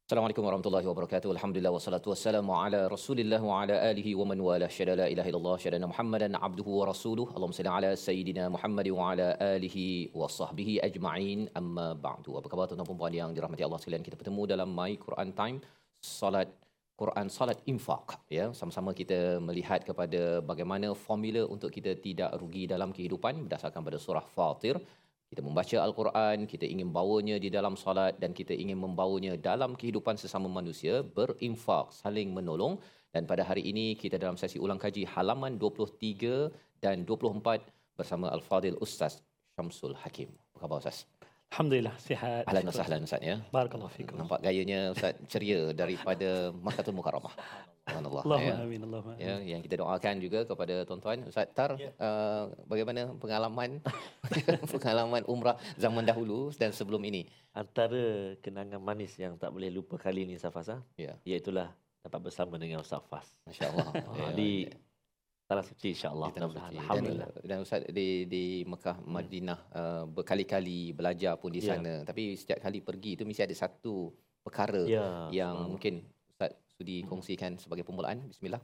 Assalamualaikum 0.07 0.43
warahmatullahi 0.45 0.87
wabarakatuh. 0.87 1.29
Alhamdulillah 1.33 1.71
wassalatu 1.75 2.11
wassalamu 2.11 2.51
ala 2.61 2.79
Rasulillah 2.93 3.39
wa 3.49 3.63
ala 3.63 3.75
alihi 3.89 4.11
wa 4.19 4.25
man 4.31 4.39
wala 4.47 4.67
syada 4.77 4.95
la 4.99 5.05
ilaha 5.13 5.29
illallah 5.31 5.53
syada 5.63 5.79
Muhammadan 5.91 6.35
abduhu 6.47 6.71
wa 6.79 6.87
rasuluh. 6.89 7.25
Allahumma 7.31 7.55
salli 7.57 7.71
ala 7.75 7.91
sayidina 8.05 8.43
Muhammad 8.55 8.87
wa 8.97 9.05
ala 9.11 9.27
alihi 9.55 10.11
wa 10.21 10.27
sahbihi 10.37 10.73
ajma'in. 10.87 11.47
Amma 11.59 11.87
ba'du. 12.07 12.35
Apa 12.39 12.51
khabar 12.51 12.65
tuan-tuan 12.67 12.89
dan 12.91 12.99
puan 13.03 13.15
yang 13.19 13.31
dirahmati 13.37 13.63
Allah 13.67 13.79
sekalian? 13.83 14.03
Kita 14.07 14.19
bertemu 14.19 14.43
dalam 14.53 14.75
My 14.79 14.91
Quran 15.05 15.31
Time 15.39 15.57
salat 16.03 16.51
Quran 17.01 17.27
salat 17.35 17.63
infak 17.71 18.19
ya 18.37 18.45
sama-sama 18.59 18.91
kita 18.99 19.19
melihat 19.47 19.87
kepada 19.87 20.43
bagaimana 20.51 20.91
formula 21.05 21.47
untuk 21.55 21.71
kita 21.77 21.95
tidak 22.07 22.35
rugi 22.41 22.67
dalam 22.73 22.91
kehidupan 22.97 23.39
berdasarkan 23.47 23.81
pada 23.87 23.97
surah 24.07 24.25
Fatir 24.35 24.75
kita 25.33 25.41
membaca 25.41 25.77
Al-Quran, 25.81 26.45
kita 26.45 26.69
ingin 26.69 26.93
bawanya 26.93 27.41
di 27.41 27.49
dalam 27.49 27.73
solat 27.73 28.21
dan 28.21 28.37
kita 28.37 28.53
ingin 28.53 28.77
membawanya 28.77 29.33
dalam 29.33 29.73
kehidupan 29.73 30.13
sesama 30.13 30.45
manusia, 30.45 31.01
berinfak, 31.01 31.89
saling 31.89 32.29
menolong. 32.37 32.77
Dan 33.09 33.25
pada 33.25 33.41
hari 33.41 33.65
ini 33.65 33.97
kita 33.97 34.21
dalam 34.21 34.37
sesi 34.37 34.61
ulang 34.61 34.77
kaji 34.77 35.09
halaman 35.09 35.57
23 35.57 36.53
dan 36.85 37.01
24 37.01 37.65
bersama 37.97 38.29
Al-Fadil 38.29 38.77
Ustaz 38.77 39.25
Syamsul 39.57 39.97
Hakim. 39.97 40.29
Apa 40.53 40.69
khabar 40.69 40.77
Ustaz? 40.85 41.09
Alhamdulillah 41.53 41.93
sihat. 42.01 42.49
Ahlan 42.49 42.65
wa 42.65 42.73
sahlan 42.73 43.05
Ustaz 43.05 43.21
ya. 43.21 43.37
Barakallahu 43.53 43.93
fikum. 43.93 44.17
Nampak 44.17 44.41
gayanya 44.41 44.89
Ustaz 44.89 45.13
ceria 45.29 45.69
daripada 45.69 46.49
Makkatul 46.49 46.97
Mukarramah. 46.97 47.29
Subhanallah. 47.85 48.23
Allahumma 48.25 48.57
ya. 48.57 48.65
amin. 48.65 48.81
Allahumma 48.81 49.13
amin. 49.13 49.21
Ya, 49.21 49.35
yang 49.53 49.61
kita 49.61 49.75
doakan 49.77 50.15
juga 50.17 50.39
kepada 50.49 50.81
tuan-tuan 50.81 51.21
Ustaz 51.29 51.45
Tar 51.53 51.77
Ya. 51.77 51.93
uh, 52.01 52.49
bagaimana 52.65 53.13
pengalaman 53.21 53.85
pengalaman 54.73 55.21
umrah 55.29 55.53
zaman 55.77 56.01
dahulu 56.01 56.49
dan 56.57 56.73
sebelum 56.73 57.05
ini 57.05 57.29
Antara 57.53 58.33
kenangan 58.41 58.81
manis 58.81 59.13
yang 59.21 59.37
tak 59.37 59.53
boleh 59.53 59.69
lupa 59.69 60.01
kali 60.01 60.25
ini 60.25 60.41
Safas 60.41 60.73
ah, 60.73 60.81
ya 60.97 61.13
iaitulah 61.21 61.69
dapat 62.01 62.19
bersama 62.33 62.57
dengan 62.57 62.81
Ustaz 62.81 63.05
Fas. 63.05 63.29
masya-Allah 63.45 63.93
Ah, 64.09 64.33
di 64.33 64.65
Tanah 65.53 65.65
Suci 65.69 65.93
insya-Allah. 65.93 66.27
Mudah-mudahan. 66.33 66.71
Alhamdulillah. 66.73 67.29
Dan, 67.29 67.45
dan 67.45 67.57
Ustaz 67.61 67.81
di 67.93 68.25
di 68.25 68.43
Mekah 68.65 68.97
Madinah 69.05 69.59
uh, 69.69 70.03
berkali-kali 70.09 70.91
belajar 70.91 71.37
pun 71.37 71.53
di 71.53 71.61
Ya. 71.61 71.77
sana 71.77 72.01
tapi 72.01 72.33
setiap 72.33 72.57
kali 72.59 72.81
pergi 72.81 73.15
itu 73.15 73.23
mesti 73.23 73.45
ada 73.45 73.53
satu 73.53 74.09
perkara 74.41 74.81
Ya. 74.89 75.29
yang 75.29 75.53
subhanallah. 75.53 75.69
mungkin 75.69 75.93
Ustaz 76.27 76.51
sudi 76.73 77.05
kongsikan 77.05 77.61
sebagai 77.61 77.85
permulaan 77.85 78.25
bismillah 78.25 78.59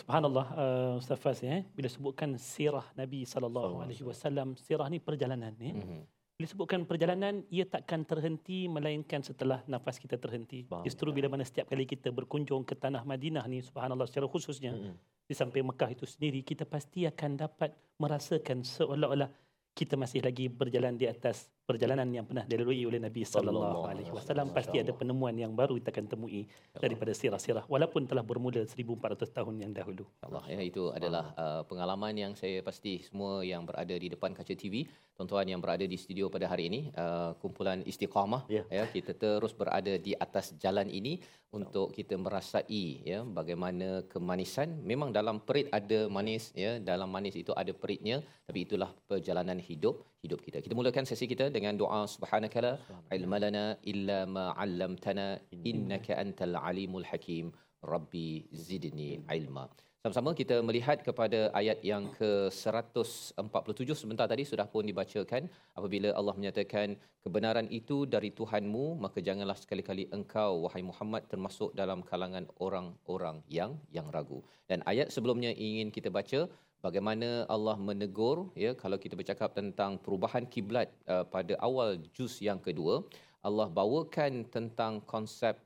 Subhanallah 0.00 0.46
uh, 0.56 0.92
Ustaz 0.96 1.20
Fas 1.20 1.38
ya, 1.44 1.60
bila 1.76 1.84
sebutkan 1.84 2.32
sirah 2.40 2.88
Nabi 2.96 3.28
sallallahu 3.28 3.84
alaihi 3.84 4.00
wasallam, 4.00 4.56
sirah 4.56 4.88
ni 4.88 4.96
perjalanan 4.96 5.52
ya. 5.60 5.76
Mhm. 5.76 6.08
Bila 6.40 6.48
sebutkan 6.48 6.88
perjalanan, 6.88 7.44
ia 7.52 7.68
takkan 7.68 8.00
terhenti 8.08 8.64
melainkan 8.64 9.20
setelah 9.20 9.60
nafas 9.68 10.00
kita 10.00 10.16
terhenti. 10.16 10.64
Faham. 10.64 10.88
Justru 10.88 11.12
bila 11.12 11.28
mana 11.28 11.44
setiap 11.44 11.68
kali 11.68 11.84
kita 11.84 12.08
berkunjung 12.08 12.64
ke 12.64 12.72
tanah 12.72 13.04
Madinah 13.04 13.44
ni 13.44 13.60
subhanallah 13.60 14.08
secara 14.08 14.24
khususnya 14.24 14.72
Mm-mm. 14.72 14.96
Di 15.30 15.38
samping 15.38 15.62
Mekah 15.62 15.94
itu 15.94 16.02
sendiri, 16.10 16.42
kita 16.42 16.66
pasti 16.66 17.06
akan 17.06 17.38
dapat 17.38 17.70
merasakan 18.02 18.66
seolah-olah 18.66 19.30
kita 19.70 19.94
masih 19.94 20.26
lagi 20.26 20.50
berjalan 20.50 20.98
di 20.98 21.06
atas 21.06 21.46
perjalanan 21.70 22.08
yang 22.10 22.26
pernah 22.26 22.44
dilalui 22.50 22.82
oleh 22.90 22.98
Nabi 22.98 23.22
sallallahu 23.22 23.86
alaihi 23.86 24.10
wasallam 24.10 24.50
wasallam. 24.50 24.56
pasti 24.58 24.76
ada 24.82 24.92
penemuan 25.00 25.34
yang 25.38 25.52
baru 25.54 25.78
kita 25.78 25.94
akan 25.94 26.06
temui 26.10 26.42
daripada 26.74 27.12
sirah-sirah 27.14 27.64
walaupun 27.70 28.10
telah 28.10 28.26
bermula 28.26 28.66
1400 28.66 29.36
tahun 29.38 29.54
yang 29.62 29.72
dahulu. 29.78 30.04
Allah 30.26 30.42
ya 30.50 30.60
itu 30.70 30.90
adalah 30.90 31.30
uh, 31.38 31.62
pengalaman 31.70 32.14
yang 32.18 32.32
saya 32.34 32.58
pasti 32.66 33.06
semua 33.06 33.46
yang 33.46 33.62
berada 33.62 33.94
di 33.94 34.10
depan 34.10 34.34
kaca 34.34 34.54
TV, 34.58 34.90
tuan-tuan 35.14 35.46
yang 35.46 35.62
berada 35.62 35.86
di 35.86 35.94
studio 35.94 36.26
pada 36.26 36.50
hari 36.50 36.66
ini, 36.66 36.80
uh, 36.98 37.38
kumpulan 37.38 37.86
istiqamah 37.86 38.42
Ya. 38.50 38.64
ya 38.66 38.84
kita 38.90 39.12
terus 39.14 39.52
berada 39.54 39.94
di 40.06 40.12
atas 40.24 40.56
jalan 40.58 40.90
ini 40.90 41.22
untuk 41.50 41.90
kita 41.90 42.14
merasai 42.14 43.02
ya 43.02 43.26
bagaimana 43.38 44.06
kemanisan 44.12 44.78
memang 44.90 45.10
dalam 45.10 45.42
perit 45.42 45.66
ada 45.78 46.06
manis 46.06 46.54
ya 46.54 46.78
dalam 46.78 47.10
manis 47.10 47.34
itu 47.34 47.50
ada 47.60 47.74
peritnya 47.74 48.22
tapi 48.46 48.66
itulah 48.66 48.90
perjalanan 49.10 49.58
hidup 49.58 50.02
hidup 50.24 50.40
kita. 50.46 50.58
Kita 50.64 50.74
mulakan 50.78 51.04
sesi 51.10 51.26
kita 51.32 51.48
dengan 51.56 51.74
doa 51.82 52.00
subhanakala 52.14 52.72
ilmalana 53.16 53.64
illa 53.92 54.18
ma 54.36 54.46
'allamtana 54.62 55.28
innaka 55.72 56.18
antal 56.24 56.56
alimul 56.70 57.06
hakim 57.10 57.46
rabbi 57.92 58.28
zidni 58.66 59.10
ilma. 59.38 59.64
Sama-sama 60.00 60.30
kita 60.32 60.56
melihat 60.64 60.98
kepada 61.06 61.52
ayat 61.60 61.78
yang 61.84 62.04
ke-147 62.16 63.88
sebentar 63.92 64.24
tadi 64.32 64.48
sudah 64.50 64.64
pun 64.74 64.80
dibacakan 64.90 65.44
apabila 65.76 66.08
Allah 66.18 66.34
menyatakan 66.38 66.96
kebenaran 67.24 67.68
itu 67.78 68.08
dari 68.14 68.30
Tuhanmu 68.38 68.96
maka 69.04 69.20
janganlah 69.26 69.56
sekali-kali 69.60 70.08
engkau 70.16 70.64
wahai 70.64 70.80
Muhammad 70.90 71.28
termasuk 71.32 71.76
dalam 71.80 72.00
kalangan 72.10 72.48
orang-orang 72.66 73.44
yang 73.58 73.76
yang 73.92 74.08
ragu. 74.16 74.40
Dan 74.72 74.80
ayat 74.92 75.12
sebelumnya 75.12 75.52
ingin 75.52 75.92
kita 75.92 76.08
baca 76.08 76.48
bagaimana 76.84 77.44
Allah 77.54 77.76
menegur 77.88 78.48
ya 78.64 78.72
kalau 78.82 78.96
kita 78.96 79.14
bercakap 79.20 79.52
tentang 79.56 80.00
perubahan 80.04 80.44
kiblat 80.44 80.88
uh, 81.06 81.24
pada 81.34 81.54
awal 81.68 82.00
juz 82.16 82.40
yang 82.40 82.60
kedua 82.66 83.04
Allah 83.40 83.68
bawakan 83.72 84.44
tentang 84.52 85.00
konsep 85.08 85.56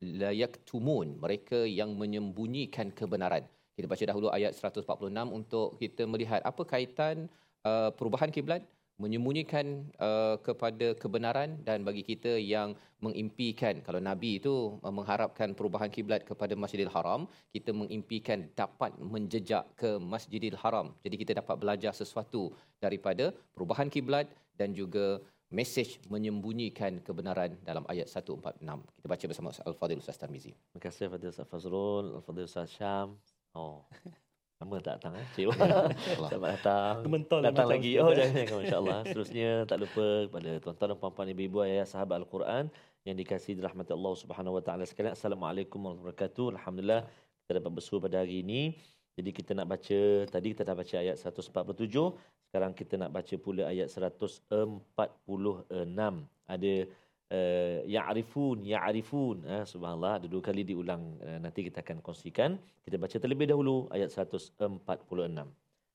layak 0.00 0.62
tumun 0.64 1.18
mereka 1.18 1.66
yang 1.66 1.92
menyembunyikan 1.98 2.88
kebenaran. 2.94 3.44
Kita 3.76 3.86
baca 3.90 4.04
dahulu 4.10 4.28
ayat 4.30 4.54
146 4.54 4.86
untuk 5.38 5.76
kita 5.78 6.02
melihat 6.06 6.40
apa 6.42 6.62
kaitan 6.66 7.30
uh, 7.68 7.90
perubahan 7.94 8.30
kiblat 8.32 8.62
menyembunyikan 8.98 9.86
uh, 10.02 10.36
kepada 10.46 10.92
kebenaran 11.02 11.62
dan 11.62 11.86
bagi 11.86 12.02
kita 12.02 12.34
yang 12.54 12.74
mengimpikan 12.98 13.78
kalau 13.86 14.02
nabi 14.02 14.42
itu 14.42 14.54
uh, 14.82 14.94
mengharapkan 14.98 15.54
perubahan 15.58 15.90
kiblat 15.96 16.26
kepada 16.26 16.58
Masjidil 16.58 16.90
Haram 16.90 17.30
kita 17.54 17.70
mengimpikan 17.70 18.50
dapat 18.58 18.90
menjejak 18.98 19.64
ke 19.78 19.90
Masjidil 20.12 20.58
Haram 20.58 20.90
jadi 21.06 21.16
kita 21.22 21.32
dapat 21.40 21.56
belajar 21.62 21.94
sesuatu 21.94 22.50
daripada 22.82 23.30
perubahan 23.54 23.86
kiblat 23.86 24.26
dan 24.58 24.74
juga 24.74 25.22
mesej 25.48 26.02
menyembunyikan 26.12 27.00
kebenaran 27.06 27.54
dalam 27.64 27.86
ayat 27.88 28.10
146 28.10 28.66
kita 28.98 29.06
baca 29.06 29.24
bersama 29.30 29.48
Al-Fadhil 29.70 30.02
Ustaz 30.02 30.18
Tarmizi 30.18 30.52
Terima 30.52 30.82
kasih 30.82 31.06
Fadil 31.08 31.30
Ustaz 31.32 31.46
Fazrul, 31.48 32.20
Fadil 32.26 32.50
Ustaz 32.50 32.68
Syam. 32.74 33.16
Oh. 33.54 33.86
Lama 34.58 34.82
tak 34.82 34.98
datang 34.98 35.14
eh. 35.14 35.26
Cik 35.38 35.54
Selamat 36.26 36.50
datang. 36.58 36.94
Mentol 37.06 37.46
datang 37.46 37.70
lagi. 37.70 37.94
Oh 38.02 38.10
jangan 38.10 38.42
jangan 38.42 38.58
masya-Allah. 38.58 38.98
Seterusnya 39.06 39.50
tak 39.70 39.78
lupa 39.86 40.06
kepada 40.26 40.50
tuan-tuan 40.58 40.88
dan 40.90 40.98
puan-puan 40.98 41.28
ibu-ibu 41.30 41.62
ayah 41.62 41.86
sahabat 41.86 42.18
Al-Quran 42.26 42.66
yang 43.06 43.14
dikasihi 43.14 43.54
dirahmati 43.54 43.94
Allah 43.94 44.14
Subhanahu 44.18 44.58
wa 44.58 44.62
taala 44.66 44.82
sekalian. 44.82 45.14
Assalamualaikum 45.14 45.78
warahmatullahi 45.78 46.10
wabarakatuh. 46.10 46.46
Alhamdulillah 46.58 47.02
kita 47.46 47.52
dapat 47.62 47.70
bersua 47.70 47.98
pada 48.02 48.16
hari 48.18 48.42
ini. 48.42 48.74
Jadi 49.14 49.30
kita 49.30 49.54
nak 49.54 49.66
baca 49.70 50.00
tadi 50.26 50.46
kita 50.50 50.62
dah 50.66 50.74
baca 50.74 50.94
ayat 50.98 51.16
147, 51.22 51.54
sekarang 52.50 52.72
kita 52.74 52.94
nak 52.98 53.10
baca 53.14 53.34
pula 53.38 53.62
ayat 53.70 53.86
146. 53.94 54.42
Ada 56.50 56.72
uh, 57.31 57.77
ya'rifun 57.95 58.57
ya'rifun 58.73 59.37
uh, 59.53 59.63
subhanallah 59.71 60.13
ada 60.19 60.27
dua 60.33 60.41
kali 60.47 60.61
diulang 60.69 61.03
uh, 61.25 61.39
nanti 61.43 61.59
kita 61.67 61.79
akan 61.85 61.97
kongsikan 62.05 62.51
kita 62.85 62.95
baca 63.03 63.17
terlebih 63.23 63.47
dahulu 63.51 63.75
ayat 63.95 64.09
146 64.11 64.59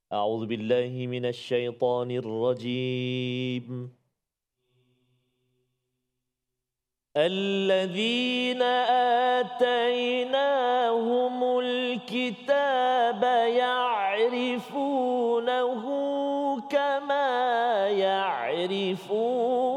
A'udzu 0.09 0.47
billahi 0.49 1.05
minasyaitonir 1.05 2.25
rajim 2.25 3.93
الذين 7.19 8.63
آتيناهم 9.43 11.35
الكتاب 11.59 13.23
يعرفونه 13.59 15.03
كما 16.71 17.29
يعرفون 17.89 19.72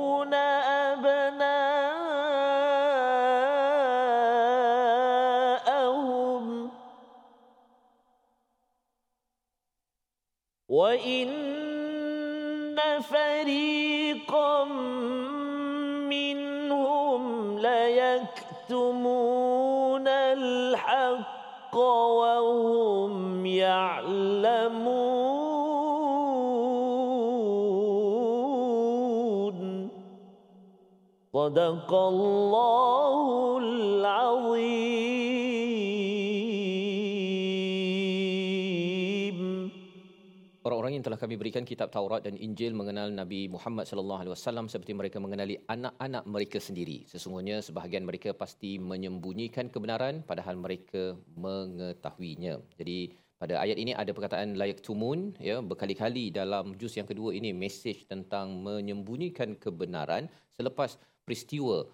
يعلمون 23.75 25.31
صدق 31.31 31.89
الله 31.93 33.57
العظيم 33.63 35.11
Orang-orang 40.61 40.93
yang 40.93 41.01
telah 41.01 41.17
kami 41.17 41.41
berikan 41.41 41.65
kitab 41.65 41.89
Taurat 41.89 42.21
dan 42.21 42.37
Injil 42.37 42.77
mengenal 42.77 43.09
Nabi 43.09 43.49
Muhammad 43.49 43.89
sallallahu 43.89 44.21
alaihi 44.21 44.33
wasallam 44.37 44.69
seperti 44.69 44.93
mereka 44.93 45.17
mengenali 45.17 45.57
anak-anak 45.65 46.21
mereka 46.29 46.61
sendiri. 46.61 47.01
Sesungguhnya 47.09 47.65
sebahagian 47.65 48.05
mereka 48.05 48.37
pasti 48.37 48.77
menyembunyikan 48.77 49.73
kebenaran 49.73 50.21
padahal 50.21 50.61
mereka 50.61 51.17
mengetahuinya. 51.33 52.61
Jadi 52.77 53.09
pada 53.40 53.54
ayat 53.64 53.76
ini 53.82 53.92
ada 54.02 54.10
perkataan 54.16 54.56
layak 54.60 54.80
tumun 54.86 55.20
ya 55.48 55.56
berkali-kali 55.70 56.24
dalam 56.40 56.72
juz 56.80 56.96
yang 56.98 57.08
kedua 57.10 57.30
ini 57.38 57.50
mesej 57.62 58.08
tentang 58.12 58.56
menyembunyikan 58.66 59.52
kebenaran 59.64 60.24
selepas 60.56 60.96
peristiwa 61.24 61.84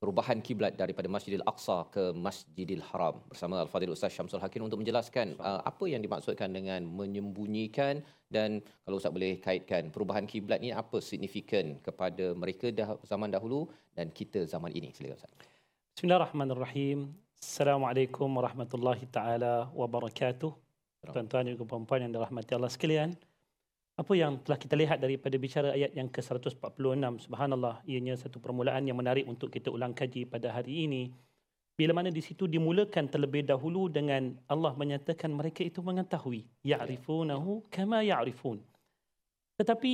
perubahan 0.00 0.40
kiblat 0.46 0.72
daripada 0.80 1.08
Masjidil 1.14 1.44
Aqsa 1.52 1.78
ke 1.94 2.04
Masjidil 2.26 2.84
Haram 2.88 3.20
bersama 3.30 3.60
Al-Fadhil 3.64 3.92
Ustaz 3.96 4.16
Syamsul 4.16 4.40
Hakim 4.44 4.64
untuk 4.68 4.80
menjelaskan 4.80 5.36
uh, 5.36 5.60
apa 5.70 5.84
yang 5.92 6.00
dimaksudkan 6.04 6.48
dengan 6.56 6.80
menyembunyikan 7.00 8.00
dan 8.32 8.64
kalau 8.84 8.96
Ustaz 9.00 9.12
boleh 9.12 9.36
kaitkan 9.46 9.92
perubahan 9.94 10.24
kiblat 10.24 10.64
ini 10.64 10.72
apa 10.72 11.04
signifikan 11.04 11.76
kepada 11.84 12.32
mereka 12.32 12.72
dah, 12.72 12.96
zaman 13.04 13.28
dahulu 13.28 13.68
dan 13.92 14.08
kita 14.08 14.48
zaman 14.48 14.72
ini 14.72 14.88
silakan 14.96 15.20
Ustaz. 15.20 15.32
Bismillahirrahmanirrahim. 15.96 17.12
Assalamualaikum 17.40 18.28
warahmatullahi 18.40 19.04
taala 19.04 19.68
wabarakatuh. 19.76 20.69
Tuan-tuan 21.00 21.48
dan 21.48 21.56
puan-puan 21.56 22.04
yang 22.04 22.12
dirahmati 22.12 22.52
Allah 22.52 22.68
sekalian. 22.68 23.16
Apa 23.96 24.12
yang 24.16 24.40
telah 24.44 24.56
kita 24.60 24.76
lihat 24.76 25.00
daripada 25.00 25.36
bicara 25.36 25.72
ayat 25.72 25.92
yang 25.96 26.08
ke-146 26.08 26.60
subhanallah 27.24 27.84
ianya 27.84 28.16
satu 28.16 28.40
permulaan 28.40 28.84
yang 28.88 28.96
menarik 28.96 29.28
untuk 29.28 29.52
kita 29.52 29.68
ulang 29.68 29.92
kaji 29.96 30.28
pada 30.28 30.52
hari 30.52 30.88
ini. 30.88 31.12
Bila 31.76 31.96
mana 31.96 32.12
di 32.12 32.20
situ 32.20 32.44
dimulakan 32.44 33.08
terlebih 33.08 33.44
dahulu 33.44 33.88
dengan 33.88 34.36
Allah 34.48 34.76
menyatakan 34.76 35.32
mereka 35.32 35.64
itu 35.64 35.80
mengetahui 35.80 36.44
ya'rifunahu 36.64 37.64
kama 37.72 38.04
ya'rifun. 38.04 38.60
Tetapi 39.56 39.92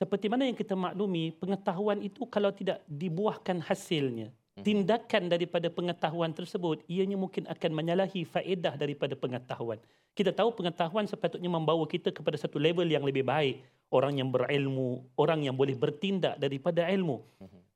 seperti 0.00 0.26
mana 0.28 0.48
yang 0.48 0.56
kita 0.56 0.76
maklumi 0.76 1.32
pengetahuan 1.36 2.00
itu 2.04 2.24
kalau 2.28 2.52
tidak 2.52 2.84
dibuahkan 2.88 3.60
hasilnya 3.64 4.32
tindakan 4.64 5.28
daripada 5.28 5.68
pengetahuan 5.68 6.32
tersebut 6.32 6.80
ianya 6.88 7.18
mungkin 7.20 7.44
akan 7.44 7.70
menyalahi 7.76 8.24
faedah 8.24 8.76
daripada 8.80 9.12
pengetahuan. 9.12 9.76
Kita 10.16 10.32
tahu 10.32 10.48
pengetahuan 10.56 11.04
sepatutnya 11.04 11.52
membawa 11.52 11.84
kita 11.84 12.08
kepada 12.08 12.40
satu 12.40 12.56
level 12.56 12.88
yang 12.88 13.04
lebih 13.04 13.20
baik, 13.20 13.60
orang 13.92 14.16
yang 14.16 14.32
berilmu, 14.32 15.04
orang 15.12 15.44
yang 15.44 15.52
boleh 15.52 15.76
bertindak 15.76 16.40
daripada 16.40 16.88
ilmu. 16.88 17.20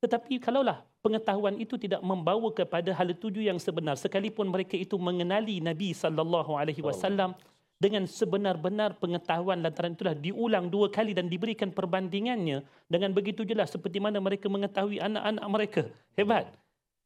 Tetapi 0.01 0.41
kalaulah 0.41 0.81
pengetahuan 1.05 1.61
itu 1.61 1.77
tidak 1.77 2.01
membawa 2.01 2.49
kepada 2.57 2.97
hal 2.97 3.13
tuju 3.13 3.45
yang 3.45 3.61
sebenar 3.61 4.01
sekalipun 4.01 4.49
mereka 4.49 4.73
itu 4.73 4.97
mengenali 4.97 5.61
Nabi 5.61 5.93
sallallahu 5.93 6.57
alaihi 6.57 6.81
wasallam 6.81 7.37
dengan 7.77 8.09
sebenar-benar 8.09 8.97
pengetahuan 8.97 9.61
lantaran 9.61 9.93
itulah 9.93 10.17
diulang 10.17 10.73
dua 10.73 10.89
kali 10.89 11.13
dan 11.13 11.29
diberikan 11.29 11.69
perbandingannya 11.69 12.65
dengan 12.89 13.13
begitu 13.13 13.45
jelas 13.45 13.73
seperti 13.73 14.01
mana 14.01 14.17
mereka 14.17 14.49
mengetahui 14.49 14.97
anak-anak 14.97 15.45
mereka. 15.53 15.83
Hebat. 16.17 16.49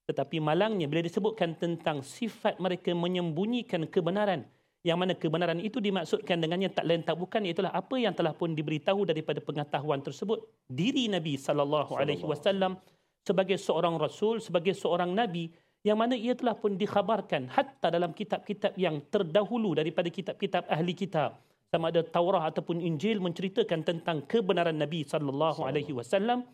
Tetapi 0.06 0.38
malangnya 0.38 0.86
bila 0.86 1.02
disebutkan 1.02 1.58
tentang 1.58 2.06
sifat 2.06 2.62
mereka 2.62 2.94
menyembunyikan 2.94 3.90
kebenaran 3.90 4.46
yang 4.84 5.00
mana 5.00 5.16
kebenaran 5.16 5.56
itu 5.64 5.80
dimaksudkan 5.80 6.36
dengannya 6.36 6.68
tak 6.68 6.84
lain 6.84 7.00
tak 7.00 7.16
bukan 7.16 7.48
ialah 7.48 7.72
apa 7.72 7.96
yang 7.96 8.12
telah 8.12 8.36
pun 8.36 8.52
diberitahu 8.52 9.08
daripada 9.08 9.40
pengetahuan 9.40 10.04
tersebut. 10.04 10.44
Diri 10.68 11.08
Nabi 11.08 11.40
sallallahu 11.40 11.96
alaihi 11.96 12.20
wasallam 12.20 12.76
sebagai 13.24 13.56
seorang 13.56 13.96
rasul 13.96 14.44
sebagai 14.44 14.76
seorang 14.76 15.16
nabi 15.16 15.48
yang 15.88 15.96
mana 15.96 16.12
ia 16.12 16.36
telah 16.36 16.52
pun 16.52 16.76
dikhabarkan 16.76 17.48
hatta 17.48 17.88
dalam 17.88 18.12
kitab-kitab 18.12 18.76
yang 18.76 19.00
terdahulu 19.08 19.72
daripada 19.72 20.12
kitab-kitab 20.12 20.68
ahli 20.68 20.92
kitab. 20.92 21.40
Sama 21.72 21.88
ada 21.88 22.04
Taurah 22.04 22.44
ataupun 22.52 22.78
Injil 22.84 23.24
menceritakan 23.24 23.82
tentang 23.82 24.20
kebenaran 24.28 24.76
Nabi 24.76 25.08
sallallahu 25.08 25.64
alaihi 25.64 25.96
wasallam. 25.96 26.44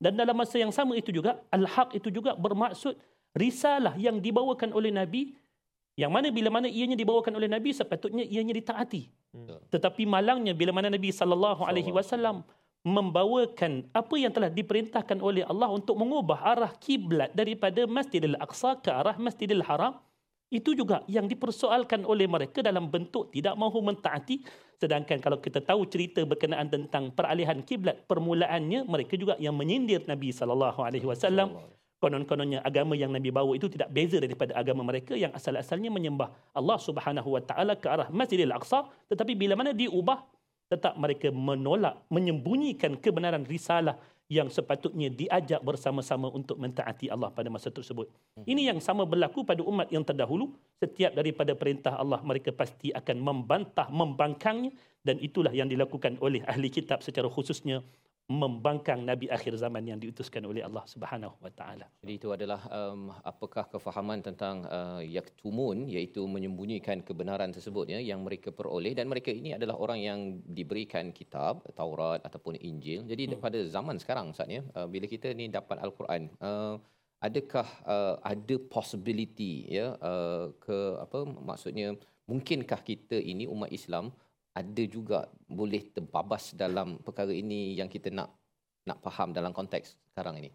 Dan 0.00 0.16
dalam 0.16 0.36
masa 0.36 0.56
yang 0.56 0.72
sama 0.72 0.96
itu 0.96 1.12
juga 1.12 1.40
al-haq 1.52 1.96
itu 1.96 2.08
juga 2.08 2.32
bermaksud 2.32 2.96
risalah 3.36 3.92
yang 4.00 4.20
dibawakan 4.24 4.72
oleh 4.72 4.88
Nabi 4.88 5.36
yang 5.94 6.10
mana 6.10 6.30
bila 6.34 6.50
mana 6.50 6.66
ianya 6.66 6.98
dibawakan 6.98 7.38
oleh 7.38 7.46
Nabi 7.46 7.70
sepatutnya 7.70 8.26
ianya 8.26 8.54
ditaati. 8.54 9.06
Betul. 9.30 9.58
Tetapi 9.70 10.02
malangnya 10.10 10.50
bila 10.50 10.74
mana 10.74 10.90
Nabi 10.90 11.14
sallallahu 11.14 11.62
alaihi 11.62 11.94
wasallam 11.94 12.42
membawakan 12.84 13.88
apa 13.96 14.14
yang 14.20 14.28
telah 14.28 14.52
diperintahkan 14.52 15.16
oleh 15.22 15.40
Allah 15.48 15.72
untuk 15.72 15.96
mengubah 15.96 16.36
arah 16.44 16.72
kiblat 16.76 17.32
daripada 17.32 17.88
Masjidil 17.88 18.36
Aqsa 18.36 18.76
ke 18.76 18.92
arah 18.92 19.16
Masjidil 19.16 19.64
Haram 19.64 19.96
itu 20.52 20.76
juga 20.76 21.00
yang 21.08 21.24
dipersoalkan 21.24 22.04
oleh 22.04 22.28
mereka 22.28 22.60
dalam 22.60 22.92
bentuk 22.92 23.32
tidak 23.32 23.56
mahu 23.56 23.80
mentaati 23.80 24.44
sedangkan 24.76 25.18
kalau 25.18 25.40
kita 25.40 25.64
tahu 25.64 25.88
cerita 25.88 26.20
berkenaan 26.28 26.68
tentang 26.68 27.08
peralihan 27.10 27.58
kiblat 27.64 28.04
permulaannya 28.04 28.84
mereka 28.84 29.16
juga 29.16 29.34
yang 29.40 29.56
menyindir 29.56 30.04
Nabi 30.04 30.30
sallallahu 30.30 30.84
alaihi 30.84 31.08
wasallam 31.08 31.56
konon-kononnya 32.04 32.60
agama 32.60 32.92
yang 32.92 33.08
Nabi 33.08 33.32
bawa 33.32 33.56
itu 33.56 33.72
tidak 33.72 33.88
beza 33.88 34.20
daripada 34.20 34.52
agama 34.52 34.84
mereka 34.84 35.16
yang 35.16 35.32
asal-asalnya 35.32 35.88
menyembah 35.88 36.28
Allah 36.52 36.76
Subhanahu 36.76 37.32
wa 37.32 37.40
taala 37.40 37.80
ke 37.80 37.88
arah 37.88 38.12
Masjidil 38.12 38.52
Aqsa 38.52 38.84
tetapi 39.08 39.32
bila 39.32 39.56
mana 39.56 39.72
diubah 39.72 40.20
tetap 40.68 41.00
mereka 41.00 41.32
menolak 41.32 42.04
menyembunyikan 42.12 43.00
kebenaran 43.00 43.48
risalah 43.48 43.96
yang 44.28 44.48
sepatutnya 44.48 45.12
diajak 45.12 45.60
bersama-sama 45.60 46.32
untuk 46.32 46.56
mentaati 46.56 47.12
Allah 47.12 47.28
pada 47.28 47.52
masa 47.52 47.68
tersebut. 47.68 48.08
Ini 48.48 48.72
yang 48.72 48.80
sama 48.80 49.04
berlaku 49.04 49.44
pada 49.44 49.60
umat 49.60 49.92
yang 49.92 50.00
terdahulu. 50.00 50.56
Setiap 50.80 51.12
daripada 51.12 51.52
perintah 51.52 52.00
Allah 52.00 52.24
mereka 52.24 52.48
pasti 52.48 52.88
akan 52.88 53.20
membantah, 53.20 53.92
membangkangnya 53.92 54.72
dan 55.04 55.20
itulah 55.20 55.52
yang 55.52 55.68
dilakukan 55.68 56.16
oleh 56.24 56.40
ahli 56.48 56.72
kitab 56.72 57.04
secara 57.04 57.28
khususnya 57.28 57.84
membangkang 58.24 59.04
nabi 59.04 59.28
akhir 59.28 59.52
zaman 59.60 59.84
yang 59.84 60.00
diutuskan 60.00 60.48
oleh 60.48 60.64
Allah 60.64 60.80
Subhanahu 60.88 61.36
wa 61.44 61.52
taala. 61.52 61.84
Jadi 62.00 62.12
itu 62.16 62.32
adalah 62.32 62.64
um, 62.72 63.12
apakah 63.20 63.68
kefahaman 63.68 64.24
tentang 64.24 64.64
uh, 64.64 65.04
yaktumun 65.04 65.84
iaitu 65.92 66.24
menyembunyikan 66.24 67.04
kebenaran 67.04 67.52
tersebut 67.52 67.92
ya 67.92 68.00
yang 68.00 68.24
mereka 68.24 68.48
peroleh 68.48 68.96
dan 68.96 69.12
mereka 69.12 69.28
ini 69.28 69.52
adalah 69.52 69.76
orang 69.76 70.00
yang 70.00 70.20
diberikan 70.48 71.12
kitab 71.12 71.68
Taurat 71.76 72.24
ataupun 72.24 72.56
Injil. 72.56 73.04
Jadi 73.04 73.28
hmm. 73.28 73.44
pada 73.44 73.60
zaman 73.68 74.00
sekarang 74.00 74.32
Ustaz 74.32 74.48
ya 74.48 74.64
uh, 74.72 74.88
bila 74.88 75.04
kita 75.04 75.36
ni 75.36 75.52
dapat 75.52 75.76
al-Quran 75.84 76.32
uh, 76.40 76.80
adakah 77.20 77.68
uh, 77.84 78.16
ada 78.24 78.56
possibility 78.72 79.68
ya 79.68 80.00
uh, 80.00 80.48
ke 80.64 80.78
apa 80.96 81.28
maksudnya 81.28 81.92
mungkinkah 82.24 82.80
kita 82.80 83.20
ini 83.20 83.44
umat 83.44 83.68
Islam 83.68 84.16
ada 84.54 84.82
juga 84.86 85.18
boleh 85.44 85.82
terbabas 85.90 86.54
dalam 86.54 87.02
perkara 87.02 87.34
ini 87.34 87.74
yang 87.74 87.90
kita 87.90 88.08
nak 88.08 88.30
nak 88.84 89.02
faham 89.02 89.34
dalam 89.34 89.50
konteks 89.50 89.98
sekarang 90.08 90.38
ini. 90.38 90.50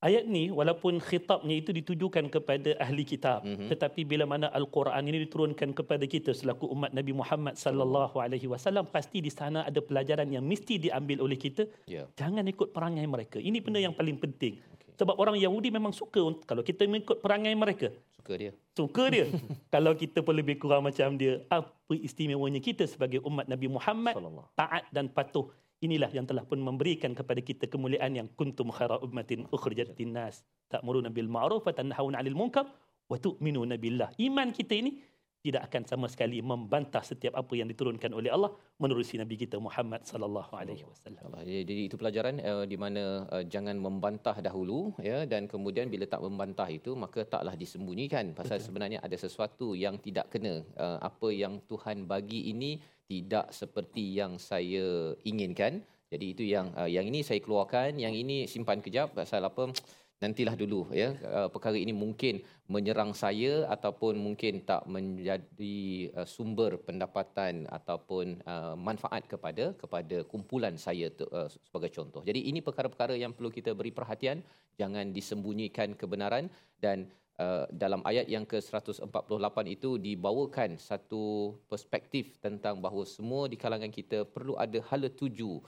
Ayat 0.00 0.24
ni 0.24 0.48
walaupun 0.48 0.96
khitabnya 0.96 1.60
itu 1.60 1.76
ditujukan 1.76 2.32
kepada 2.32 2.72
ahli 2.80 3.04
kitab 3.04 3.44
Mhm. 3.44 3.68
tetapi 3.68 4.08
bila 4.08 4.24
mana 4.24 4.48
al-Quran 4.48 5.04
ini 5.04 5.28
diturunkan 5.28 5.76
kepada 5.76 6.00
kita 6.08 6.32
selaku 6.32 6.72
umat 6.72 6.96
Nabi 6.96 7.12
Muhammad 7.12 7.60
sallallahu 7.60 8.16
alaihi 8.16 8.48
wasallam 8.48 8.88
pasti 8.88 9.20
di 9.20 9.28
sana 9.28 9.60
ada 9.60 9.76
pelajaran 9.76 10.24
yang 10.26 10.40
mesti 10.40 10.80
diambil 10.80 11.20
oleh 11.20 11.36
kita 11.36 11.68
Ya. 11.84 12.08
jangan 12.16 12.48
ikut 12.48 12.72
perangai 12.72 13.04
mereka. 13.04 13.36
Ini 13.36 13.60
benda 13.60 13.76
yang 13.76 13.92
paling 13.92 14.16
penting. 14.16 14.56
Sebab 15.00 15.16
orang 15.16 15.40
Yahudi 15.40 15.72
memang 15.72 15.96
suka 15.96 16.20
kalau 16.44 16.60
kita 16.60 16.84
mengikut 16.84 17.24
perangai 17.24 17.56
mereka. 17.56 17.88
Suka 18.20 18.36
dia. 18.36 18.52
Suka 18.76 19.08
dia. 19.08 19.24
kalau 19.74 19.96
kita 19.96 20.20
pun 20.20 20.36
lebih 20.36 20.60
kurang 20.60 20.84
macam 20.84 21.16
dia, 21.16 21.40
apa 21.48 21.72
istimewanya 21.96 22.60
kita 22.60 22.84
sebagai 22.84 23.24
umat 23.24 23.48
Nabi 23.48 23.72
Muhammad 23.72 24.12
taat 24.52 24.84
dan 24.92 25.08
patuh. 25.08 25.48
Inilah 25.80 26.12
yang 26.12 26.28
telah 26.28 26.44
pun 26.44 26.60
memberikan 26.60 27.16
kepada 27.16 27.40
kita 27.40 27.64
kemuliaan 27.64 28.12
yang 28.12 28.28
kuntum 28.36 28.68
khaira 28.68 29.00
ummatin 29.00 29.48
ukhrijat 29.48 29.96
linnas 29.96 30.44
ta'muruna 30.68 31.08
bil 31.08 31.32
ma'ruf 31.32 31.64
wa 31.64 31.72
tanhauna 31.72 32.20
'anil 32.20 32.36
munkar 32.36 32.68
wa 33.08 33.16
tu'minuna 33.16 33.80
billah. 33.80 34.12
Iman 34.20 34.52
kita 34.52 34.76
ini 34.76 35.00
tidak 35.40 35.72
akan 35.72 35.82
sama 35.88 36.06
sekali 36.12 36.44
membantah 36.44 37.00
setiap 37.00 37.32
apa 37.32 37.52
yang 37.56 37.64
diturunkan 37.72 38.12
oleh 38.12 38.28
Allah 38.28 38.52
menerusi 38.76 39.16
Nabi 39.16 39.40
kita 39.40 39.56
Muhammad 39.56 40.04
sallallahu 40.04 40.52
alaihi 40.52 40.84
wasallam. 40.84 41.32
Jadi 41.40 41.88
itu 41.88 41.96
pelajaran 41.96 42.36
uh, 42.44 42.64
di 42.68 42.76
mana 42.76 43.24
uh, 43.32 43.44
jangan 43.48 43.80
membantah 43.80 44.36
dahulu 44.44 44.92
ya 45.00 45.24
dan 45.24 45.48
kemudian 45.48 45.88
bila 45.88 46.04
tak 46.04 46.20
membantah 46.20 46.68
itu 46.68 46.92
maka 46.92 47.24
taklah 47.24 47.56
disembunyikan 47.56 48.36
pasal 48.36 48.60
Betul. 48.60 48.66
sebenarnya 48.68 48.98
ada 49.00 49.16
sesuatu 49.16 49.72
yang 49.72 49.96
tidak 49.96 50.28
kena 50.28 50.60
uh, 50.76 51.00
apa 51.00 51.32
yang 51.32 51.56
Tuhan 51.64 52.04
bagi 52.04 52.52
ini 52.52 52.76
tidak 53.08 53.48
seperti 53.50 54.20
yang 54.20 54.36
saya 54.36 55.16
inginkan. 55.24 55.80
Jadi 56.10 56.26
itu 56.36 56.44
yang 56.44 56.68
uh, 56.76 56.90
yang 56.90 57.06
ini 57.08 57.24
saya 57.24 57.40
keluarkan, 57.40 57.96
yang 57.96 58.12
ini 58.12 58.44
simpan 58.44 58.84
kejap 58.84 59.16
pasal 59.16 59.40
apa 59.46 59.72
nantilah 60.20 60.52
dulu 60.52 60.92
ya 60.92 61.16
uh, 61.24 61.48
perkara 61.48 61.80
ini 61.80 61.96
mungkin 61.96 62.44
menyerang 62.68 63.16
saya 63.16 63.64
ataupun 63.72 64.20
mungkin 64.20 64.60
tak 64.68 64.84
menjadi 64.84 66.12
uh, 66.12 66.28
sumber 66.28 66.76
pendapatan 66.76 67.64
ataupun 67.72 68.44
uh, 68.44 68.76
manfaat 68.76 69.24
kepada 69.24 69.72
kepada 69.80 70.20
kumpulan 70.28 70.76
saya 70.76 71.08
tu, 71.08 71.24
uh, 71.32 71.48
sebagai 71.48 71.90
contoh. 71.96 72.20
Jadi 72.20 72.52
ini 72.52 72.60
perkara-perkara 72.60 73.16
yang 73.16 73.32
perlu 73.32 73.48
kita 73.48 73.72
beri 73.72 73.90
perhatian, 73.96 74.44
jangan 74.76 75.08
disembunyikan 75.16 75.96
kebenaran 75.96 76.52
dan 76.84 77.08
uh, 77.40 77.64
dalam 77.72 78.04
ayat 78.04 78.28
yang 78.28 78.44
ke-148 78.44 79.56
itu 79.72 79.96
dibawakan 79.96 80.76
satu 80.76 81.56
perspektif 81.64 82.36
tentang 82.44 82.84
bahawa 82.84 83.08
semua 83.08 83.48
di 83.48 83.56
kalangan 83.56 83.88
kita 83.88 84.28
perlu 84.28 84.60
ada 84.60 84.84
hala 84.92 85.08
tuju 85.08 85.64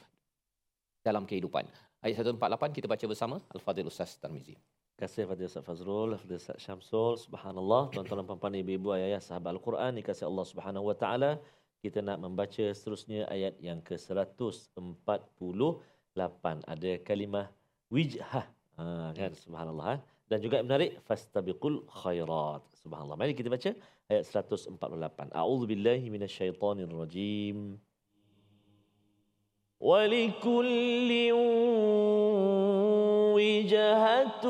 dalam 1.00 1.24
kehidupan. 1.24 1.64
Ayat 2.02 2.26
148 2.26 2.74
kita 2.74 2.90
baca 2.90 3.04
bersama 3.06 3.38
Al-Fadhil 3.54 3.86
Ustaz 3.86 4.18
Tarmizi. 4.18 4.58
Terima 4.98 5.06
kasih 5.06 5.22
Fadil 5.30 5.46
Ustaz 5.46 5.62
Fazrul, 5.62 6.18
Fadil 6.18 6.42
Ustaz 6.42 6.58
Syamsul, 6.58 7.14
Subhanallah, 7.14 7.94
tuan-tuan 7.94 8.18
dan 8.22 8.26
puan-puan 8.26 8.58
ibu-ibu 8.58 8.90
ayah 8.98 9.22
sahabat 9.22 9.54
Al-Quran, 9.54 10.02
dikasih 10.02 10.26
Allah 10.26 10.46
Subhanahu 10.50 10.90
Wa 10.90 10.96
Taala. 10.98 11.38
Kita 11.78 12.02
nak 12.02 12.18
membaca 12.18 12.64
seterusnya 12.74 13.30
ayat 13.30 13.54
yang 13.62 13.78
ke-148. 13.86 16.44
Ada 16.74 16.92
kalimah 17.06 17.46
wijhah. 17.86 18.50
Ha, 18.78 19.14
kan? 19.14 19.30
Subhanallah. 19.38 19.86
Ha? 19.94 19.96
Dan 20.26 20.38
juga 20.42 20.58
yang 20.58 20.66
menarik, 20.70 20.98
fastabiqul 21.06 21.86
khairat. 22.02 22.66
Subhanallah. 22.82 23.14
Mari 23.14 23.38
kita 23.38 23.46
baca 23.46 23.70
ayat 24.10 24.26
148. 24.26 24.74
A'udzu 25.30 25.64
billahi 25.70 26.06
minasyaitonir 26.10 26.90
rajim. 26.90 27.78
ولكل 29.82 31.10
وجهة 33.34 34.46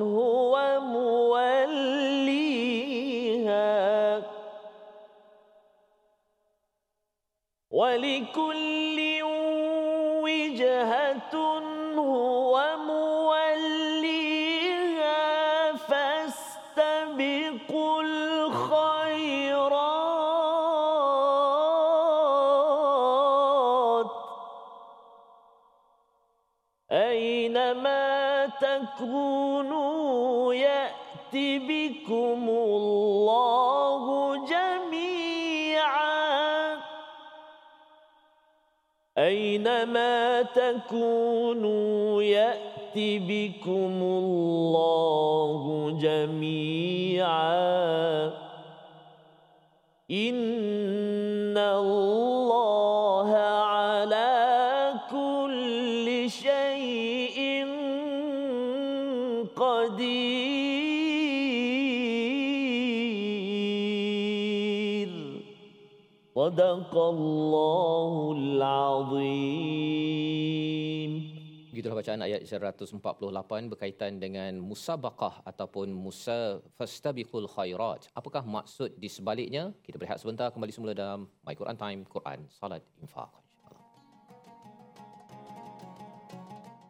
هو 0.00 0.80
موليها. 0.80 1.14
ولكل 7.70 8.98
وجهة 10.22 11.33
أينما 39.66 40.42
تكونوا 40.42 42.22
يأت 42.22 42.96
بكم 42.96 44.02
الله 44.02 45.62
جميعا. 46.00 47.44
إن 50.10 51.56
الله 51.58 52.43
صدق 66.35 66.93
الله 66.95 68.13
العظيم 68.37 69.89
Begitulah 71.69 72.01
bacaan 72.01 72.19
ayat 72.25 72.43
148 72.43 73.71
berkaitan 73.71 74.19
dengan 74.19 74.51
musabaqah 74.59 75.47
ataupun 75.47 75.87
musa 75.95 76.59
fastabiqul 76.75 77.47
khairat. 77.47 78.11
Apakah 78.11 78.43
maksud 78.43 78.99
di 78.99 79.07
sebaliknya? 79.07 79.71
Kita 79.85 79.95
berehat 79.95 80.19
sebentar 80.19 80.51
kembali 80.51 80.75
semula 80.75 80.91
dalam 80.91 81.31
My 81.47 81.55
Quran 81.55 81.77
Time, 81.79 82.03
Quran, 82.03 82.51
Salat, 82.51 82.83
Infaq. 82.99 83.31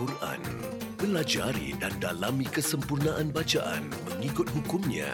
Al-Quran. 0.00 0.40
Pelajari 0.96 1.76
dan 1.76 1.92
dalami 2.00 2.48
kesempurnaan 2.48 3.28
bacaan 3.36 3.84
mengikut 4.08 4.48
hukumnya. 4.56 5.12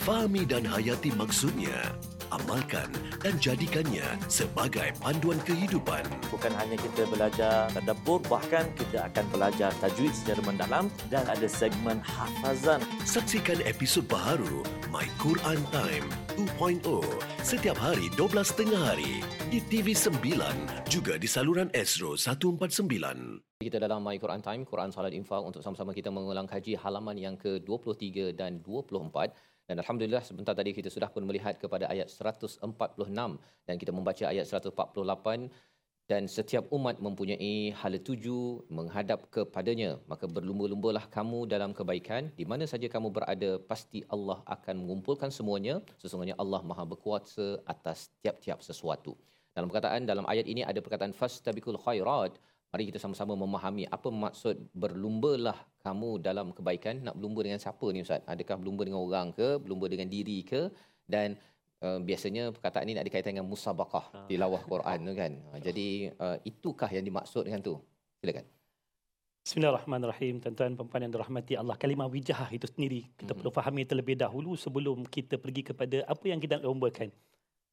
Fahami 0.00 0.48
dan 0.48 0.64
hayati 0.64 1.12
maksudnya. 1.12 1.92
Amalkan 2.28 2.92
dan 3.24 3.34
jadikannya 3.40 4.04
sebagai 4.28 4.92
panduan 5.00 5.40
kehidupan. 5.44 6.04
Bukan 6.28 6.52
hanya 6.56 6.76
kita 6.76 7.08
belajar 7.08 7.72
tadabbur, 7.72 8.20
bahkan 8.28 8.68
kita 8.76 9.08
akan 9.08 9.24
belajar 9.32 9.70
tajwid 9.80 10.12
secara 10.12 10.40
mendalam 10.44 10.92
dan 11.08 11.24
ada 11.24 11.48
segmen 11.48 11.98
hafazan. 12.04 12.84
Saksikan 13.08 13.64
episod 13.64 14.04
baharu 14.06 14.64
My 14.92 15.08
Quran 15.20 15.60
Time 15.72 16.06
2.0 16.36 16.82
setiap 17.42 17.80
hari 17.80 18.12
12.30 18.14 18.76
hari 18.76 19.24
di 19.48 19.58
TV9 19.64 20.20
juga 20.86 21.16
di 21.16 21.24
saluran 21.24 21.72
Astro 21.72 22.14
149. 22.14 23.58
Kita 23.58 23.82
dalam 23.82 24.06
My 24.06 24.14
Quran 24.22 24.38
Time, 24.38 24.62
Quran 24.62 24.94
Salat 24.94 25.10
Infaq 25.10 25.42
untuk 25.42 25.66
sama-sama 25.66 25.90
kita 25.90 26.14
mengulang 26.14 26.46
kaji 26.46 26.78
halaman 26.78 27.18
yang 27.18 27.34
ke-23 27.34 28.36
dan 28.38 28.62
24. 28.62 29.34
Dan 29.68 29.76
Alhamdulillah 29.82 30.24
sebentar 30.28 30.54
tadi 30.58 30.70
kita 30.78 30.88
sudah 30.88 31.08
pun 31.14 31.22
melihat 31.28 31.54
kepada 31.62 31.84
ayat 31.94 32.08
146 32.08 32.64
dan 33.68 33.74
kita 33.80 33.92
membaca 33.92 34.24
ayat 34.32 34.46
148 34.48 35.52
dan 36.08 36.24
setiap 36.24 36.64
umat 36.76 36.96
mempunyai 37.06 37.76
hala 37.80 37.98
tuju 38.08 38.64
menghadap 38.72 39.28
kepadanya. 39.34 39.90
Maka 40.10 40.24
berlumba-lumbalah 40.24 41.04
kamu 41.16 41.44
dalam 41.52 41.76
kebaikan. 41.76 42.32
Di 42.40 42.48
mana 42.48 42.64
saja 42.64 42.88
kamu 42.94 43.08
berada 43.16 43.50
pasti 43.70 44.00
Allah 44.08 44.40
akan 44.56 44.74
mengumpulkan 44.82 45.28
semuanya. 45.28 45.84
Sesungguhnya 46.00 46.36
Allah 46.42 46.64
Maha 46.64 46.88
berkuasa 46.88 47.60
atas 47.68 48.08
tiap-tiap 48.24 48.64
sesuatu. 48.64 49.12
Dalam 49.52 49.68
perkataan 49.68 50.08
dalam 50.08 50.24
ayat 50.32 50.48
ini 50.48 50.64
ada 50.64 50.80
perkataan 50.80 51.12
fastabiqul 51.12 51.76
khairat 51.84 52.40
mari 52.68 52.84
kita 52.92 53.00
sama-sama 53.00 53.32
memahami 53.32 53.88
apa 53.88 54.08
maksud 54.12 54.56
berlumbalah 54.76 55.56
kamu 55.80 56.20
dalam 56.20 56.52
kebaikan 56.52 57.00
nak 57.00 57.16
berlumba 57.16 57.40
dengan 57.46 57.60
siapa 57.64 57.86
ni 57.94 58.04
ustaz 58.04 58.20
adakah 58.28 58.56
berlumba 58.60 58.82
dengan 58.84 59.00
orang 59.00 59.28
ke 59.32 59.56
berlumba 59.62 59.86
dengan 59.92 60.08
diri 60.08 60.44
ke 60.44 60.68
dan 61.08 61.38
Uh, 61.78 62.02
biasanya 62.02 62.50
perkataan 62.50 62.90
ini 62.90 62.98
nak 62.98 63.06
dikaitkan 63.06 63.38
dengan 63.38 63.46
musabaqah 63.46 64.10
Ah. 64.10 64.26
tilawah 64.26 64.58
Quran 64.66 64.98
tu 64.98 65.12
kan. 65.14 65.32
Uh, 65.54 65.60
jadi 65.62 66.10
uh, 66.18 66.36
itukah 66.42 66.90
yang 66.90 67.06
dimaksud 67.06 67.46
dengan 67.46 67.62
tu? 67.62 67.78
Silakan. 68.18 68.42
Bismillahirrahmanirrahim. 69.46 70.42
Tuan-tuan 70.42 70.74
dan 70.74 70.86
puan 70.90 71.00
yang 71.06 71.14
dirahmati 71.14 71.54
Allah. 71.54 71.78
Kalimah 71.78 72.10
wijah 72.10 72.50
itu 72.50 72.66
sendiri 72.66 73.06
kita 73.14 73.30
Mhm. 73.30 73.38
perlu 73.38 73.50
fahami 73.54 73.86
terlebih 73.86 74.18
dahulu 74.18 74.58
sebelum 74.58 75.06
kita 75.06 75.38
pergi 75.38 75.70
kepada 75.70 76.02
apa 76.02 76.24
yang 76.26 76.42
kita 76.42 76.58
nak 76.58 76.66
lombakan. 76.66 77.14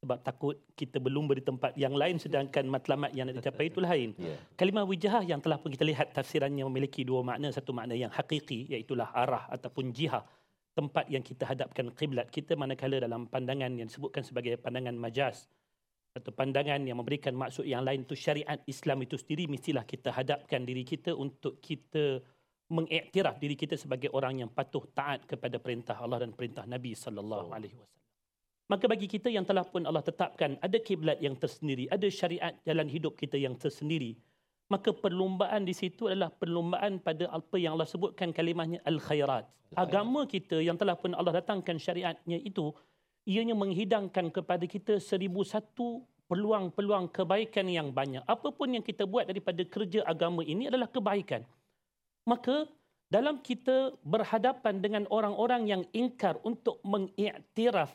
Sebab 0.06 0.22
takut 0.22 0.62
kita 0.78 1.02
berlumba 1.02 1.34
di 1.34 1.42
tempat 1.42 1.74
yang 1.74 1.98
lain 1.98 2.22
sedangkan 2.22 2.70
matlamat 2.70 3.10
yang 3.18 3.26
nak 3.26 3.42
dicapai 3.42 3.74
itu 3.74 3.82
lain. 3.82 4.14
Ya. 4.22 4.38
Kalimah 4.54 4.86
wijah 4.86 5.26
yang 5.26 5.42
telah 5.42 5.58
pun 5.58 5.74
kita 5.74 5.82
lihat 5.82 6.14
tafsirannya 6.14 6.62
memiliki 6.70 7.02
dua 7.02 7.26
makna. 7.26 7.50
Satu 7.50 7.74
makna 7.74 7.98
yang 7.98 8.14
hakiki 8.14 8.70
iaitulah 8.70 9.10
arah 9.10 9.50
ataupun 9.50 9.90
jihah. 9.90 10.22
Tempat 10.78 11.10
yang 11.10 11.26
kita 11.26 11.50
hadapkan 11.50 11.90
kiblat 11.90 12.30
kita 12.30 12.54
manakala 12.54 13.02
dalam 13.02 13.26
pandangan 13.26 13.74
yang 13.74 13.90
disebutkan 13.90 14.22
sebagai 14.22 14.62
pandangan 14.62 14.94
majas 14.94 15.50
atau 16.16 16.32
pandangan 16.32 16.80
yang 16.86 16.96
memberikan 16.96 17.36
maksud 17.36 17.68
yang 17.68 17.84
lain 17.84 18.08
itu 18.08 18.16
syariat 18.16 18.62
Islam 18.70 19.04
itu 19.04 19.20
sendiri 19.20 19.52
mestilah 19.52 19.84
kita 19.84 20.16
hadapkan 20.16 20.64
diri 20.64 20.88
kita 20.88 21.12
untuk 21.12 21.60
kita 21.60 22.24
mengiktiraf 22.72 23.36
diri 23.38 23.54
kita 23.60 23.76
sebagai 23.78 24.10
orang 24.16 24.42
yang 24.42 24.50
patuh 24.50 24.88
taat 24.96 25.28
kepada 25.28 25.60
perintah 25.62 26.00
Allah 26.00 26.26
dan 26.26 26.32
perintah 26.34 26.64
Nabi 26.64 26.96
sallallahu 26.96 27.52
alaihi 27.52 27.76
wasallam. 27.78 28.05
Maka 28.66 28.90
bagi 28.90 29.06
kita 29.06 29.30
yang 29.30 29.46
telah 29.46 29.62
pun 29.62 29.86
Allah 29.86 30.02
tetapkan 30.02 30.58
ada 30.58 30.78
kiblat 30.82 31.22
yang 31.22 31.38
tersendiri, 31.38 31.86
ada 31.94 32.10
syariat 32.10 32.58
jalan 32.66 32.90
hidup 32.90 33.14
kita 33.14 33.38
yang 33.38 33.54
tersendiri, 33.54 34.18
maka 34.74 34.90
perlumbaan 34.90 35.62
di 35.70 35.74
situ 35.78 36.10
adalah 36.10 36.34
perlumbaan 36.34 36.98
pada 36.98 37.30
apa 37.30 37.62
yang 37.62 37.78
Allah 37.78 37.86
sebutkan 37.86 38.34
kalimahnya 38.34 38.82
al-khairat. 38.82 39.46
Agama 39.78 40.26
kita 40.26 40.58
yang 40.58 40.82
telah 40.82 40.98
pun 40.98 41.14
Allah 41.14 41.38
datangkan 41.38 41.78
syariatnya 41.78 42.42
itu, 42.42 42.74
ianya 43.30 43.54
menghidangkan 43.54 44.34
kepada 44.34 44.66
kita 44.66 44.98
seribu 44.98 45.46
satu 45.46 46.02
peluang-peluang 46.26 47.14
kebaikan 47.14 47.70
yang 47.70 47.94
banyak. 47.94 48.26
Apapun 48.26 48.74
yang 48.74 48.82
kita 48.82 49.06
buat 49.06 49.30
daripada 49.30 49.62
kerja 49.62 50.02
agama 50.10 50.42
ini 50.42 50.74
adalah 50.74 50.90
kebaikan. 50.90 51.46
Maka 52.26 52.66
dalam 53.14 53.38
kita 53.46 53.94
berhadapan 54.02 54.82
dengan 54.82 55.04
orang-orang 55.14 55.70
yang 55.70 55.82
ingkar 55.94 56.42
untuk 56.42 56.82
mengiktiraf 56.82 57.94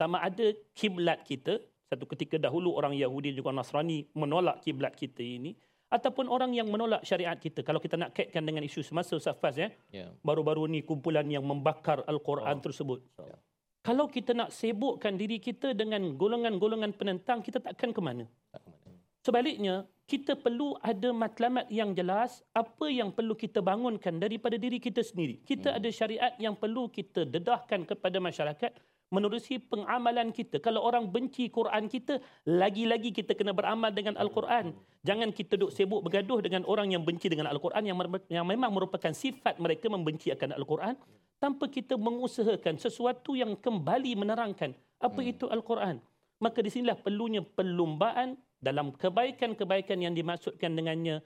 sama 0.00 0.24
ada 0.24 0.48
kiblat 0.72 1.20
kita, 1.28 1.60
satu 1.92 2.08
ketika 2.08 2.40
dahulu 2.40 2.72
orang 2.72 2.96
Yahudi 2.96 3.36
juga 3.36 3.52
Nasrani 3.52 4.08
menolak 4.16 4.64
kiblat 4.64 4.96
kita 4.96 5.20
ini, 5.20 5.52
ataupun 5.92 6.24
orang 6.24 6.56
yang 6.56 6.72
menolak 6.72 7.04
syariat 7.04 7.36
kita. 7.36 7.60
Kalau 7.60 7.76
kita 7.76 8.00
nak 8.00 8.16
kaitkan 8.16 8.40
dengan 8.40 8.64
isu 8.64 8.80
semasa 8.80 9.20
Safaz 9.20 9.60
ya, 9.60 9.68
Ya. 9.92 10.08
baru-baru 10.24 10.64
ni 10.72 10.80
kumpulan 10.80 11.28
yang 11.28 11.44
membakar 11.44 12.00
Al-Quran 12.08 12.56
Oh. 12.56 12.64
tersebut. 12.64 13.04
Ya. 13.20 13.36
Kalau 13.84 14.08
kita 14.08 14.32
nak 14.32 14.56
sibukkan 14.56 15.20
diri 15.20 15.36
kita 15.36 15.76
dengan 15.76 16.16
golongan-golongan 16.16 16.96
penentang, 16.96 17.44
kita 17.44 17.60
takkan 17.60 17.92
ke 17.92 18.00
mana? 18.00 18.24
Tak 18.52 18.60
ke 18.64 18.68
mana. 18.70 18.96
Sebaliknya, 19.20 19.74
kita 20.06 20.32
perlu 20.34 20.78
ada 20.80 21.12
matlamat 21.12 21.68
yang 21.68 21.92
jelas 21.92 22.40
apa 22.52 22.86
yang 22.88 23.12
perlu 23.12 23.34
kita 23.34 23.60
bangunkan 23.60 24.16
daripada 24.16 24.56
diri 24.56 24.78
kita 24.78 25.02
sendiri. 25.02 25.42
Kita 25.44 25.74
Hmm. 25.74 25.78
ada 25.82 25.88
syariat 25.90 26.32
yang 26.38 26.54
perlu 26.54 26.88
kita 26.88 27.26
dedahkan 27.26 27.84
kepada 27.84 28.16
masyarakat 28.16 28.70
menerusi 29.10 29.58
pengamalan 29.58 30.30
kita. 30.30 30.62
Kalau 30.62 30.86
orang 30.86 31.10
benci 31.10 31.50
Quran 31.50 31.90
kita, 31.90 32.22
lagi-lagi 32.46 33.10
kita 33.10 33.34
kena 33.34 33.50
beramal 33.50 33.90
dengan 33.90 34.14
Al-Quran. 34.16 34.72
Jangan 35.02 35.34
kita 35.34 35.58
duduk 35.58 35.74
sibuk 35.74 36.00
bergaduh 36.06 36.38
dengan 36.38 36.62
orang 36.64 36.94
yang 36.94 37.02
benci 37.02 37.26
dengan 37.26 37.50
Al-Quran 37.50 37.82
yang, 37.82 37.98
yang 38.30 38.46
memang 38.46 38.70
merupakan 38.70 39.10
sifat 39.10 39.58
mereka 39.58 39.90
membenci 39.90 40.30
akan 40.30 40.54
Al-Quran 40.54 40.94
tanpa 41.42 41.66
kita 41.66 41.98
mengusahakan 41.98 42.78
sesuatu 42.78 43.34
yang 43.34 43.58
kembali 43.58 44.14
menerangkan 44.14 44.72
apa 45.02 45.20
itu 45.26 45.50
Al-Quran. 45.50 45.98
Maka 46.40 46.64
di 46.64 46.70
sinilah 46.72 46.96
perlunya 46.96 47.44
perlumbaan 47.44 48.38
dalam 48.62 48.94
kebaikan-kebaikan 48.94 50.00
yang 50.00 50.14
dimaksudkan 50.14 50.72
dengannya 50.72 51.20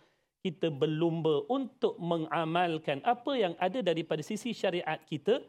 kita 0.45 0.69
berlumba 0.71 1.43
untuk 1.51 1.97
mengamalkan 1.97 3.01
apa 3.03 3.33
yang 3.35 3.55
ada 3.57 3.81
daripada 3.81 4.21
sisi 4.21 4.53
syariat 4.53 5.01
kita 5.09 5.41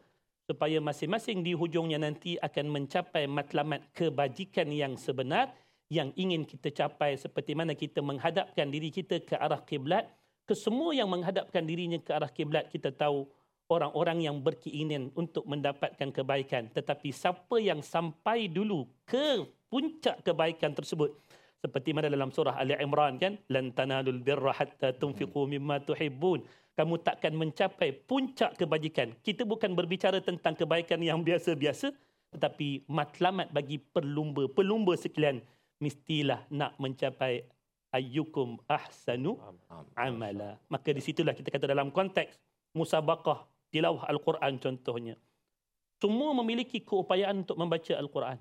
supaya 0.45 0.77
masing-masing 0.77 1.41
di 1.41 1.57
hujungnya 1.57 1.97
nanti 1.97 2.37
akan 2.37 2.69
mencapai 2.69 3.25
matlamat 3.25 3.89
kebajikan 3.97 4.69
yang 4.69 4.93
sebenar 4.93 5.49
yang 5.89 6.09
ingin 6.17 6.45
kita 6.45 6.73
capai 6.73 7.17
seperti 7.17 7.53
mana 7.53 7.77
kita 7.77 8.01
menghadapkan 8.01 8.69
diri 8.69 8.89
kita 8.89 9.21
ke 9.21 9.37
arah 9.37 9.61
kiblat. 9.61 10.09
Ke 10.45 10.53
semua 10.53 10.93
yang 10.93 11.09
menghadapkan 11.09 11.65
dirinya 11.65 11.97
ke 11.97 12.13
arah 12.13 12.29
kiblat 12.29 12.69
kita 12.69 12.93
tahu 12.93 13.25
orang-orang 13.69 14.29
yang 14.29 14.37
berkeinginan 14.41 15.09
untuk 15.17 15.45
mendapatkan 15.49 16.13
kebaikan. 16.13 16.69
Tetapi 16.69 17.09
siapa 17.09 17.57
yang 17.57 17.81
sampai 17.81 18.45
dulu 18.45 18.85
ke 19.09 19.41
puncak 19.69 20.21
kebaikan 20.21 20.77
tersebut? 20.77 21.17
Seperti 21.65 21.97
mana 21.97 22.13
dalam 22.13 22.29
surah 22.29 22.61
Ali 22.61 22.77
Imran 22.77 23.17
kan 23.17 23.41
lan 23.49 23.73
tanalul 23.73 24.21
birra 24.21 24.53
hatta 24.53 24.93
tunfiqu 24.93 25.49
mimma 25.49 25.81
tuhibbun 25.81 26.45
kamu 26.75 26.99
takkan 27.01 27.31
mencapai 27.31 27.95
puncak 27.95 28.59
kebajikan. 28.59 29.15
Kita 29.23 29.47
bukan 29.47 29.71
berbicara 29.73 30.19
tentang 30.19 30.55
kebaikan 30.59 30.99
yang 30.99 31.23
biasa-biasa 31.23 31.95
tetapi 32.35 32.83
matlamat 32.91 33.47
bagi 33.55 33.79
perlumba. 33.79 34.51
Pelumba 34.51 34.99
sekalian 34.99 35.39
mestilah 35.79 36.43
nak 36.51 36.75
mencapai 36.75 37.47
ayyukum 37.95 38.59
ahsanu 38.67 39.39
Am- 39.71 39.87
amala. 39.95 40.59
Maka 40.67 40.91
di 40.91 40.99
situlah 40.99 41.31
kita 41.31 41.47
kata 41.47 41.71
dalam 41.71 41.95
konteks 41.95 42.35
musabaqah 42.75 43.47
tilawah 43.71 44.03
al-Quran 44.11 44.59
contohnya. 44.59 45.15
Semua 46.03 46.35
memiliki 46.35 46.83
keupayaan 46.83 47.47
untuk 47.47 47.55
membaca 47.55 47.95
al-Quran. 47.95 48.37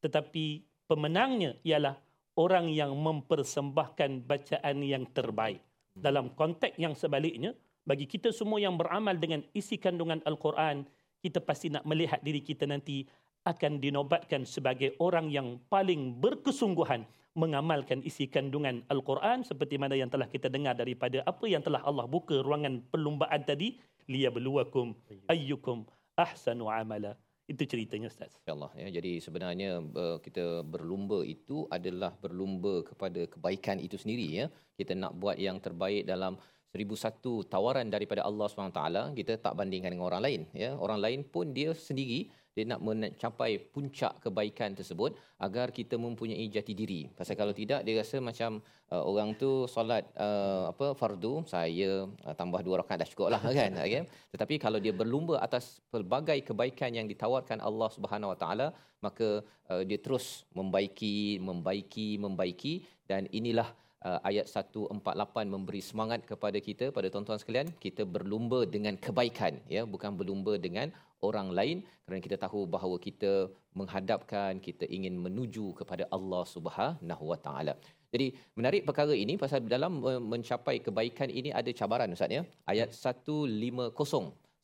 Tetapi 0.00 0.62
pemenangnya 0.86 1.58
ialah 1.66 1.98
orang 2.38 2.70
yang 2.70 2.94
mempersembahkan 2.94 4.22
bacaan 4.22 4.76
yang 4.86 5.04
terbaik. 5.10 5.60
Dalam 5.94 6.32
konteks 6.34 6.78
yang 6.78 6.94
sebaliknya, 6.94 7.54
bagi 7.82 8.06
kita 8.06 8.30
semua 8.30 8.62
yang 8.62 8.78
beramal 8.78 9.16
dengan 9.18 9.42
isi 9.56 9.80
kandungan 9.80 10.22
Al-Quran, 10.22 10.86
kita 11.20 11.42
pasti 11.42 11.68
nak 11.68 11.84
melihat 11.84 12.22
diri 12.22 12.40
kita 12.40 12.64
nanti 12.64 13.04
akan 13.44 13.80
dinobatkan 13.80 14.44
sebagai 14.44 14.96
orang 15.00 15.32
yang 15.32 15.56
paling 15.72 16.20
berkesungguhan 16.20 17.08
mengamalkan 17.34 18.02
isi 18.02 18.26
kandungan 18.26 18.82
Al-Quran 18.90 19.46
seperti 19.46 19.78
mana 19.78 19.94
yang 19.94 20.10
telah 20.10 20.26
kita 20.26 20.50
dengar 20.50 20.74
daripada 20.74 21.22
apa 21.24 21.46
yang 21.46 21.62
telah 21.62 21.80
Allah 21.86 22.04
buka 22.04 22.42
ruangan 22.42 22.82
perlumbaan 22.90 23.42
tadi. 23.46 23.78
Liyabluwakum 24.10 24.98
ayyukum 25.30 25.86
ahsanu 26.18 26.66
amala 26.66 27.14
itu 27.50 27.62
ceritanya 27.66 28.06
ustaz 28.12 28.30
InsyaAllah 28.38 28.72
ya. 28.78 28.88
Jadi 28.96 29.12
sebenarnya 29.18 29.70
uh, 29.82 30.18
kita 30.22 30.62
berlumba 30.62 31.26
itu 31.26 31.66
adalah 31.76 32.14
berlumba 32.24 32.86
kepada 32.86 33.26
kebaikan 33.26 33.82
itu 33.82 33.98
sendiri 33.98 34.26
ya. 34.38 34.46
Kita 34.78 34.94
nak 34.94 35.18
buat 35.18 35.36
yang 35.46 35.58
terbaik 35.58 36.06
dalam 36.06 36.38
seribu 36.70 36.94
satu 36.94 37.42
tawaran 37.54 37.90
daripada 37.90 38.22
Allah 38.22 38.46
SWT 38.46 38.82
kita 39.18 39.42
tak 39.42 39.58
bandingkan 39.58 39.90
dengan 39.90 40.06
orang 40.06 40.22
lain 40.22 40.42
ya 40.54 40.70
orang 40.78 41.02
lain 41.02 41.20
pun 41.26 41.50
dia 41.50 41.74
sendiri 41.74 42.30
dia 42.50 42.64
nak 42.66 42.80
mencapai 42.82 43.62
puncak 43.70 44.18
kebaikan 44.26 44.74
tersebut 44.74 45.14
agar 45.38 45.70
kita 45.70 45.94
mempunyai 45.94 46.50
jati 46.50 46.74
diri 46.74 47.06
pasal 47.14 47.38
kalau 47.38 47.54
tidak 47.54 47.86
dia 47.86 47.94
rasa 48.02 48.18
macam 48.18 48.58
uh, 48.90 49.02
orang 49.06 49.38
tu 49.38 49.70
solat 49.70 50.10
uh, 50.18 50.74
apa 50.74 50.92
fardu 50.98 51.46
saya 51.46 52.10
uh, 52.26 52.34
tambah 52.34 52.60
dua 52.66 52.82
rakaat 52.82 53.06
dah 53.06 53.08
cukup 53.08 53.28
lah 53.34 53.40
kan 53.58 53.72
okay? 53.78 54.02
tetapi 54.34 54.54
kalau 54.58 54.82
dia 54.82 54.90
berlumba 54.90 55.38
atas 55.38 55.78
pelbagai 55.94 56.42
kebaikan 56.42 56.90
yang 56.90 57.06
ditawarkan 57.06 57.62
Allah 57.62 57.88
Subhanahu 57.94 58.34
Wa 58.34 58.38
Taala 58.42 58.66
maka 59.00 59.40
uh, 59.70 59.82
dia 59.86 59.98
terus 60.02 60.44
membaiki 60.52 61.38
membaiki 61.38 62.18
membaiki 62.18 62.74
dan 63.06 63.30
inilah 63.30 63.70
uh, 64.08 64.20
ayat 64.28 64.46
148 64.48 65.54
memberi 65.54 65.80
semangat 65.90 66.20
kepada 66.30 66.58
kita. 66.68 66.88
Pada 66.96 67.08
tuan-tuan 67.12 67.40
sekalian 67.42 67.68
kita 67.84 68.02
berlumba 68.14 68.60
dengan 68.74 68.96
kebaikan 69.04 69.54
ya. 69.74 69.82
Bukan 69.94 70.18
berlumba 70.20 70.54
dengan 70.66 70.88
orang 71.28 71.48
lain. 71.58 71.78
Kerana 72.04 72.20
kita 72.26 72.36
tahu 72.44 72.60
bahawa 72.74 72.96
kita 73.06 73.32
menghadapkan 73.78 74.58
kita 74.66 74.84
ingin 74.96 75.14
menuju 75.26 75.66
kepada 75.80 76.06
Allah 76.16 76.42
Subhanahu 76.54 77.24
Wa 77.32 77.38
Taala. 77.46 77.74
Jadi 78.10 78.26
menarik 78.58 78.82
perkara 78.88 79.14
ini 79.24 79.34
pasal 79.42 79.62
dalam 79.76 80.02
uh, 80.02 80.22
mencapai 80.32 80.76
kebaikan 80.86 81.30
ini 81.30 81.50
ada 81.60 81.70
cabaran 81.80 82.16
Ustaz 82.16 82.32
ya. 82.38 82.42
Ayat 82.72 82.90
150 82.90 83.94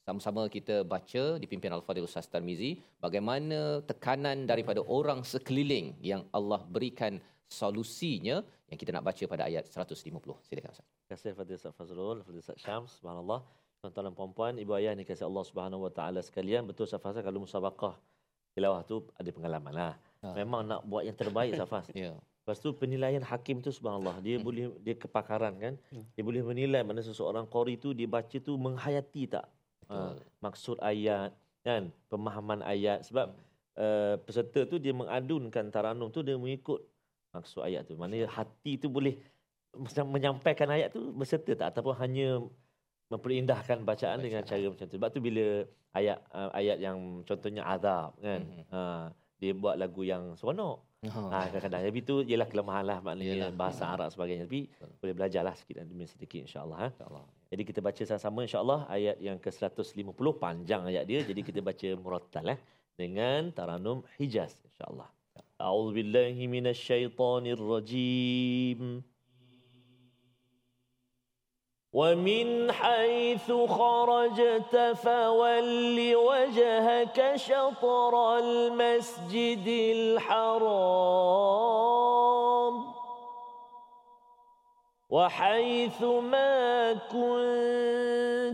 sama-sama 0.07 0.43
kita 0.57 0.75
baca 0.93 1.23
dipimpin 1.43 1.75
Al-Fadhil 1.77 2.07
Ustaz 2.09 2.31
Tarmizi 2.33 2.79
bagaimana 3.05 3.83
tekanan 3.91 4.47
daripada 4.51 4.79
orang 4.97 5.21
sekeliling 5.33 5.99
yang 6.11 6.23
Allah 6.39 6.63
berikan 6.75 7.19
solusinya 7.51 8.37
yang 8.71 8.79
kita 8.83 8.91
nak 8.91 9.05
baca 9.07 9.25
pada 9.31 9.43
ayat 9.47 9.65
150. 9.71 10.03
Silakan 10.47 10.71
Ustaz. 10.75 10.87
Terima 10.87 11.09
kasih 11.15 11.33
Fadil 11.39 11.57
Ustaz 11.61 11.73
Fazrul, 11.79 12.19
Fadil 12.27 12.43
Ustaz 12.43 12.59
Syams, 12.59 12.91
subhanallah. 12.99 13.41
Tuan-tuan 13.79 14.05
dan 14.09 14.15
puan-puan, 14.19 14.53
ibu 14.59 14.73
ayah 14.75 14.93
ni 14.99 15.05
kasih 15.05 15.29
Allah 15.29 15.45
Subhanahu 15.45 15.87
Wa 15.87 15.93
Taala 15.93 16.21
sekalian, 16.25 16.65
betul 16.67 16.89
Safas 16.89 17.21
kalau 17.21 17.45
musabaqah 17.45 17.95
tilawah 18.57 18.81
tu 18.89 19.05
ada 19.21 19.31
pengalaman 19.31 19.71
lah. 19.71 19.93
Ha. 20.25 20.33
Memang 20.33 20.65
nak 20.65 20.81
buat 20.89 21.05
yang 21.05 21.15
terbaik 21.15 21.53
Safas. 21.61 21.87
Ya. 21.93 22.17
Lepas 22.17 22.59
tu 22.63 22.73
penilaian 22.73 23.21
hakim 23.21 23.61
tu 23.61 23.71
subhanallah, 23.71 24.19
dia 24.25 24.41
boleh 24.41 24.73
dia 24.81 24.95
kepakaran 24.97 25.55
kan. 25.61 25.75
Dia 26.17 26.23
boleh 26.25 26.43
menilai 26.43 26.83
mana 26.83 27.05
seseorang 27.05 27.45
qari 27.47 27.77
tu 27.77 27.93
dia 27.93 28.09
baca 28.09 28.39
tu 28.39 28.57
menghayati 28.57 29.23
tak 29.29 29.47
ha, 29.91 30.15
maksud 30.43 30.79
ayat 30.83 31.35
kan, 31.67 31.91
pemahaman 32.07 32.63
ayat 32.63 33.03
sebab 33.03 33.35
uh, 33.75 34.15
peserta 34.23 34.63
tu 34.67 34.79
dia 34.79 34.95
mengadunkan 34.95 35.67
taranum 35.75 36.09
tu 36.15 36.23
dia 36.23 36.39
mengikut 36.39 36.83
maksud 37.37 37.61
ayat 37.61 37.85
tu. 37.85 37.95
Maknanya 37.95 38.27
hati 38.33 38.81
tu 38.81 38.89
boleh 38.89 39.21
menyampaikan 40.09 40.73
ayat 40.73 40.89
tu 40.91 41.13
berserta 41.13 41.53
tak 41.53 41.69
ataupun 41.77 41.95
hanya 42.01 42.41
memperindahkan 43.07 43.87
bacaan 43.87 44.19
dengan 44.19 44.43
Bacaan. 44.43 44.59
cara 44.59 44.67
macam 44.73 44.87
tu. 44.89 44.95
Sebab 44.99 45.09
tu 45.15 45.21
bila 45.23 45.63
ayat 45.95 46.19
uh, 46.35 46.51
ayat 46.51 46.79
yang 46.83 47.23
contohnya 47.23 47.63
azab 47.63 48.17
kan. 48.19 48.41
Mhm. 48.43 48.63
Ha, 48.73 48.81
dia 49.37 49.53
buat 49.53 49.77
lagu 49.77 50.01
yang 50.03 50.33
seronok. 50.35 50.81
Ha, 51.07 51.47
kadang-kadang. 51.53 51.87
Tapi 51.87 52.01
itu 52.03 52.15
ialah 52.27 52.49
kelemahan 52.51 52.83
lah 52.83 52.99
maknanya 52.99 53.47
Yalah. 53.47 53.55
bahasa 53.55 53.87
Arab 53.87 54.09
sebagainya. 54.11 54.49
Tapi 54.49 54.67
Betul. 54.67 54.91
boleh 54.99 55.15
belajarlah 55.15 55.55
sikit 55.55 55.87
demi 55.87 56.09
sedikit 56.09 56.41
insyaAllah. 56.43 56.79
Ha. 56.83 56.87
InsyaAllah. 56.91 57.25
Jadi 57.47 57.63
kita 57.63 57.79
baca 57.79 58.03
sama-sama 58.03 58.39
insyaAllah 58.43 58.81
ayat 58.91 59.17
yang 59.23 59.39
ke-150 59.39 60.27
panjang 60.41 60.83
ayat 60.83 61.05
dia. 61.07 61.23
Jadi 61.23 61.41
kita 61.47 61.61
baca 61.63 61.89
murattal 61.95 62.49
eh 62.51 62.59
dengan 62.99 63.53
taranum 63.55 64.03
Hijaz 64.19 64.59
insyaAllah. 64.67 65.07
A'udzu 65.59 65.95
billahi 65.95 66.49
minasyaitonir 66.49 67.57
rajim. 67.57 69.05
ومن 71.97 72.73
حيث 72.73 73.49
خرجت 73.49 74.77
فول 75.01 76.17
وجهك 76.17 77.19
شطر 77.37 78.39
المسجد 78.39 79.67
الحرام 79.97 80.67
وحيث 85.11 86.03
ما 86.03 86.93
كنتم 87.13 88.47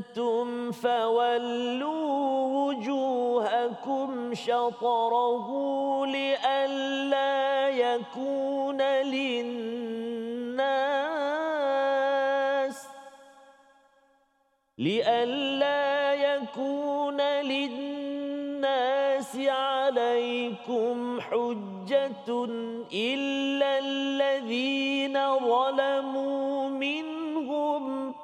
فولوا 0.73 2.13
وجوهكم 2.57 4.35
شطره 4.35 5.49
لئلا 6.07 7.69
يكون 7.69 8.83
للناس 8.83 9.63
لئلا 14.79 16.15
يكون 16.15 17.21
للناس 17.21 18.13
عليكم 19.37 21.21
حجة 21.21 22.45
إلا 22.93 23.79
الذين 23.79 25.39
ظلموا 25.39 26.42
منهم 26.83 28.15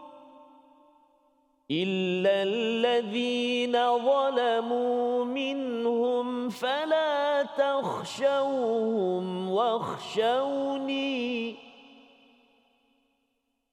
إلا 1.71 2.43
الذين 2.43 3.73
ظلموا 3.99 5.25
منهم 5.25 6.49
فلا 6.49 7.43
تخشوهم 7.43 9.51
واخشوني 9.51 11.57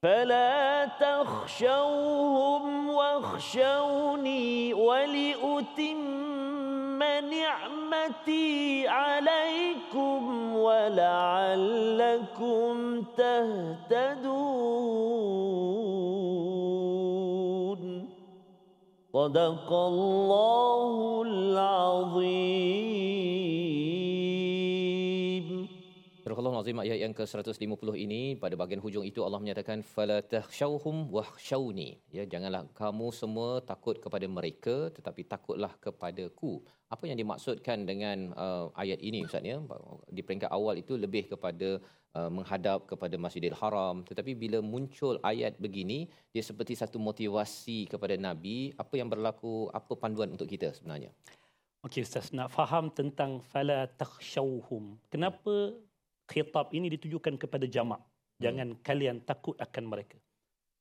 فلا 0.04 0.86
تخشوهم 0.86 2.90
واخشوني 2.90 4.74
ولأتم 4.74 6.35
نعمتي 7.22 8.88
عليكم 8.88 10.56
ولعلكم 10.56 11.44
تهتدون. 13.18 14.66
صدق 19.14 19.74
الله 19.74 21.22
العظيم. 21.28 22.76
Al-Azim 26.66 26.82
ayat 26.82 26.98
yang 26.98 27.14
ke-150 27.14 27.90
ini 27.94 28.22
pada 28.42 28.58
bahagian 28.60 28.82
hujung 28.82 29.06
itu 29.10 29.22
Allah 29.22 29.38
menyatakan 29.38 29.86
fala 29.86 30.18
takhshawhum 30.34 31.14
wakhshawni 31.16 32.02
ya 32.18 32.24
janganlah 32.26 32.66
kamu 32.80 33.08
semua 33.14 33.62
takut 33.62 34.02
kepada 34.02 34.26
mereka 34.38 34.90
tetapi 34.90 35.30
takutlah 35.34 35.70
kepadaku. 35.78 36.66
Apa 36.90 37.06
yang 37.06 37.22
dimaksudkan 37.22 37.86
dengan 37.86 38.34
uh, 38.34 38.74
ayat 38.74 38.98
ini 38.98 39.22
ustaz 39.30 39.46
ya? 39.46 39.62
Di 40.10 40.26
peringkat 40.26 40.50
awal 40.50 40.82
itu 40.82 40.98
lebih 40.98 41.30
kepada 41.38 41.70
uh, 42.18 42.30
menghadap 42.34 42.90
kepada 42.90 43.14
Masjidil 43.14 43.58
Haram. 43.62 44.02
Tetapi 44.02 44.34
bila 44.34 44.58
muncul 44.74 45.22
ayat 45.22 45.62
begini 45.62 46.10
dia 46.34 46.42
seperti 46.42 46.74
satu 46.82 46.98
motivasi 46.98 47.86
kepada 47.94 48.18
nabi 48.18 48.74
apa 48.74 48.94
yang 48.98 49.06
berlaku 49.06 49.70
apa 49.70 49.94
panduan 49.94 50.34
untuk 50.34 50.50
kita 50.50 50.74
sebenarnya? 50.74 51.14
Okey 51.86 52.02
Ustaz, 52.02 52.34
nak 52.34 52.50
faham 52.50 52.90
tentang 52.90 53.38
fala 53.54 53.86
takhshawhum. 54.02 54.98
Kenapa 55.14 55.78
khitab 56.32 56.74
ini 56.78 56.88
ditujukan 56.96 57.36
kepada 57.38 57.66
jamak? 57.66 58.02
Jangan 58.44 58.76
kalian 58.84 59.24
takut 59.24 59.56
akan 59.56 59.84
mereka. 59.88 60.18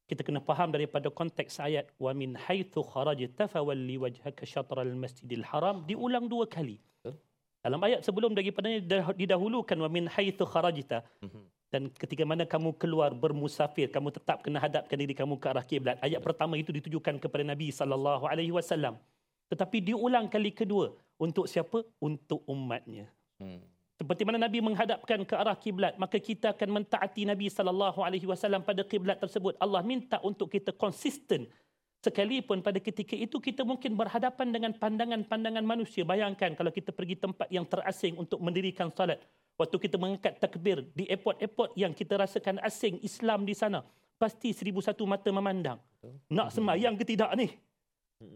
Kita 0.05 0.21
kena 0.27 0.41
faham 0.43 0.69
daripada 0.69 1.09
konteks 1.09 1.57
ayat 1.65 1.89
wa 1.97 2.13
min 2.13 2.37
haitsu 2.37 2.85
kharajta 2.85 3.49
fawalli 3.49 3.97
wajhaka 3.97 4.45
syatral 4.45 4.93
masjidil 4.93 5.45
haram 5.49 5.81
diulang 5.89 6.29
dua 6.29 6.45
kali. 6.45 6.77
Dalam 7.65 7.81
ayat 7.81 8.05
sebelum 8.05 8.37
daripadanya 8.37 8.85
dah- 8.85 9.17
didahulukan 9.17 9.79
wa 9.81 9.89
min 9.89 10.05
haitsu 10.05 10.45
kharajta 10.45 11.01
dan 11.73 11.89
ketika 11.89 12.23
mana 12.29 12.45
kamu 12.45 12.77
keluar 12.77 13.17
bermusafir 13.17 13.89
kamu 13.89 14.13
tetap 14.13 14.45
kena 14.45 14.61
hadapkan 14.61 15.01
diri 15.01 15.17
kamu 15.17 15.41
ke 15.41 15.47
arah 15.49 15.65
kiblat. 15.65 15.97
Ayat 16.05 16.21
pertama 16.21 16.61
itu 16.61 16.69
ditujukan 16.69 17.17
kepada 17.17 17.43
Nabi 17.43 17.73
sallallahu 17.73 18.29
alaihi 18.29 18.53
wasallam. 18.53 19.01
Tetapi 19.49 19.81
diulang 19.89 20.29
kali 20.29 20.53
kedua 20.53 20.93
untuk 21.17 21.49
siapa? 21.49 21.81
Untuk 21.97 22.45
umatnya. 22.45 23.09
hmm. 23.41 23.74
Seperti 24.05 24.21
mana 24.29 24.37
Nabi 24.37 24.61
menghadapkan 24.61 25.25
ke 25.25 25.33
arah 25.33 25.57
kiblat, 25.57 25.97
maka 25.97 26.21
kita 26.21 26.53
akan 26.53 26.77
mentaati 26.77 27.25
Nabi 27.25 27.49
sallallahu 27.49 28.05
alaihi 28.05 28.29
wasallam 28.29 28.61
pada 28.61 28.85
kiblat 28.85 29.17
tersebut. 29.17 29.57
Allah 29.57 29.81
minta 29.81 30.21
untuk 30.21 30.53
kita 30.53 30.77
konsisten. 30.77 31.49
Sekalipun 32.05 32.61
pada 32.61 32.77
ketika 32.85 33.17
itu 33.17 33.41
kita 33.41 33.65
mungkin 33.65 33.97
berhadapan 33.97 34.53
dengan 34.53 34.77
pandangan-pandangan 34.77 35.65
manusia. 35.65 36.05
Bayangkan 36.05 36.53
kalau 36.53 36.69
kita 36.69 36.93
pergi 36.93 37.17
tempat 37.17 37.49
yang 37.49 37.65
terasing 37.65 38.21
untuk 38.21 38.45
mendirikan 38.45 38.93
salat. 38.93 39.25
Waktu 39.57 39.89
kita 39.89 39.97
mengangkat 39.97 40.37
takbir 40.37 40.85
di 40.93 41.09
airport-airport 41.09 41.73
yang 41.73 41.97
kita 41.97 42.21
rasakan 42.21 42.61
asing 42.61 43.01
Islam 43.01 43.49
di 43.49 43.57
sana. 43.57 43.81
Pasti 44.21 44.53
seribu 44.53 44.85
satu 44.85 45.09
mata 45.09 45.33
memandang. 45.33 45.81
Nak 46.29 46.53
semayang 46.53 46.93
ke 47.01 47.09
tidak 47.09 47.33
ni? 47.41 47.49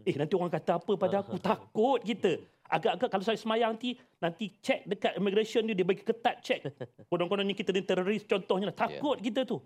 Eh 0.01 0.17
nanti 0.17 0.33
orang 0.33 0.49
kata 0.49 0.81
apa 0.81 0.93
pada 0.97 1.21
aku? 1.21 1.37
Takut 1.53 2.01
kita. 2.01 2.41
Agak-agak 2.69 3.09
kalau 3.09 3.25
saya 3.25 3.37
semayang 3.41 3.73
nanti, 3.73 3.97
nanti 4.21 4.53
cek 4.61 4.85
dekat 4.85 5.17
immigration 5.17 5.65
dia, 5.65 5.73
dia 5.73 5.85
bagi 5.85 6.05
ketat 6.05 6.37
cek. 6.45 6.59
Konon-kononnya 7.09 7.57
kita 7.57 7.73
ni 7.73 7.81
teroris 7.81 8.23
contohnya. 8.29 8.69
lah. 8.69 8.77
Takut 8.77 9.17
kita 9.17 9.41
tu. 9.43 9.57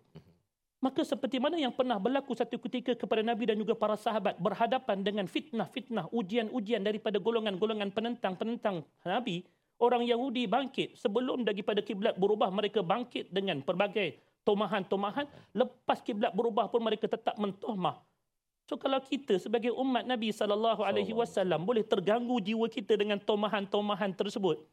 Maka 0.83 1.03
seperti 1.07 1.39
mana 1.39 1.55
yang 1.55 1.71
pernah 1.71 1.95
berlaku 1.95 2.35
satu 2.35 2.59
ketika 2.59 2.91
kepada 2.91 3.23
Nabi 3.23 3.47
dan 3.47 3.55
juga 3.55 3.71
para 3.71 3.95
sahabat 3.95 4.35
berhadapan 4.35 4.99
dengan 4.99 5.31
fitnah-fitnah, 5.31 6.11
ujian-ujian 6.11 6.83
daripada 6.83 7.23
golongan-golongan 7.23 7.87
penentang-penentang 7.95 8.83
Nabi, 9.07 9.47
orang 9.79 10.03
Yahudi 10.03 10.43
bangkit 10.43 10.99
sebelum 10.99 11.47
daripada 11.47 11.79
kiblat 11.79 12.19
berubah 12.19 12.51
mereka 12.51 12.83
bangkit 12.83 13.31
dengan 13.31 13.63
pelbagai 13.63 14.19
tomahan-tomahan, 14.43 15.23
lepas 15.55 16.03
kiblat 16.03 16.35
berubah 16.35 16.67
pun 16.67 16.83
mereka 16.83 17.07
tetap 17.07 17.39
mentohmah. 17.39 18.03
So 18.73 18.81
kalau 18.81 18.97
kita 19.05 19.37
sebagai 19.37 19.69
umat 19.69 20.01
Nabi 20.01 20.33
sallallahu 20.33 20.81
alaihi 20.81 21.13
wasallam 21.13 21.61
boleh 21.61 21.85
terganggu 21.85 22.41
jiwa 22.41 22.65
kita 22.65 22.97
dengan 22.97 23.21
tomahan-tomahan 23.21 24.17
tersebut, 24.17 24.65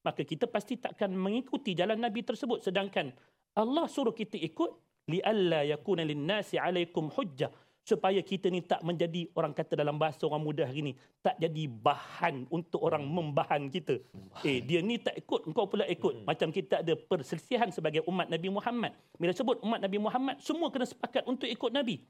maka 0.00 0.24
kita 0.24 0.48
pasti 0.48 0.80
takkan 0.80 1.12
mengikuti 1.12 1.76
jalan 1.76 2.00
Nabi 2.00 2.24
tersebut 2.24 2.64
sedangkan 2.64 3.12
Allah 3.52 3.84
suruh 3.84 4.16
kita 4.16 4.40
ikut 4.40 4.72
lialla 5.12 5.60
yakuna 5.60 6.08
linnasi 6.08 6.56
alaikum 6.56 7.12
hujjah 7.12 7.52
supaya 7.84 8.24
kita 8.24 8.48
ni 8.48 8.64
tak 8.64 8.80
menjadi 8.80 9.28
orang 9.36 9.52
kata 9.52 9.76
dalam 9.76 10.00
bahasa 10.00 10.24
orang 10.24 10.40
muda 10.40 10.64
hari 10.64 10.80
ni 10.80 10.92
tak 11.20 11.36
jadi 11.36 11.68
bahan 11.68 12.48
untuk 12.48 12.80
orang 12.80 13.04
membahan 13.04 13.68
kita. 13.68 14.00
Eh 14.40 14.64
dia 14.64 14.80
ni 14.80 14.96
tak 14.96 15.20
ikut 15.20 15.52
engkau 15.52 15.68
pula 15.68 15.84
ikut. 15.84 16.24
Macam 16.24 16.48
kita 16.48 16.80
ada 16.80 16.96
perselisihan 16.96 17.68
sebagai 17.68 18.00
umat 18.08 18.32
Nabi 18.32 18.48
Muhammad. 18.48 18.96
Bila 19.20 19.36
sebut 19.36 19.60
umat 19.60 19.84
Nabi 19.84 20.00
Muhammad 20.00 20.40
semua 20.40 20.72
kena 20.72 20.88
sepakat 20.88 21.28
untuk 21.28 21.44
ikut 21.44 21.68
Nabi. 21.68 22.00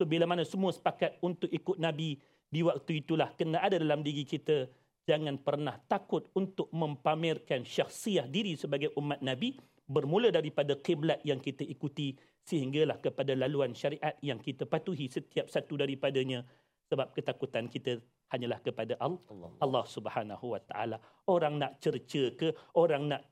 So 0.00 0.08
bila 0.08 0.24
mana 0.24 0.48
semua 0.48 0.72
sepakat 0.72 1.20
untuk 1.20 1.52
ikut 1.52 1.76
Nabi 1.76 2.16
di 2.48 2.64
waktu 2.64 3.04
itulah 3.04 3.36
kena 3.36 3.60
ada 3.60 3.76
dalam 3.76 4.00
diri 4.00 4.24
kita 4.24 4.64
jangan 5.04 5.36
pernah 5.36 5.76
takut 5.92 6.24
untuk 6.32 6.72
mempamerkan 6.72 7.68
syakhsiah 7.68 8.24
diri 8.24 8.56
sebagai 8.56 8.96
umat 8.96 9.20
Nabi 9.20 9.60
bermula 9.84 10.32
daripada 10.32 10.72
kiblat 10.80 11.20
yang 11.20 11.36
kita 11.36 11.68
ikuti 11.68 12.16
sehinggalah 12.48 12.96
kepada 12.96 13.36
laluan 13.36 13.76
syariat 13.76 14.16
yang 14.24 14.40
kita 14.40 14.64
patuhi 14.64 15.12
setiap 15.12 15.52
satu 15.52 15.76
daripadanya. 15.76 16.48
Sebab 16.88 17.12
ketakutan 17.12 17.68
kita 17.68 18.00
hanyalah 18.32 18.58
kepada 18.64 18.96
Allah, 19.04 19.52
Allah. 19.60 19.84
Subhanahu 19.84 20.56
wa 20.56 20.60
taala. 20.64 20.96
Orang 21.28 21.60
nak 21.60 21.76
cerca 21.78 22.34
ke, 22.34 22.56
orang 22.72 23.14
nak 23.14 23.22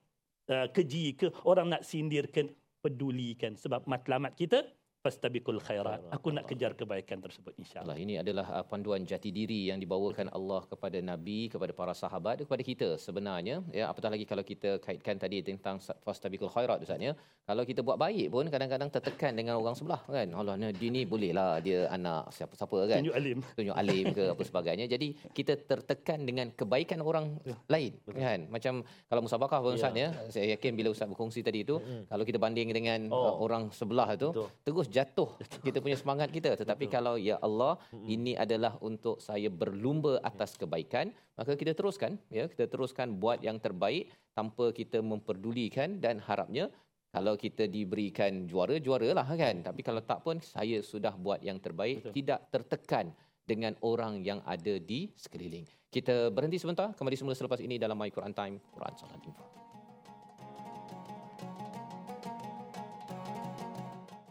uh, 0.53 0.69
keji 0.69 1.17
ke, 1.17 1.33
orang 1.49 1.73
nak 1.73 1.83
sindir 1.83 2.29
ke, 2.29 2.45
pedulikan. 2.79 3.59
Sebab 3.59 3.89
matlamat 3.91 4.39
kita 4.39 4.63
fastabiqul 5.09 5.61
khairat. 5.69 6.01
Aku 6.17 6.29
nak 6.37 6.45
kejar 6.51 6.73
kebaikan 6.81 7.19
tersebut 7.27 7.53
insya-Allah. 7.63 7.97
Allah. 7.97 8.05
Ini 8.05 8.15
adalah 8.23 8.47
uh, 8.57 8.65
panduan 8.71 9.03
jati 9.11 9.31
diri 9.39 9.61
yang 9.71 9.79
dibawakan 9.83 10.29
Allah 10.39 10.61
kepada 10.73 10.99
nabi 11.11 11.39
kepada 11.55 11.73
para 11.81 11.95
sahabat 12.03 12.35
dan 12.39 12.45
kepada 12.49 12.65
kita 12.71 12.89
sebenarnya. 13.07 13.57
Ya 13.79 13.85
apatah 13.91 14.11
lagi 14.15 14.25
kalau 14.33 14.45
kita 14.53 14.71
kaitkan 14.87 15.17
tadi 15.25 15.39
tentang 15.49 15.77
fastabiqul 16.07 16.53
khairat 16.57 16.85
ustaz 16.87 17.01
ya. 17.09 17.13
Kalau 17.49 17.63
kita 17.71 17.81
buat 17.89 17.99
baik 18.05 18.27
pun 18.35 18.47
kadang-kadang 18.55 18.91
tertekan 18.97 19.33
dengan 19.41 19.55
orang 19.63 19.77
sebelah 19.81 20.01
kan. 20.17 20.29
Allah 20.41 20.55
ni 20.61 20.69
dia 20.81 20.91
ni 20.97 21.03
bolehlah 21.13 21.51
dia 21.67 21.81
anak 21.97 22.23
siapa-siapa 22.37 22.79
kan. 22.93 23.01
Tunjuk 23.03 23.17
alim. 23.21 23.39
tunjuk 23.59 23.77
alim 23.83 24.07
ke 24.19 24.25
apa 24.35 24.43
sebagainya. 24.51 24.87
Jadi 24.95 25.09
kita 25.39 25.53
tertekan 25.71 26.19
dengan 26.29 26.47
kebaikan 26.61 27.01
orang 27.11 27.27
lain 27.75 27.93
kan. 28.25 28.41
Macam 28.57 28.75
kalau 29.11 29.21
musabakah 29.27 29.59
pun 29.65 29.73
ustaz 29.81 29.97
ya. 30.05 30.09
saya 30.35 30.47
yakin 30.55 30.73
bila 30.79 30.89
ustaz 30.95 31.09
berkongsi 31.13 31.41
tadi 31.41 31.65
itu 31.67 31.77
kalau 32.13 32.25
kita 32.29 32.39
banding 32.47 32.71
dengan 32.79 33.01
Oh. 33.09 33.25
uh, 33.25 33.35
orang 33.45 33.73
sebelah 33.73 34.09
itu 34.15 34.29
Betul. 34.33 34.49
terus 34.65 34.87
jatuh 34.99 35.31
kita 35.67 35.79
punya 35.79 35.95
semangat 35.95 36.29
kita. 36.35 36.59
Tetapi 36.59 36.91
kalau 36.91 37.15
ya 37.15 37.39
Allah 37.39 37.79
ini 38.15 38.35
adalah 38.35 38.75
untuk 38.83 39.23
saya 39.23 39.47
berlumba 39.47 40.19
atas 40.31 40.59
kebaikan 40.59 41.15
maka 41.39 41.55
kita 41.55 41.73
teruskan 41.79 42.19
ya. 42.35 42.51
Kita 42.51 42.67
teruskan 42.67 43.15
buat 43.23 43.39
yang 43.47 43.63
terbaik 43.63 44.11
tanpa 44.35 44.75
kita 44.75 44.99
memperdulikan 44.99 46.03
dan 46.03 46.19
harapnya 46.19 46.67
Kalau 47.09 47.41
kita 47.41 47.65
diberikan 47.65 48.45
juara, 48.45 48.77
juaralah 48.77 49.25
kan. 49.25 49.65
Tapi 49.65 49.81
kalau 49.81 50.05
tak 50.05 50.21
pun 50.21 50.45
saya 50.45 50.85
sudah 50.85 51.17
buat 51.17 51.41
yang 51.41 51.57
terbaik, 51.57 52.05
Betul. 52.05 52.13
tidak 52.21 52.41
tertekan 52.53 53.17
dengan 53.49 53.73
orang 53.81 54.21
yang 54.21 54.45
ada 54.45 54.77
di 54.77 55.09
sekeliling. 55.17 55.65
Kita 55.89 56.29
berhenti 56.29 56.61
sebentar, 56.61 56.93
kembali 56.93 57.17
semula 57.17 57.33
selepas 57.33 57.65
ini 57.65 57.81
dalam 57.81 57.97
My 57.97 58.13
Quran 58.13 58.37
Time, 58.37 58.61
Quran 58.77 58.93
Salat 59.01 59.25
Infak. 59.25 59.58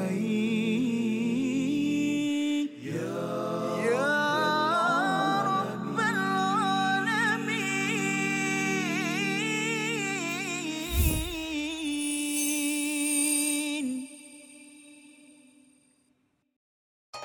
يا 2.83 3.27
يا 3.91 4.11
رب 5.51 5.99
العالمين 5.99 7.51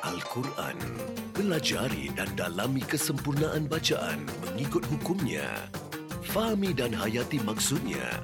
Al-Quran. 0.05 0.77
Pelajari 1.35 2.07
dan 2.15 2.29
dalami 2.39 2.81
kesempurnaan 2.85 3.67
bacaan 3.67 4.23
mengikut 4.45 4.85
hukumnya. 4.87 5.45
Fahami 6.25 6.71
dan 6.75 6.91
hayati 6.95 7.39
maksudnya. 7.43 8.23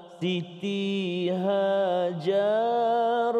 Siti 0.21 1.33
Hajar 1.33 2.21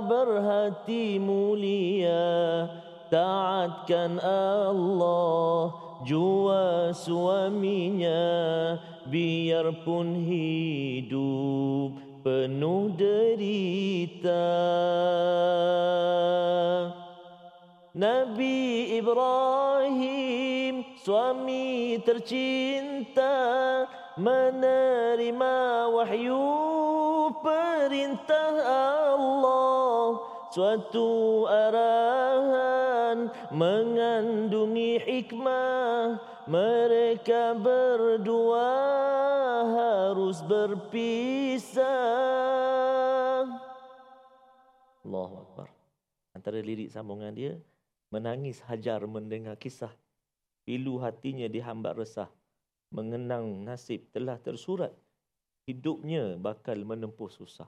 berhati 0.02 1.22
mulia. 1.22 2.66
Taatkan 3.06 4.18
Allah 4.18 5.70
jua 6.02 6.90
suaminya 6.90 8.82
Biarpun 9.06 10.26
hidup 10.26 12.02
penuh 12.26 12.90
derita. 12.98 14.50
Nabi 17.94 18.98
Ibrahim 18.98 20.82
suami 20.98 22.02
tercinta 22.02 23.38
menerima 24.18 25.56
wahyu 25.94 26.71
perintah 27.92 28.56
Allah 28.72 30.16
suatu 30.48 31.44
arahan 31.44 33.28
mengandungi 33.52 34.96
hikmah. 35.04 36.16
Mereka 36.48 37.60
berdua 37.60 38.72
harus 39.76 40.40
berpisah. 40.48 41.84
Allahu 45.04 45.36
Akbar. 45.44 45.68
Antara 46.32 46.64
lirik 46.64 46.88
sambungan 46.96 47.36
dia 47.36 47.60
menangis 48.08 48.64
Hajar 48.72 49.04
mendengar 49.04 49.60
kisah. 49.60 49.92
Pilu 50.64 50.96
hatinya 51.04 51.52
dihambat 51.52 52.00
resah. 52.00 52.32
Mengenang 52.88 53.68
nasib 53.68 54.08
telah 54.16 54.40
tersurat. 54.40 54.96
Hidupnya 55.68 56.40
bakal 56.40 56.88
menempuh 56.88 57.28
susah 57.28 57.68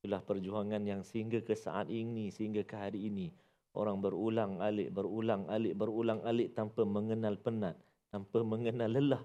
itulah 0.00 0.24
perjuangan 0.24 0.80
yang 0.80 1.04
sehingga 1.04 1.44
ke 1.44 1.52
saat 1.52 1.92
ini 1.92 2.32
sehingga 2.32 2.64
ke 2.64 2.72
hari 2.72 3.12
ini 3.12 3.28
orang 3.76 4.00
berulang 4.00 4.56
alik 4.64 4.88
berulang 4.96 5.44
alik 5.52 5.76
berulang 5.76 6.24
alik 6.24 6.56
tanpa 6.56 6.88
mengenal 6.88 7.36
penat 7.36 7.76
tanpa 8.08 8.40
mengenal 8.40 8.88
lelah 8.88 9.22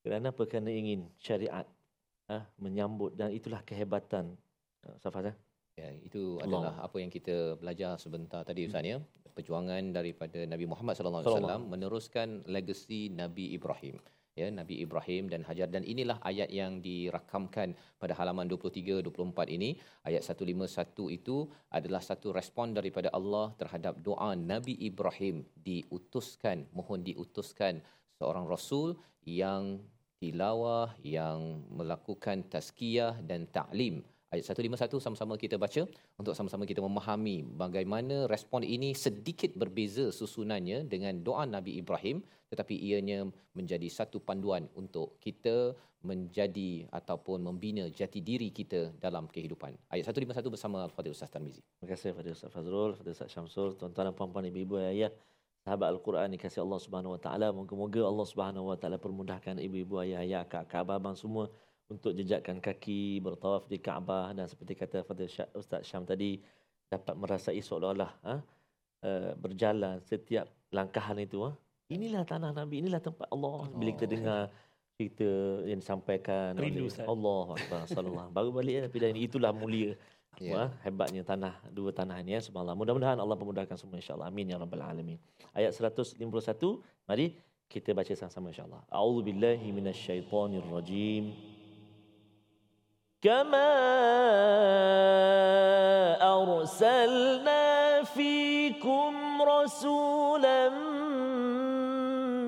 kerana 0.00 0.32
apa 0.32 0.48
kerana 0.48 0.72
ingin 0.72 1.04
syariat 1.20 1.68
ah 2.32 2.48
menyambut 2.56 3.12
dan 3.20 3.36
itulah 3.36 3.60
kehebatan 3.68 4.32
Safas 4.96 5.28
eh? 5.28 5.36
Ya, 5.76 5.88
itu 6.00 6.40
Allah. 6.40 6.72
adalah 6.72 6.74
apa 6.84 6.96
yang 7.00 7.12
kita 7.12 7.56
belajar 7.60 7.96
sebentar 8.00 8.44
tadi 8.44 8.68
Ustaz 8.68 8.84
ya. 8.84 8.98
Perjuangan 9.32 9.94
daripada 9.94 10.42
Nabi 10.44 10.66
Muhammad 10.68 10.98
sallallahu 10.98 11.22
alaihi 11.24 11.36
wasallam 11.36 11.62
meneruskan 11.70 12.28
legasi 12.48 13.08
Nabi 13.12 13.54
Ibrahim. 13.56 13.96
Ya, 14.40 14.48
Nabi 14.48 14.80
Ibrahim 14.84 15.28
dan 15.32 15.44
Hajar 15.44 15.68
dan 15.68 15.84
inilah 15.84 16.16
ayat 16.24 16.48
yang 16.48 16.80
dirakamkan 16.80 17.76
pada 18.00 18.16
halaman 18.16 18.48
23 18.48 19.04
24 19.04 19.56
ini. 19.56 19.76
Ayat 20.08 20.24
151 20.24 21.12
itu 21.18 21.36
adalah 21.68 22.00
satu 22.00 22.32
respon 22.32 22.72
daripada 22.78 23.12
Allah 23.18 23.52
terhadap 23.60 24.00
doa 24.00 24.32
Nabi 24.52 24.80
Ibrahim 24.88 25.44
diutuskan, 25.68 26.64
mohon 26.72 27.04
diutuskan 27.04 27.84
seorang 28.16 28.48
rasul 28.48 28.96
yang 29.28 29.84
tilawah, 30.16 30.96
yang 31.04 31.68
melakukan 31.68 32.48
tazkiyah 32.48 33.20
dan 33.20 33.44
ta'lim 33.52 34.00
Ayat 34.30 34.46
151 34.46 35.02
sama-sama 35.02 35.34
kita 35.34 35.58
baca 35.58 35.82
untuk 36.14 36.38
sama-sama 36.38 36.62
kita 36.62 36.78
memahami 36.78 37.42
bagaimana 37.42 38.30
respon 38.30 38.62
ini 38.62 38.94
sedikit 38.94 39.50
berbeza 39.58 40.14
susunannya 40.14 40.86
dengan 40.86 41.18
doa 41.18 41.42
Nabi 41.50 41.82
Ibrahim 41.82 42.22
tetapi 42.46 42.78
ianya 42.78 43.26
menjadi 43.58 43.90
satu 43.90 44.22
panduan 44.22 44.70
untuk 44.78 45.18
kita 45.18 45.74
menjadi 46.06 46.86
ataupun 46.94 47.42
membina 47.42 47.90
jati 47.90 48.22
diri 48.22 48.54
kita 48.54 48.94
dalam 49.02 49.26
kehidupan. 49.26 49.74
Ayat 49.90 50.06
151 50.06 50.46
bersama 50.46 50.86
Al-Fadhil 50.86 51.10
Ustaz 51.10 51.34
Tarmizi. 51.34 51.66
Terima 51.82 51.90
kasih 51.90 52.14
kepada 52.14 52.30
Ustaz 52.30 52.54
Fazrul, 52.54 52.90
kepada 52.94 53.10
Ustaz 53.10 53.34
Syamsul, 53.34 53.74
tuan-tuan 53.74 54.08
dan 54.08 54.14
puan-puan 54.14 54.46
ibu-ibu 54.46 54.78
ayah, 54.78 55.10
sahabat 55.66 55.90
Al-Quran 55.90 56.38
dikasihi 56.38 56.62
Allah 56.62 56.80
Subhanahu 56.80 57.18
Wa 57.18 57.20
Taala. 57.20 57.50
Moga-moga 57.50 58.02
Allah 58.06 58.26
Subhanahu 58.30 58.70
Wa 58.70 58.78
Taala 58.78 58.96
permudahkan 58.96 59.58
ibu-ibu 59.58 60.00
ayah, 60.06 60.22
ayah, 60.22 60.42
kakak, 60.46 60.86
abang 60.86 61.18
semua 61.18 61.50
untuk 61.90 62.14
jejakkan 62.14 62.62
kaki 62.62 63.18
bertawaf 63.18 63.66
di 63.66 63.82
Kaabah 63.82 64.30
dan 64.30 64.46
seperti 64.46 64.78
kata 64.78 65.02
Fadil 65.02 65.26
Ustaz 65.58 65.82
Syam 65.82 66.06
tadi 66.06 66.38
dapat 66.86 67.14
merasai 67.18 67.58
seolah-olah 67.58 68.10
ha, 68.22 68.34
uh, 69.04 69.30
berjalan 69.36 69.98
setiap 70.06 70.46
langkahan 70.70 71.18
itu 71.18 71.44
ha. 71.44 71.50
Inilah 71.90 72.22
tanah 72.22 72.54
Nabi, 72.54 72.86
inilah 72.86 73.02
tempat 73.02 73.26
Allah. 73.34 73.66
Bila 73.74 73.90
kita 73.98 74.06
dengar 74.06 74.46
cerita 74.94 75.26
yang 75.66 75.82
disampaikan 75.82 76.54
Rindu, 76.54 76.86
oleh. 76.86 77.02
Allah 77.02 77.46
Akbar 77.58 77.82
sallallahu 77.90 78.30
baru 78.30 78.48
balik 78.54 78.74
ya, 78.78 78.80
tapi 78.86 78.96
dah 79.02 79.08
ini 79.10 79.20
itulah 79.26 79.50
mulia 79.50 79.98
Ya. 80.38 80.54
Wah, 80.54 80.70
hebatnya 80.86 81.26
tanah 81.26 81.58
dua 81.74 81.90
tanah 81.90 82.22
ini 82.22 82.38
ya 82.38 82.40
subhanallah. 82.40 82.78
Mudah-mudahan 82.78 83.18
Allah 83.18 83.34
memudahkan 83.34 83.74
semua 83.74 83.98
insyaallah. 83.98 84.30
Amin 84.30 84.46
ya 84.46 84.56
rabbal 84.56 84.80
alamin. 84.80 85.18
Ayat 85.50 85.74
151, 85.74 86.16
mari 87.04 87.34
kita 87.66 87.90
baca 87.92 88.14
sama-sama 88.14 88.48
insyaallah. 88.48 88.80
A'udzu 88.88 89.20
billahi 89.26 89.68
minasyaitonir 89.74 90.64
rajim. 90.70 91.34
كما 93.22 93.72
أرسلنا 96.22 98.02
فيكم 98.02 99.42
رسولا 99.42 100.68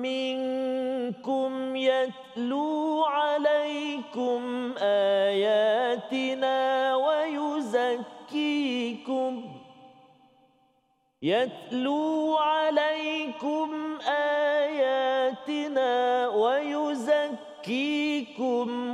منكم 0.01 1.75
يتلو 1.75 3.03
عليكم 3.05 4.73
آياتنا 4.81 6.55
ويزكيكم 6.95 8.23
يتلو 11.21 12.37
عليكم 12.37 13.97
آياتنا 14.07 15.91
ويزكيكم 16.27 17.42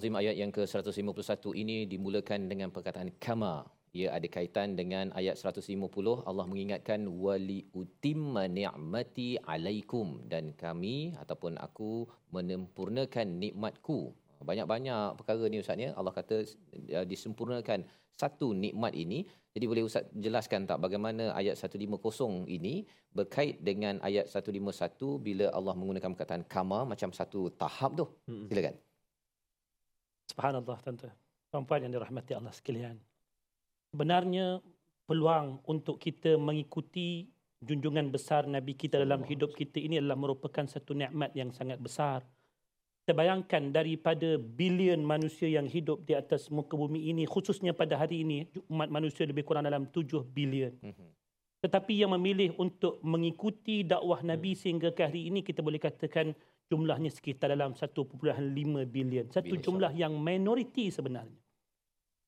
azim 0.02 0.18
ayat 0.18 0.34
yang 0.34 0.50
ke-151 0.50 1.54
ini 1.54 1.86
dimulakan 1.86 2.50
dengan 2.50 2.74
perkataan 2.74 3.14
kama. 3.22 3.62
Ia 3.92 4.16
ada 4.16 4.24
kaitan 4.24 4.72
dengan 4.72 5.12
ayat 5.12 5.36
150 5.36 5.68
Allah 6.24 6.46
mengingatkan 6.48 7.04
wali 7.06 7.68
utimma 7.76 8.48
ni'mati 8.48 9.36
alaikum 9.44 10.24
dan 10.32 10.56
kami 10.56 11.12
ataupun 11.20 11.60
aku 11.60 12.08
menyempurnakan 12.32 13.36
nikmatku. 13.36 14.16
Banyak-banyak 14.42 15.14
perkara 15.20 15.44
ni 15.46 15.62
ustaz 15.62 15.78
ya. 15.78 15.92
Allah 15.94 16.10
kata 16.10 16.42
uh, 16.98 17.06
disempurnakan 17.06 17.84
satu 18.16 18.56
nikmat 18.56 18.96
ini. 18.96 19.28
jadi 19.57 19.65
boleh 19.65 19.89
ustaz 19.89 20.05
jelaskan 20.13 20.69
tak 20.69 20.77
bagaimana 20.77 21.33
ayat 21.33 21.57
150 21.57 22.45
ini 22.45 22.85
berkait 23.09 23.57
dengan 23.57 23.97
ayat 24.05 24.29
151 24.29 24.53
bila 25.17 25.49
Allah 25.49 25.73
menggunakan 25.73 26.13
perkataan 26.13 26.45
kama 26.45 26.85
macam 26.85 27.09
satu 27.09 27.49
tahap 27.57 27.97
tu. 27.97 28.05
Mm-mm. 28.29 28.53
Silakan. 28.53 28.77
Subhanallah 30.29 30.77
tuan-tuan. 30.85 31.15
Puan-puan 31.49 31.89
yang 31.89 31.97
dirahmati 31.97 32.37
Allah 32.37 32.53
sekalian. 32.53 33.01
Sebenarnya 33.89 34.61
peluang 35.09 35.65
untuk 35.65 35.97
kita 35.97 36.37
mengikuti 36.37 37.25
junjungan 37.65 38.13
besar 38.13 38.45
Nabi 38.45 38.77
kita 38.77 39.01
dalam 39.01 39.25
hidup 39.25 39.57
kita 39.57 39.81
ini 39.81 39.97
adalah 39.97 40.21
merupakan 40.21 40.69
satu 40.69 40.93
nikmat 40.93 41.33
yang 41.33 41.49
sangat 41.49 41.81
besar. 41.81 42.21
Kita 43.07 43.15
bayangkan 43.15 43.71
daripada 43.71 44.35
bilion 44.35 44.99
manusia 44.99 45.47
yang 45.47 45.63
hidup 45.63 46.03
di 46.03 46.11
atas 46.11 46.51
muka 46.51 46.75
bumi 46.75 47.07
ini, 47.07 47.23
khususnya 47.23 47.71
pada 47.71 47.95
hari 47.95 48.27
ini, 48.27 48.51
umat 48.67 48.91
manusia 48.91 49.23
lebih 49.23 49.47
kurang 49.47 49.63
dalam 49.63 49.87
7 49.87 50.27
bilion. 50.27 50.75
Mhm. 50.83 51.07
Tetapi 51.63 52.03
yang 52.03 52.11
memilih 52.11 52.59
untuk 52.59 52.99
mengikuti 52.99 53.87
dakwah 53.87 54.19
Nabi 54.27 54.59
sehingga 54.59 54.91
ke 54.91 55.07
hari 55.07 55.31
ini 55.31 55.39
kita 55.39 55.63
boleh 55.63 55.79
katakan 55.79 56.35
jumlahnya 56.67 57.07
sekitar 57.07 57.55
dalam 57.55 57.79
1.5 57.79 58.83
bilion. 58.83 59.31
Satu 59.31 59.55
jumlah 59.55 59.95
yang 59.95 60.11
minoriti 60.11 60.91
sebenarnya. 60.91 61.39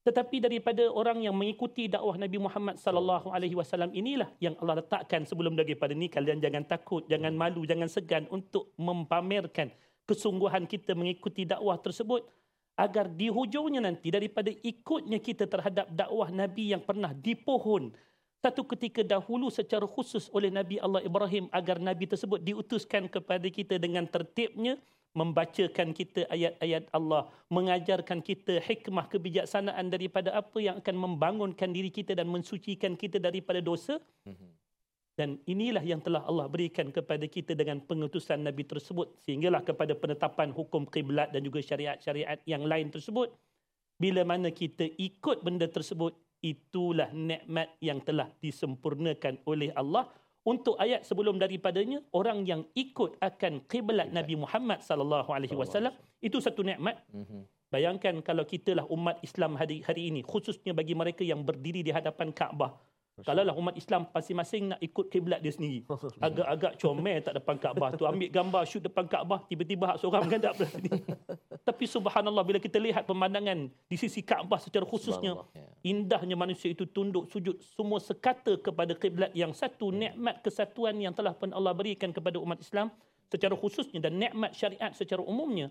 Tetapi 0.07 0.47
daripada 0.47 0.87
orang 0.87 1.27
yang 1.27 1.35
mengikuti 1.35 1.91
dakwah 1.91 2.15
Nabi 2.15 2.39
Muhammad 2.39 2.79
sallallahu 2.79 3.35
alaihi 3.35 3.59
wasallam 3.59 3.91
inilah 3.91 4.31
yang 4.39 4.55
Allah 4.63 4.79
letakkan 4.79 5.27
sebelum 5.27 5.59
daripada 5.59 5.91
ni 5.91 6.07
kalian 6.07 6.39
jangan 6.39 6.63
takut, 6.63 7.03
jangan 7.11 7.35
malu, 7.35 7.67
jangan 7.67 7.91
segan 7.91 8.31
untuk 8.31 8.71
mempamerkan 8.79 9.75
kesungguhan 10.09 10.65
kita 10.65 10.97
mengikuti 10.97 11.45
dakwah 11.45 11.77
tersebut 11.77 12.25
agar 12.73 13.05
di 13.05 13.29
hujungnya 13.29 13.85
nanti 13.85 14.09
daripada 14.09 14.49
ikutnya 14.49 15.21
kita 15.21 15.45
terhadap 15.45 15.85
dakwah 15.93 16.33
Nabi 16.33 16.73
yang 16.73 16.81
pernah 16.81 17.13
dipohon 17.13 17.93
satu 18.39 18.63
ketika 18.63 19.03
dahulu 19.03 19.51
secara 19.51 19.83
khusus 19.83 20.31
oleh 20.31 20.47
Nabi 20.47 20.79
Allah 20.79 21.03
Ibrahim 21.03 21.51
agar 21.51 21.75
Nabi 21.75 22.07
tersebut 22.07 22.39
diutuskan 22.39 23.11
kepada 23.11 23.43
kita 23.51 23.75
dengan 23.75 24.07
tertibnya 24.07 24.79
membacakan 25.17 25.91
kita 25.91 26.29
ayat-ayat 26.29 26.87
Allah, 26.93 27.27
mengajarkan 27.49 28.21
kita 28.21 28.61
hikmah 28.61 29.09
kebijaksanaan 29.09 29.89
daripada 29.89 30.37
apa 30.37 30.57
yang 30.61 30.79
akan 30.79 30.95
membangunkan 30.95 31.73
diri 31.73 31.89
kita 31.89 32.13
dan 32.13 32.29
mensucikan 32.29 32.93
kita 32.93 33.17
daripada 33.17 33.59
dosa. 33.59 33.97
Dan 35.19 35.35
inilah 35.43 35.83
yang 35.83 35.99
telah 35.99 36.23
Allah 36.23 36.47
berikan 36.47 36.95
kepada 36.95 37.27
kita 37.27 37.51
dengan 37.51 37.83
pengutusan 37.83 38.39
Nabi 38.39 38.63
tersebut 38.63 39.19
sehinggalah 39.19 39.67
kepada 39.67 39.91
penetapan 39.91 40.55
hukum 40.55 40.87
kiblat 40.87 41.35
dan 41.35 41.43
juga 41.43 41.59
syariat-syariat 41.59 42.39
yang 42.47 42.63
lain 42.63 42.87
tersebut. 42.87 43.27
Bila 43.99 44.23
mana 44.23 44.47
kita 44.47 44.87
ikut 44.95 45.43
benda 45.43 45.67
tersebut, 45.67 46.15
itulah 46.39 47.11
nikmat 47.11 47.67
yang 47.83 47.99
telah 47.99 48.31
disempurnakan 48.39 49.43
oleh 49.43 49.75
Allah 49.75 50.07
untuk 50.47 50.79
ayat 50.79 51.03
sebelum 51.03 51.35
daripadanya 51.35 51.99
orang 52.15 52.47
yang 52.47 52.63
ikut 52.79 53.19
akan 53.19 53.67
kiblat 53.67 54.07
Nabi 54.15 54.39
Muhammad 54.39 54.79
sallallahu 54.79 55.35
alaihi 55.35 55.51
wasallam 55.51 55.91
itu 56.23 56.39
satu 56.39 56.63
nikmat 56.63 56.95
Mhm. 57.11 57.43
bayangkan 57.67 58.15
kalau 58.23 58.47
kitalah 58.47 58.87
umat 58.87 59.19
Islam 59.19 59.59
hari 59.59 59.83
hari 59.83 60.15
ini 60.15 60.23
khususnya 60.23 60.71
bagi 60.71 60.95
mereka 60.95 61.27
yang 61.27 61.43
berdiri 61.43 61.83
di 61.83 61.91
hadapan 61.91 62.31
Kaabah 62.31 62.71
kalaulah 63.25 63.55
umat 63.55 63.75
Islam 63.75 64.07
masing-masing 64.11 64.75
nak 64.75 64.79
ikut 64.83 65.05
kiblat 65.11 65.39
dia 65.39 65.53
sendiri. 65.53 65.87
Agak-agak 66.25 66.79
comel 66.79 67.19
tak 67.23 67.39
depan 67.39 67.55
Kaabah. 67.59 67.89
Tu 67.95 68.05
ambil 68.05 68.29
gambar 68.29 68.61
shoot 68.67 68.83
depan 68.83 69.05
Kaabah 69.07 69.45
tiba-tiba 69.47 69.95
hak 69.95 69.97
seorang 70.01 70.27
menghadap 70.27 70.53
belah 70.57 70.71
sini 70.71 70.91
tapi 71.69 71.85
subhanallah 71.85 72.41
bila 72.41 72.57
kita 72.57 72.81
lihat 72.81 73.05
pemandangan 73.05 73.69
di 73.85 73.95
sisi 73.95 74.25
Kaabah 74.25 74.57
secara 74.57 74.89
khususnya. 74.89 75.37
Ya. 75.53 75.69
indahnya 75.85 76.33
manusia 76.33 76.73
itu 76.73 76.89
tunduk 76.89 77.29
sujud 77.29 77.61
semua 77.61 78.01
sekata 78.01 78.57
kepada 78.57 78.97
kiblat 78.97 79.29
yang 79.37 79.53
satu 79.53 79.93
nikmat 79.93 80.41
kesatuan 80.41 80.97
yang 80.97 81.13
telah 81.13 81.31
pun 81.37 81.53
Allah 81.53 81.71
berikan 81.77 82.09
kepada 82.09 82.41
umat 82.41 82.57
Islam 82.57 82.89
secara 83.29 83.53
khususnya 83.53 84.01
dan 84.01 84.17
nikmat 84.17 84.57
syariat 84.57 84.91
secara 84.97 85.21
umumnya 85.21 85.69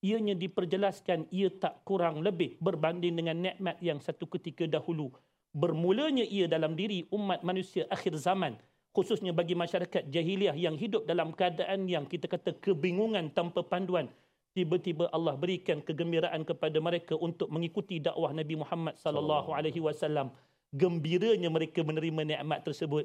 ianya 0.00 0.32
diperjelaskan 0.32 1.28
ia 1.28 1.52
tak 1.52 1.84
kurang 1.84 2.24
lebih 2.24 2.56
berbanding 2.58 3.12
dengan 3.12 3.36
nikmat 3.36 3.76
yang 3.84 4.00
satu 4.00 4.24
ketika 4.26 4.64
dahulu 4.64 5.12
bermulanya 5.56 6.28
ia 6.28 6.44
dalam 6.44 6.76
diri 6.76 7.08
umat 7.08 7.40
manusia 7.40 7.88
akhir 7.88 8.20
zaman 8.20 8.60
khususnya 8.92 9.32
bagi 9.32 9.56
masyarakat 9.56 10.08
jahiliah 10.12 10.52
yang 10.52 10.76
hidup 10.76 11.08
dalam 11.08 11.32
keadaan 11.32 11.88
yang 11.88 12.04
kita 12.04 12.28
kata 12.28 12.56
kebingungan 12.60 13.28
tanpa 13.32 13.60
panduan. 13.60 14.08
Tiba-tiba 14.56 15.12
Allah 15.12 15.36
berikan 15.36 15.84
kegembiraan 15.84 16.40
kepada 16.48 16.80
mereka 16.80 17.12
untuk 17.20 17.52
mengikuti 17.52 18.00
dakwah 18.00 18.32
Nabi 18.32 18.56
Muhammad 18.56 18.96
sallallahu 18.96 19.52
alaihi 19.52 19.84
wasallam. 19.84 20.32
Gembiranya 20.72 21.52
mereka 21.52 21.84
menerima 21.84 22.24
nikmat 22.24 22.64
tersebut. 22.64 23.04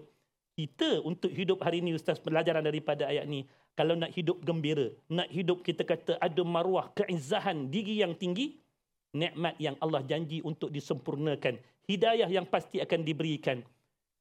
Kita 0.56 1.04
untuk 1.04 1.28
hidup 1.28 1.60
hari 1.60 1.84
ini 1.84 1.92
ustaz 2.00 2.24
pelajaran 2.24 2.64
daripada 2.64 3.12
ayat 3.12 3.28
ni 3.28 3.44
kalau 3.76 3.96
nak 3.96 4.12
hidup 4.12 4.44
gembira 4.44 4.92
nak 5.08 5.32
hidup 5.32 5.64
kita 5.64 5.88
kata 5.88 6.20
ada 6.20 6.44
maruah 6.44 6.92
keizzahan 6.92 7.72
diri 7.72 8.04
yang 8.04 8.12
tinggi 8.20 8.60
nikmat 9.16 9.56
yang 9.64 9.80
Allah 9.80 10.04
janji 10.04 10.44
untuk 10.44 10.72
disempurnakan 10.72 11.56
hidayah 11.88 12.30
yang 12.30 12.46
pasti 12.46 12.82
akan 12.82 13.02
diberikan. 13.06 13.62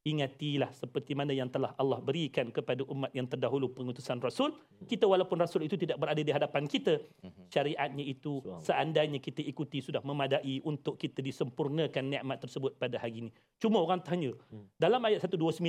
Ingatilah 0.01 0.73
seperti 0.73 1.12
mana 1.12 1.29
yang 1.37 1.53
telah 1.53 1.77
Allah 1.77 2.01
berikan 2.01 2.49
kepada 2.49 2.81
umat 2.88 3.12
yang 3.12 3.29
terdahulu 3.29 3.68
pengutusan 3.68 4.16
rasul. 4.16 4.57
Kita 4.88 5.05
walaupun 5.05 5.37
rasul 5.37 5.61
itu 5.68 5.77
tidak 5.77 6.01
berada 6.01 6.16
di 6.16 6.33
hadapan 6.33 6.64
kita 6.64 7.05
syariatnya 7.53 8.01
itu 8.09 8.40
seandainya 8.64 9.20
kita 9.20 9.44
ikuti 9.44 9.85
sudah 9.85 10.01
memadai 10.01 10.64
untuk 10.64 10.96
kita 10.96 11.20
disempurnakan 11.20 12.16
nikmat 12.16 12.40
tersebut 12.40 12.81
pada 12.81 12.96
hari 12.96 13.29
ini. 13.29 13.31
Cuma 13.61 13.85
orang 13.85 14.01
tanya 14.01 14.33
dalam 14.81 15.05
ayat 15.05 15.20
129 15.20 15.61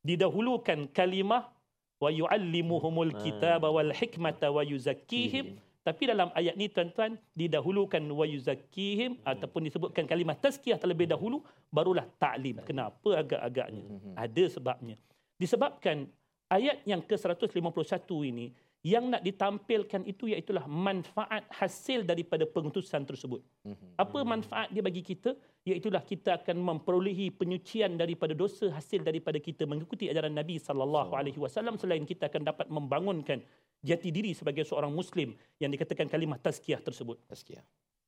didahulukan 0.00 0.88
kalimah 0.88 1.52
wa 2.00 2.08
yuallimuhumul 2.08 3.12
Ah. 3.14 3.20
kitaba 3.20 3.68
wal 3.68 3.92
hikmata 3.92 4.48
wa 4.48 4.64
yuzakkihim 4.64 5.60
tapi 5.82 6.06
dalam 6.06 6.30
ayat 6.38 6.54
ni 6.54 6.70
tuan-tuan 6.70 7.18
didahulukan 7.34 8.02
wa 8.06 8.22
yuzakkihim 8.22 9.18
ataupun 9.26 9.66
disebutkan 9.66 10.06
kalimah 10.06 10.38
tazkiyah 10.38 10.78
terlebih 10.78 11.10
dahulu 11.10 11.42
barulah 11.74 12.06
ta'lim. 12.22 12.62
Kenapa 12.62 13.18
agak-agaknya? 13.18 13.82
Ada 14.14 14.44
sebabnya. 14.58 14.94
Disebabkan 15.42 16.06
ayat 16.46 16.86
yang 16.86 17.02
ke-151 17.02 17.58
ini 18.30 18.54
yang 18.82 19.14
nak 19.14 19.22
ditampilkan 19.22 20.02
itu 20.10 20.26
iaitulah 20.26 20.66
manfaat 20.66 21.46
hasil 21.54 22.02
daripada 22.02 22.42
pengutusan 22.42 23.06
tersebut. 23.06 23.38
Mhm. 23.62 23.94
Apa 23.94 24.18
manfaat 24.26 24.74
dia 24.74 24.82
bagi 24.82 25.06
kita? 25.06 25.38
Iaitulah 25.62 26.02
kita 26.02 26.42
akan 26.42 26.58
memperolehi 26.58 27.30
penyucian 27.30 27.94
daripada 27.94 28.34
dosa 28.34 28.66
hasil 28.74 29.06
daripada 29.06 29.38
kita 29.38 29.62
mengikuti 29.70 30.10
ajaran 30.10 30.34
Nabi 30.34 30.58
sallallahu 30.58 31.14
alaihi 31.14 31.38
wasallam 31.38 31.78
selain 31.78 32.02
kita 32.02 32.26
akan 32.26 32.42
dapat 32.42 32.66
membangunkan 32.66 33.38
jati 33.82 34.08
diri 34.14 34.32
sebagai 34.32 34.62
seorang 34.62 34.94
muslim 34.94 35.34
yang 35.58 35.68
dikatakan 35.68 36.06
kalimah 36.06 36.38
tazkiyah 36.38 36.80
tersebut. 36.80 37.18
Tazkiyah. 37.26 37.62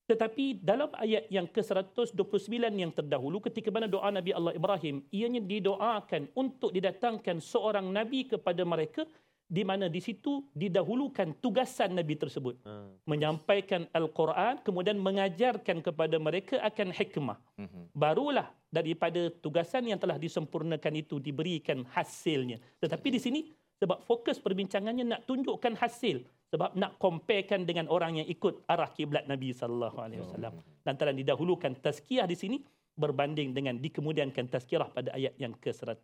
Tetapi 0.05 0.61
dalam 0.61 0.93
ayat 1.01 1.33
yang 1.33 1.49
ke-129 1.49 2.53
yang 2.77 2.93
terdahulu 2.93 3.41
ketika 3.41 3.73
mana 3.73 3.89
doa 3.89 4.13
Nabi 4.13 4.37
Allah 4.37 4.53
Ibrahim 4.53 5.01
ianya 5.09 5.41
didoakan 5.41 6.29
untuk 6.37 6.77
didatangkan 6.77 7.41
seorang 7.41 7.89
nabi 7.89 8.29
kepada 8.29 8.63
mereka 8.69 9.09
di 9.45 9.65
mana 9.65 9.89
di 9.89 10.01
situ 10.01 10.45
didahulukan 10.53 11.37
tugasan 11.41 11.97
nabi 11.97 12.17
tersebut 12.17 12.57
Ah. 12.65 12.89
menyampaikan 13.05 13.85
al-Quran 13.93 14.61
kemudian 14.61 14.97
mengajarkan 14.97 15.85
kepada 15.85 16.17
mereka 16.17 16.61
akan 16.65 16.89
hikmah 16.93 17.37
Mhm. 17.61 17.93
barulah 17.93 18.49
daripada 18.69 19.29
tugasan 19.45 19.89
yang 19.89 20.01
telah 20.01 20.17
disempurnakan 20.17 20.97
itu 20.97 21.21
diberikan 21.21 21.85
hasilnya 21.93 22.57
tetapi 22.81 23.09
di 23.09 23.21
sini 23.21 23.41
sebab 23.79 24.07
fokus 24.07 24.39
perbincangannya 24.39 25.05
nak 25.05 25.21
tunjukkan 25.27 25.75
hasil. 25.79 26.23
Sebab 26.55 26.79
nak 26.79 27.03
comparekan 27.03 27.67
dengan 27.67 27.91
orang 27.91 28.23
yang 28.23 28.29
ikut 28.31 28.63
arah 28.71 28.87
kiblat 28.95 29.27
Nabi 29.27 29.51
sallallahu 29.51 29.99
alaihi 29.99 30.23
wasallam. 30.23 30.63
Lantaran 30.87 31.19
didahulukan 31.19 31.83
tazkiyah 31.83 32.31
di 32.31 32.39
sini 32.39 32.57
berbanding 32.95 33.51
dengan 33.51 33.75
dikemudiankan 33.83 34.47
tazkirah 34.47 34.87
pada 34.95 35.11
ayat 35.19 35.35
yang 35.35 35.51
ke-100 35.59 35.99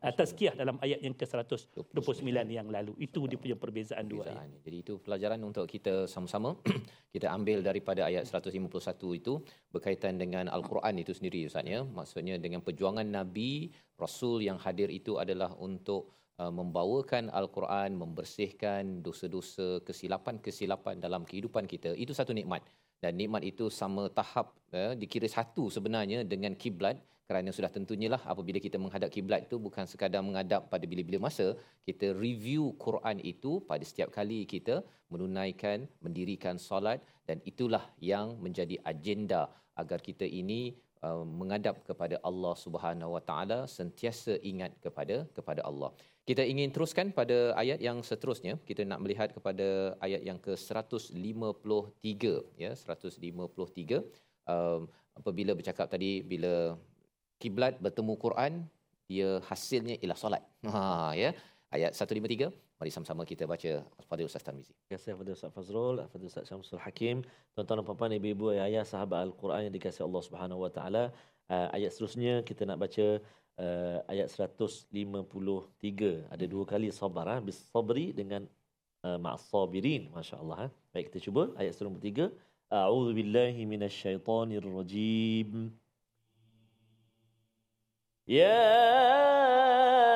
uh, 0.00 0.14
tazkiyah 0.14 0.56
dalam 0.56 0.80
ayat 0.80 1.04
yang 1.04 1.12
ke-129 1.12 2.24
yang 2.48 2.68
lalu. 2.72 2.96
Itu 2.96 3.28
dia 3.28 3.36
punya 3.36 3.54
perbezaan 3.60 4.08
dua 4.08 4.24
ayat. 4.24 4.40
Perbezaan. 4.40 4.64
Jadi 4.64 4.76
itu 4.80 4.92
pelajaran 4.98 5.40
untuk 5.44 5.64
kita 5.68 6.08
sama-sama. 6.10 6.56
Kita 7.14 7.30
ambil 7.30 7.62
daripada 7.62 8.10
ayat 8.10 8.26
151 8.26 8.74
itu 9.14 9.38
berkaitan 9.70 10.18
dengan 10.18 10.50
al-Quran 10.50 10.98
itu 10.98 11.14
sendiri 11.14 11.46
Ustaz 11.46 11.62
ya. 11.62 11.86
Maksudnya 11.86 12.42
dengan 12.42 12.58
perjuangan 12.58 13.06
nabi, 13.06 13.70
rasul 13.94 14.42
yang 14.42 14.58
hadir 14.58 14.90
itu 14.90 15.14
adalah 15.22 15.54
untuk 15.62 16.10
uh, 16.42 16.52
membawakan 16.58 17.30
al-Quran, 17.40 17.90
membersihkan 18.02 19.02
dosa-dosa, 19.06 19.68
kesilapan-kesilapan 19.88 20.98
dalam 21.04 21.22
kehidupan 21.28 21.64
kita. 21.72 21.92
Itu 22.04 22.12
satu 22.18 22.32
nikmat. 22.38 22.62
Dan 23.02 23.20
nikmat 23.20 23.42
itu 23.44 23.66
sama 23.80 24.08
tahap 24.18 24.56
uh, 24.72 24.92
dikira 25.00 25.28
satu 25.28 25.68
sebenarnya 25.76 26.20
dengan 26.24 26.54
kiblat 26.62 26.96
kerana 27.24 27.50
sudah 27.56 27.70
tentunya 27.72 28.08
lah 28.12 28.20
apabila 28.32 28.58
kita 28.60 28.76
menghadap 28.84 29.08
kiblat 29.14 29.40
itu 29.46 29.56
bukan 29.66 29.88
sekadar 29.88 30.20
menghadap 30.20 30.68
pada 30.72 30.84
bila-bila 30.90 31.18
masa 31.26 31.46
kita 31.88 32.12
review 32.24 32.76
Quran 32.84 33.16
itu 33.32 33.64
pada 33.70 33.84
setiap 33.90 34.12
kali 34.16 34.44
kita 34.44 34.84
menunaikan 35.12 35.88
mendirikan 36.04 36.60
solat 36.60 37.00
dan 37.28 37.40
itulah 37.50 37.84
yang 38.10 38.36
menjadi 38.44 38.76
agenda 38.92 39.48
agar 39.82 39.98
kita 40.08 40.28
ini 40.40 40.76
uh, 41.06 41.24
menghadap 41.40 41.80
kepada 41.88 42.20
Allah 42.28 42.54
Subhanahu 42.64 43.16
Wa 43.16 43.22
Taala 43.28 43.58
sentiasa 43.76 44.36
ingat 44.50 44.76
kepada 44.84 45.16
kepada 45.36 45.64
Allah. 45.70 45.90
Kita 46.24 46.40
ingin 46.40 46.72
teruskan 46.72 47.12
pada 47.12 47.52
ayat 47.62 47.84
yang 47.84 48.00
seterusnya. 48.00 48.56
Kita 48.68 48.80
nak 48.88 49.00
melihat 49.04 49.28
kepada 49.36 49.92
ayat 50.00 50.24
yang 50.24 50.40
ke-153 50.40 52.24
ya, 52.56 52.72
153. 52.72 54.00
Um, 54.48 54.88
apabila 55.12 55.52
bercakap 55.52 55.86
tadi 55.92 56.24
bila 56.24 56.80
kiblat 57.36 57.76
bertemu 57.84 58.14
Quran 58.16 58.52
dia 59.04 59.36
hasilnya 59.48 60.00
ialah 60.00 60.18
solat. 60.18 60.42
Ha 60.74 61.12
ya. 61.12 61.30
Ayat 61.68 61.92
153 61.92 62.64
mari 62.78 62.90
sama-sama 62.90 63.22
kita 63.24 63.44
baca 63.46 63.80
Fadil 64.08 64.28
Ustaz 64.28 64.44
Tarmizi. 64.46 64.74
Terima 64.84 64.98
kasih 64.98 65.14
kepada 65.14 65.30
Ustaz 65.36 65.50
Fazrul, 65.56 65.96
kepada 66.04 66.24
Ustaz 66.28 66.44
Syamsul 66.50 66.80
Hakim, 66.84 67.16
tuan-tuan 67.54 67.80
dan 67.80 67.86
puan-puan, 67.86 68.12
ibu-ibu, 68.12 68.50
ayah, 68.52 68.84
sahabat 68.84 69.30
Al-Quran 69.30 69.70
yang 69.70 69.74
dikasihi 69.74 70.04
Allah 70.04 70.22
Subhanahu 70.26 70.60
Wa 70.64 70.70
Taala. 70.76 71.04
Uh, 71.48 71.68
ayat 71.76 71.92
seterusnya 71.92 72.40
kita 72.48 72.68
nak 72.68 72.80
baca 72.84 73.20
uh, 73.58 73.98
ayat 74.10 74.28
153. 74.30 74.90
Ada 76.30 76.44
dua 76.46 76.64
kali 76.64 76.88
sabar 76.90 77.26
ah, 77.28 77.40
bis 77.40 77.58
sabri 77.70 78.14
dengan 78.14 78.46
uh, 79.06 79.18
ma'as 79.20 79.44
sabirin. 79.46 80.10
Masya-Allah 80.14 80.68
ah. 80.68 80.70
Baik 80.94 81.10
kita 81.12 81.30
cuba 81.30 81.50
ayat 81.60 81.74
153. 81.76 82.30
A'udzu 82.70 83.12
billahi 83.14 83.62
minasyaitonir 83.68 84.64
rajim. 84.64 85.70
يا 88.28 90.13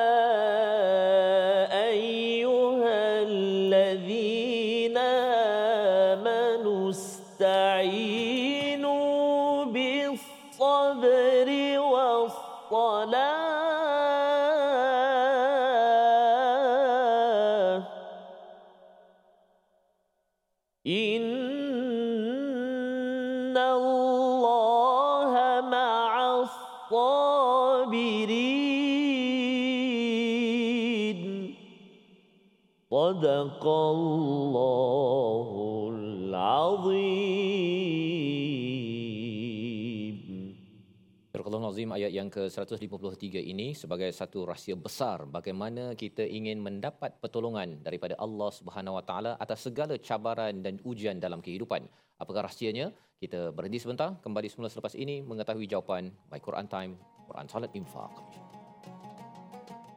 ayat 42.08 42.12
yang 42.14 42.28
ke-153 42.32 43.42
ini 43.42 43.76
sebagai 43.76 44.08
satu 44.14 44.46
rahsia 44.48 44.78
besar 44.78 45.28
bagaimana 45.28 45.92
kita 45.92 46.24
ingin 46.24 46.62
mendapat 46.62 47.18
pertolongan 47.20 47.82
daripada 47.82 48.14
Allah 48.16 48.48
Subhanahu 48.48 48.96
Wa 48.96 49.04
Taala 49.04 49.32
atas 49.36 49.66
segala 49.66 49.98
cabaran 49.98 50.64
dan 50.64 50.80
ujian 50.86 51.18
dalam 51.18 51.42
kehidupan. 51.44 51.84
Apakah 52.22 52.46
rahsianya? 52.46 52.94
Kita 53.18 53.50
berhenti 53.56 53.82
sebentar, 53.82 54.16
kembali 54.24 54.48
semula 54.48 54.70
selepas 54.70 54.94
ini 54.94 55.20
mengetahui 55.20 55.66
jawapan 55.66 56.08
My 56.30 56.38
Quran 56.38 56.70
Time, 56.70 56.92
Quran 57.26 57.46
Salat 57.50 57.72
Infaq. 57.74 58.44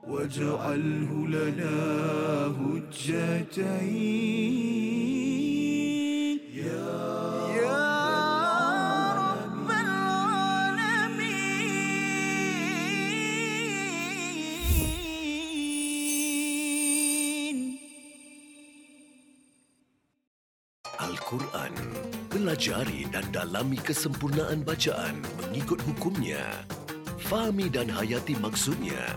واجعله 0.07 1.11
لنا 1.27 1.75
هجتين 2.55 3.57
يا 6.55 7.20
Al-Quran. 21.32 21.72
Pelajari 22.28 23.08
dan 23.08 23.24
dalami 23.32 23.80
kesempurnaan 23.80 24.60
bacaan 24.68 25.16
mengikut 25.40 25.80
hukumnya. 25.88 26.44
Fahami 27.24 27.72
dan 27.72 27.88
hayati 27.88 28.36
maksudnya. 28.36 29.16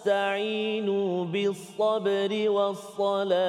آمنوا 0.00 0.08
استعينوا 0.08 1.24
بالصبر 1.24 2.50
والصلاة. 2.50 3.40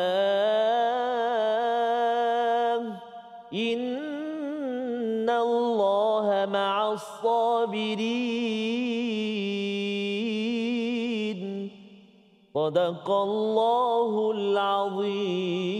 إن 3.54 5.30
الله 5.30 6.47
مع 6.52 6.91
الصابرين. 6.91 8.12
صدق 12.54 13.12
الله 13.12 14.32
العظيم. 14.32 15.72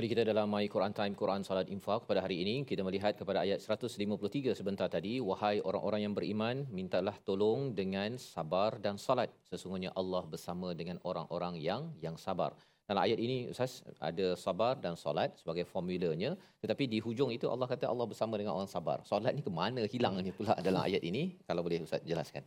Kembali 0.00 0.16
kita 0.16 0.32
dalam 0.32 0.48
My 0.48 0.64
Quran 0.64 0.96
Time 0.96 1.12
Quran 1.12 1.44
Salat 1.44 1.68
Infak 1.68 2.08
pada 2.08 2.24
hari 2.24 2.40
ini 2.40 2.64
kita 2.64 2.80
melihat 2.80 3.12
kepada 3.20 3.44
ayat 3.44 3.60
153 3.60 4.56
sebentar 4.56 4.88
tadi 4.88 5.20
wahai 5.20 5.60
orang-orang 5.60 6.00
yang 6.08 6.14
beriman 6.16 6.64
mintalah 6.72 7.12
tolong 7.28 7.76
dengan 7.76 8.16
sabar 8.16 8.80
dan 8.80 8.96
salat 8.96 9.28
sesungguhnya 9.52 9.92
Allah 9.92 10.24
bersama 10.24 10.72
dengan 10.72 10.96
orang-orang 11.04 11.60
yang 11.60 11.92
yang 12.00 12.16
sabar. 12.16 12.56
Dalam 12.88 13.04
ayat 13.04 13.20
ini 13.20 13.52
Ustaz 13.52 13.84
ada 14.00 14.40
sabar 14.40 14.80
dan 14.80 14.96
solat 14.96 15.36
sebagai 15.36 15.68
formulanya 15.68 16.32
tetapi 16.64 16.88
di 16.88 17.04
hujung 17.04 17.28
itu 17.36 17.44
Allah 17.52 17.68
kata 17.68 17.84
Allah 17.84 18.08
bersama 18.08 18.40
dengan 18.40 18.56
orang 18.56 18.72
sabar. 18.72 19.04
Solat 19.04 19.36
ni 19.36 19.44
ke 19.44 19.52
mana 19.52 19.84
hilangnya 19.84 20.32
pula 20.32 20.56
dalam 20.64 20.80
ayat 20.80 21.04
ini 21.04 21.36
kalau 21.44 21.60
boleh 21.60 21.84
Ustaz 21.84 22.00
jelaskan. 22.08 22.40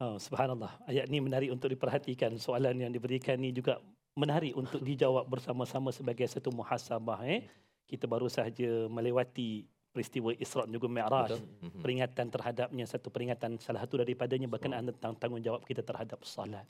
Oh, 0.00 0.16
subhanallah. 0.16 0.72
Ayat 0.88 1.04
ni 1.12 1.20
menarik 1.20 1.52
untuk 1.52 1.68
diperhatikan. 1.68 2.40
Soalan 2.40 2.80
yang 2.80 2.96
diberikan 2.96 3.36
ni 3.44 3.52
juga 3.52 3.76
menarik 4.18 4.58
untuk 4.58 4.82
dijawab 4.82 5.30
bersama-sama 5.30 5.94
sebagai 5.94 6.26
satu 6.26 6.50
muhasabah 6.50 7.22
eh. 7.22 7.46
Kita 7.86 8.04
baru 8.10 8.26
sahaja 8.26 8.90
melewati 8.90 9.64
peristiwa 9.94 10.34
Isra 10.36 10.68
dan 10.68 10.74
juga 10.76 10.90
Mi'raj. 10.90 11.38
Betul. 11.38 11.40
Mhm. 11.64 11.80
Peringatan 11.80 12.26
terhadapnya 12.28 12.84
satu 12.84 13.08
peringatan 13.08 13.56
salah 13.62 13.80
satu 13.86 14.02
daripadanya 14.02 14.50
berkenaan 14.50 14.90
tentang 14.92 15.16
tanggungjawab 15.16 15.64
kita 15.64 15.80
terhadap 15.86 16.20
salat. 16.26 16.66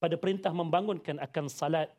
Pada 0.00 0.16
perintah 0.18 0.50
membangunkan 0.50 1.20
akan 1.20 1.46
salat 1.46 1.92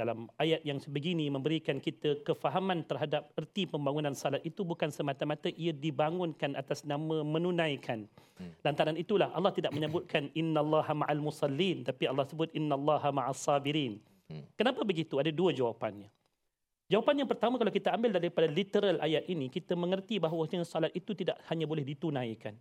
dalam 0.00 0.32
ayat 0.40 0.64
yang 0.64 0.80
sebegini 0.80 1.28
memberikan 1.28 1.76
kita 1.76 2.24
kefahaman 2.24 2.88
terhadap 2.88 3.28
erti 3.36 3.68
pembangunan 3.68 4.16
salat 4.16 4.40
itu 4.48 4.64
bukan 4.64 4.88
semata-mata 4.88 5.52
ia 5.52 5.76
dibangunkan 5.76 6.56
atas 6.56 6.88
nama 6.88 7.20
menunaikan. 7.20 8.08
Hmm. 8.40 8.56
Lantaran 8.64 8.96
itulah 8.96 9.28
Allah 9.36 9.52
tidak 9.52 9.76
menyebutkan 9.76 10.32
innallaha 10.40 10.96
ma'al 10.96 11.20
musallin 11.20 11.84
tapi 11.84 12.08
Allah 12.08 12.24
sebut 12.24 12.48
innallaha 12.56 13.12
ma'as 13.12 13.44
sabirin. 13.44 14.00
Hmm. 14.32 14.48
Kenapa 14.56 14.80
begitu? 14.88 15.20
Ada 15.20 15.28
dua 15.28 15.52
jawapannya. 15.52 16.08
Jawapan 16.90 17.22
yang 17.22 17.30
pertama 17.30 17.54
kalau 17.54 17.70
kita 17.70 17.94
ambil 17.94 18.16
daripada 18.16 18.50
literal 18.50 18.98
ayat 18.98 19.28
ini 19.30 19.46
kita 19.46 19.78
mengerti 19.78 20.18
bahawa 20.18 20.48
salat 20.66 20.90
itu 20.96 21.14
tidak 21.14 21.38
hanya 21.52 21.68
boleh 21.68 21.86
ditunaikan. 21.86 22.56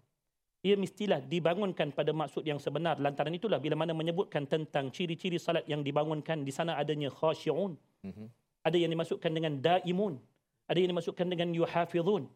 Ia 0.59 0.75
mestilah 0.75 1.23
dibangunkan 1.23 1.95
pada 1.95 2.11
maksud 2.11 2.43
yang 2.43 2.59
sebenar. 2.59 2.99
Lantaran 2.99 3.31
itulah 3.31 3.63
bila 3.63 3.79
mana 3.79 3.95
menyebutkan 3.95 4.43
tentang 4.43 4.91
ciri-ciri 4.91 5.39
salat 5.39 5.63
yang 5.71 5.79
dibangunkan 5.79 6.43
di 6.43 6.51
sana 6.51 6.75
adanya 6.75 7.07
khasyi'un. 7.07 7.79
Mhm. 8.03 8.25
Ada 8.67 8.75
yang 8.75 8.91
dimasukkan 8.91 9.31
dengan 9.31 9.55
daimun. 9.63 10.19
Ada 10.67 10.77
yang 10.83 10.91
dimasukkan 10.91 11.27
dengan 11.31 11.55
yuhafizun. 11.55 12.27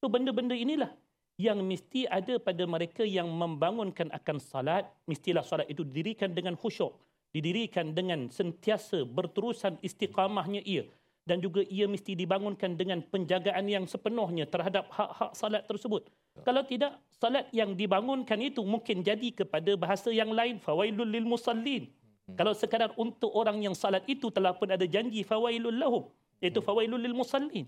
So 0.00 0.08
benda-benda 0.08 0.56
inilah 0.56 0.96
yang 1.36 1.60
mesti 1.60 2.08
ada 2.08 2.40
pada 2.40 2.64
mereka 2.64 3.04
yang 3.04 3.28
membangunkan 3.28 4.08
akan 4.16 4.40
salat. 4.40 4.88
Mestilah 5.04 5.44
salat 5.44 5.68
itu 5.68 5.84
didirikan 5.84 6.32
dengan 6.32 6.56
khusyuk. 6.56 6.96
didirikan 7.28 7.92
dengan 7.92 8.32
sentiasa 8.32 9.04
berterusan 9.04 9.76
istiqamahnya 9.84 10.64
ia 10.64 10.88
dan 11.28 11.44
juga 11.44 11.60
ia 11.68 11.84
mesti 11.84 12.16
dibangunkan 12.16 12.72
dengan 12.72 13.04
penjagaan 13.04 13.68
yang 13.68 13.84
sepenuhnya 13.84 14.48
terhadap 14.48 14.88
hak-hak 14.88 15.36
salat 15.36 15.62
tersebut. 15.68 16.08
Kalau 16.46 16.62
tidak, 16.66 16.98
salat 17.18 17.50
yang 17.50 17.74
dibangunkan 17.74 18.38
itu 18.38 18.62
mungkin 18.62 19.02
jadi 19.02 19.34
kepada 19.34 19.74
bahasa 19.74 20.14
yang 20.14 20.30
lain 20.30 20.62
fawailul 20.62 21.06
lil 21.06 21.26
musallin. 21.26 21.90
Kalau 22.38 22.52
sekadar 22.52 22.92
untuk 23.00 23.32
orang 23.32 23.58
yang 23.64 23.72
salat 23.72 24.04
itu 24.06 24.28
telah 24.28 24.52
pun 24.54 24.68
ada 24.68 24.84
janji 24.84 25.24
fawailul 25.24 25.74
lahum 25.74 26.04
iaitu 26.38 26.62
fawailul 26.62 27.00
lil 27.00 27.16
musallin. 27.16 27.66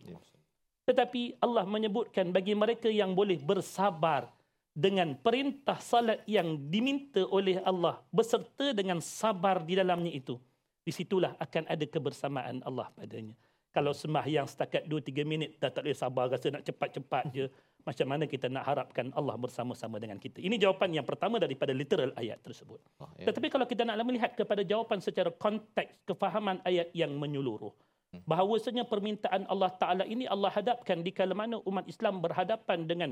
Tetapi 0.87 1.41
Allah 1.43 1.64
menyebutkan 1.66 2.31
bagi 2.31 2.55
mereka 2.55 2.87
yang 2.87 3.14
boleh 3.16 3.41
bersabar 3.43 4.31
dengan 4.71 5.18
perintah 5.18 5.83
salat 5.83 6.23
yang 6.31 6.71
diminta 6.71 7.27
oleh 7.27 7.59
Allah 7.66 7.99
beserta 8.14 8.71
dengan 8.71 9.03
sabar 9.03 9.62
di 9.66 9.75
dalamnya 9.75 10.12
itu. 10.14 10.39
Di 10.81 10.95
situlah 10.95 11.35
akan 11.37 11.68
ada 11.68 11.85
kebersamaan 11.85 12.62
Allah 12.64 12.89
padanya. 12.95 13.35
Kalau 13.71 13.95
sembahyang 13.95 14.51
setakat 14.51 14.91
2-3 14.91 15.23
minit 15.23 15.51
dah 15.62 15.71
tak 15.71 15.87
boleh 15.87 15.95
sabar 15.95 16.27
rasa 16.27 16.51
nak 16.51 16.66
cepat-cepat 16.66 17.25
je. 17.31 17.47
Macam 17.85 18.07
mana 18.07 18.24
kita 18.28 18.47
nak 18.53 18.64
harapkan 18.68 19.09
Allah 19.16 19.37
bersama-sama 19.41 19.97
dengan 19.97 20.20
kita. 20.20 20.39
Ini 20.41 20.61
jawapan 20.61 21.01
yang 21.01 21.07
pertama 21.09 21.41
daripada 21.41 21.72
literal 21.72 22.12
ayat 22.14 22.39
tersebut. 22.45 22.81
Oh, 23.01 23.09
ya. 23.16 23.33
Tetapi 23.33 23.49
kalau 23.49 23.64
kita 23.64 23.89
nak 23.89 23.97
melihat 24.05 24.37
kepada 24.37 24.61
jawapan 24.61 25.01
secara 25.01 25.33
konteks 25.33 26.05
kefahaman 26.05 26.61
ayat 26.68 26.93
yang 26.93 27.16
menyeluruh. 27.16 27.72
Bahawasanya 28.11 28.91
permintaan 28.91 29.47
Allah 29.47 29.70
Ta'ala 29.70 30.03
ini 30.03 30.26
Allah 30.26 30.51
hadapkan 30.51 30.99
di 30.99 31.14
kala 31.14 31.31
mana 31.31 31.62
umat 31.62 31.87
Islam 31.87 32.18
berhadapan 32.18 32.83
dengan 32.83 33.11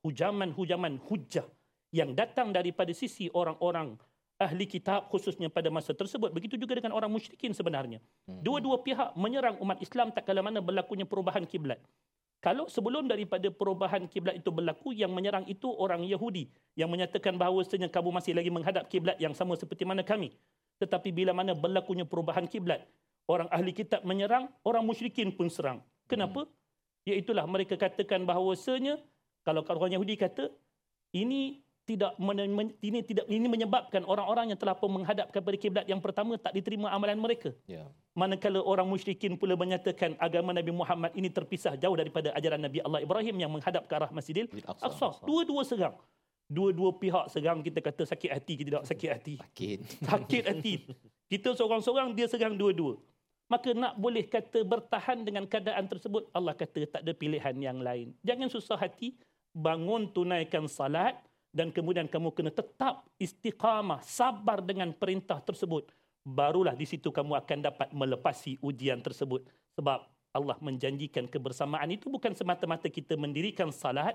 hujaman-hujaman 0.00 1.04
hujah 1.04 1.44
yang 1.92 2.16
datang 2.16 2.56
daripada 2.56 2.88
sisi 2.96 3.28
orang-orang 3.36 4.00
ahli 4.38 4.64
kitab 4.70 5.10
khususnya 5.10 5.50
pada 5.50 5.68
masa 5.68 5.92
tersebut. 5.92 6.30
Begitu 6.30 6.54
juga 6.56 6.78
dengan 6.78 6.94
orang 6.94 7.10
musyrikin 7.10 7.52
sebenarnya. 7.52 7.98
Dua-dua 8.24 8.80
pihak 8.80 9.18
menyerang 9.18 9.58
umat 9.60 9.82
Islam 9.82 10.14
tak 10.14 10.24
kala 10.24 10.40
mana 10.40 10.62
berlakunya 10.62 11.04
perubahan 11.04 11.44
kiblat. 11.44 11.82
Kalau 12.38 12.70
sebelum 12.70 13.10
daripada 13.10 13.50
perubahan 13.50 14.06
kiblat 14.06 14.38
itu 14.38 14.54
berlaku, 14.54 14.94
yang 14.94 15.10
menyerang 15.10 15.42
itu 15.50 15.66
orang 15.74 16.06
Yahudi 16.06 16.46
yang 16.78 16.86
menyatakan 16.86 17.34
bahawasanya 17.34 17.90
kamu 17.90 18.14
masih 18.14 18.30
lagi 18.30 18.46
menghadap 18.46 18.86
kiblat 18.86 19.18
yang 19.18 19.34
sama 19.34 19.58
seperti 19.58 19.82
mana 19.82 20.06
kami. 20.06 20.30
Tetapi 20.78 21.10
bila 21.10 21.34
mana 21.34 21.58
berlakunya 21.58 22.06
perubahan 22.06 22.46
kiblat, 22.46 22.86
orang 23.26 23.50
ahli 23.50 23.74
kitab 23.74 24.06
menyerang, 24.06 24.46
orang 24.62 24.86
musyrikin 24.86 25.34
pun 25.34 25.50
serang. 25.50 25.82
Kenapa? 26.06 26.46
Iaitulah 27.02 27.42
mereka 27.50 27.74
katakan 27.74 28.22
bahawasanya 28.22 29.02
kalau 29.42 29.66
orang 29.66 29.98
Yahudi 29.98 30.14
kata 30.14 30.54
ini 31.10 31.58
tidak 31.88 32.20
ini 32.84 33.00
tidak 33.00 33.24
ini 33.32 33.48
menyebabkan 33.48 34.04
orang-orang 34.04 34.52
yang 34.52 34.60
telah 34.60 34.76
pun 34.76 34.92
menghadap 34.92 35.32
kepada 35.32 35.56
kiblat 35.56 35.84
yang 35.88 36.04
pertama 36.04 36.36
tak 36.36 36.52
diterima 36.52 36.92
amalan 36.92 37.16
mereka. 37.16 37.56
Ya. 37.64 37.88
Manakala 38.18 38.58
orang 38.66 38.90
musyrikin 38.90 39.38
pula 39.38 39.54
menyatakan 39.54 40.18
agama 40.18 40.50
Nabi 40.50 40.74
Muhammad 40.74 41.14
ini 41.14 41.30
terpisah 41.30 41.78
jauh 41.78 41.94
daripada 41.94 42.34
ajaran 42.34 42.58
Nabi 42.58 42.82
Allah 42.82 43.06
Ibrahim 43.06 43.36
yang 43.38 43.46
menghadap 43.54 43.86
ke 43.86 43.94
arah 43.94 44.10
Masjidil 44.10 44.50
Masjid 44.50 44.66
Aqsa. 44.66 45.22
Dua-dua 45.22 45.62
serang. 45.62 45.94
Dua-dua 46.50 46.98
pihak 46.98 47.30
serang 47.30 47.62
kita 47.62 47.78
kata 47.78 48.02
sakit 48.02 48.30
hati 48.34 48.52
kita 48.58 48.68
tidak 48.74 48.84
sakit 48.90 49.10
hati. 49.14 49.34
Sakit. 49.38 49.78
Sakit 50.10 50.42
hati. 50.50 50.74
Kita 51.30 51.54
seorang-seorang 51.54 52.10
dia 52.18 52.26
serang 52.26 52.58
dua-dua. 52.58 52.98
Maka 53.46 53.70
nak 53.70 53.94
boleh 53.94 54.26
kata 54.26 54.66
bertahan 54.66 55.22
dengan 55.22 55.46
keadaan 55.46 55.86
tersebut 55.86 56.26
Allah 56.34 56.58
kata 56.58 56.90
tak 56.90 57.06
ada 57.06 57.12
pilihan 57.14 57.54
yang 57.54 57.78
lain. 57.78 58.18
Jangan 58.26 58.50
susah 58.50 58.82
hati, 58.82 59.14
bangun 59.54 60.10
tunaikan 60.10 60.66
salat 60.66 61.22
dan 61.54 61.70
kemudian 61.70 62.10
kamu 62.10 62.34
kena 62.34 62.50
tetap 62.50 63.06
istiqamah, 63.14 64.02
sabar 64.02 64.58
dengan 64.58 64.90
perintah 64.90 65.38
tersebut. 65.38 65.94
Barulah 66.28 66.76
di 66.76 66.84
situ 66.84 67.08
kamu 67.08 67.40
akan 67.40 67.58
dapat 67.64 67.88
melepasi 67.96 68.60
ujian 68.60 69.00
tersebut. 69.00 69.48
Sebab 69.80 70.04
Allah 70.36 70.58
menjanjikan 70.60 71.24
kebersamaan 71.24 71.88
itu 71.88 72.12
bukan 72.12 72.36
semata-mata 72.36 72.92
kita 72.92 73.16
mendirikan 73.16 73.72
salat, 73.72 74.12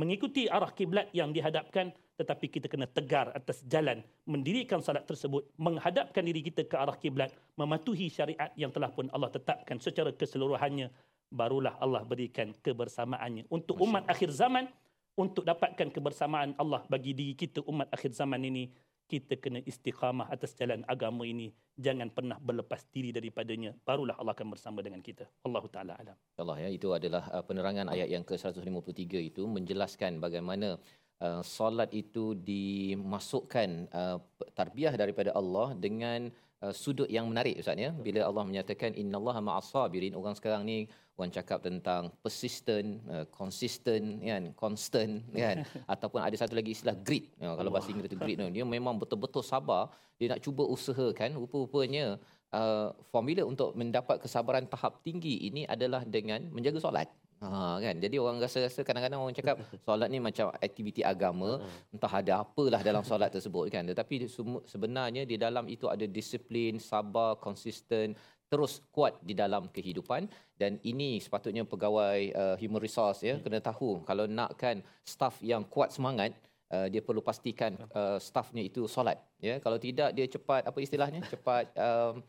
mengikuti 0.00 0.48
arah 0.48 0.72
kiblat 0.72 1.12
yang 1.12 1.36
dihadapkan 1.36 1.92
tetapi 2.16 2.48
kita 2.48 2.66
kena 2.72 2.88
tegar 2.88 3.28
atas 3.36 3.60
jalan 3.68 4.00
mendirikan 4.24 4.80
salat 4.80 5.04
tersebut 5.04 5.52
menghadapkan 5.60 6.24
diri 6.24 6.40
kita 6.40 6.64
ke 6.64 6.72
arah 6.72 6.96
kiblat 6.96 7.28
mematuhi 7.60 8.08
syariat 8.08 8.48
yang 8.56 8.72
telah 8.72 8.88
pun 8.88 9.12
Allah 9.12 9.28
tetapkan 9.28 9.76
secara 9.76 10.16
keseluruhannya. 10.16 10.88
Barulah 11.28 11.76
Allah 11.76 12.06
berikan 12.06 12.56
kebersamaannya. 12.64 13.52
Untuk 13.52 13.76
umat 13.84 14.08
akhir 14.08 14.32
zaman 14.32 14.70
untuk 15.16 15.44
dapatkan 15.44 15.92
kebersamaan 15.92 16.56
Allah 16.56 16.84
bagi 16.88 17.12
diri 17.12 17.36
kita 17.36 17.60
umat 17.68 17.92
akhir 17.92 18.16
zaman 18.16 18.40
ini 18.48 18.72
kita 19.06 19.38
kena 19.38 19.62
istiqamah 19.62 20.26
atas 20.28 20.52
jalan 20.58 20.82
agama 20.90 21.22
ini. 21.22 21.54
Jangan 21.78 22.10
pernah 22.10 22.38
berlepas 22.42 22.82
diri 22.90 23.14
daripadanya. 23.14 23.74
Barulah 23.86 24.18
Allah 24.18 24.34
akan 24.34 24.48
bersama 24.54 24.82
dengan 24.82 24.98
kita. 24.98 25.24
Allahu 25.46 25.70
taala 25.70 25.94
alam. 25.94 26.16
Allah 26.42 26.56
ya 26.66 26.70
itu 26.74 26.90
adalah 26.90 27.30
uh, 27.30 27.44
penerangan 27.46 27.86
ayat 27.94 28.10
yang 28.10 28.26
ke-153 28.26 29.14
itu 29.30 29.42
menjelaskan 29.46 30.18
bagaimana 30.18 30.74
uh, 31.22 31.42
solat 31.46 31.94
itu 31.94 32.34
dimasukkan 32.34 33.70
uh, 33.94 34.18
tarbiyah 34.58 34.94
daripada 34.98 35.30
Allah 35.32 35.72
dengan 35.78 36.34
uh, 36.64 36.74
sudut 36.74 37.08
yang 37.10 37.26
menarik 37.30 37.60
ustaz 37.60 37.76
ya. 37.76 37.90
Bila 37.92 38.20
Allah 38.28 38.44
menyatakan 38.48 38.94
innallaha 38.94 39.40
ma'as 39.42 39.68
sabirin 39.72 40.14
orang 40.16 40.34
sekarang 40.38 40.62
ni 40.64 40.88
orang 41.16 41.32
cakap 41.32 41.64
tentang 41.64 42.12
persistent 42.20 43.00
uh, 43.08 43.24
consistent 43.32 44.20
kan 44.20 44.42
constant 44.56 45.24
kan. 45.32 45.64
Ataupun 45.92 46.20
ada 46.20 46.36
satu 46.36 46.54
lagi 46.56 46.76
istilah 46.76 46.96
grit. 47.06 47.32
Ya, 47.40 47.56
kalau 47.58 47.70
bahasa 47.72 47.88
Inggeris 47.92 48.12
itu 48.12 48.18
grit 48.20 48.36
tu. 48.40 48.48
Dia 48.52 48.64
memang 48.64 48.94
betul-betul 49.00 49.42
sabar. 49.44 49.92
Dia 50.20 50.36
nak 50.36 50.40
cuba 50.44 50.64
usahakan. 50.64 51.36
Rupa-rupanya 51.40 52.16
uh, 52.52 52.88
formula 53.12 53.42
untuk 53.44 53.72
mendapat 53.76 54.20
kesabaran 54.24 54.64
tahap 54.68 55.00
tinggi 55.04 55.48
ini 55.48 55.64
adalah 55.68 56.04
dengan 56.04 56.40
menjaga 56.52 56.80
solat 56.80 57.08
Ha 57.44 57.76
kan. 57.84 57.96
Jadi 58.00 58.16
orang 58.16 58.40
rasa-rasa 58.40 58.80
kadang-kadang 58.80 59.20
orang 59.20 59.36
cakap 59.36 59.60
solat 59.86 60.08
ni 60.08 60.18
macam 60.22 60.48
aktiviti 60.56 61.04
agama, 61.04 61.60
entah 61.92 62.08
ada 62.08 62.40
apalah 62.40 62.80
dalam 62.80 63.04
solat 63.04 63.28
tersebut 63.28 63.68
kan. 63.68 63.84
Tetapi 63.84 64.24
sebenarnya 64.64 65.28
di 65.28 65.36
dalam 65.36 65.68
itu 65.68 65.84
ada 65.92 66.08
disiplin, 66.08 66.80
sabar, 66.80 67.36
konsisten, 67.36 68.16
terus 68.48 68.80
kuat 68.88 69.20
di 69.20 69.36
dalam 69.36 69.68
kehidupan. 69.68 70.30
Dan 70.56 70.80
ini 70.88 71.20
sepatutnya 71.20 71.68
pegawai 71.68 72.20
uh, 72.32 72.56
human 72.56 72.80
resource 72.80 73.20
ya 73.20 73.36
kena 73.36 73.60
tahu. 73.60 74.00
Kalau 74.08 74.24
nakkan 74.24 74.80
staff 75.04 75.36
yang 75.44 75.68
kuat 75.68 75.92
semangat 75.92 76.32
uh, 76.72 76.88
dia 76.88 77.04
perlu 77.04 77.20
pastikan 77.20 77.76
uh, 77.92 78.16
staffnya 78.16 78.64
itu 78.64 78.88
solat 78.88 79.20
ya. 79.44 79.60
Kalau 79.60 79.76
tidak 79.76 80.16
dia 80.16 80.24
cepat 80.24 80.64
apa 80.64 80.78
istilahnya? 80.80 81.20
Cepat 81.28 81.68
um, 81.76 82.24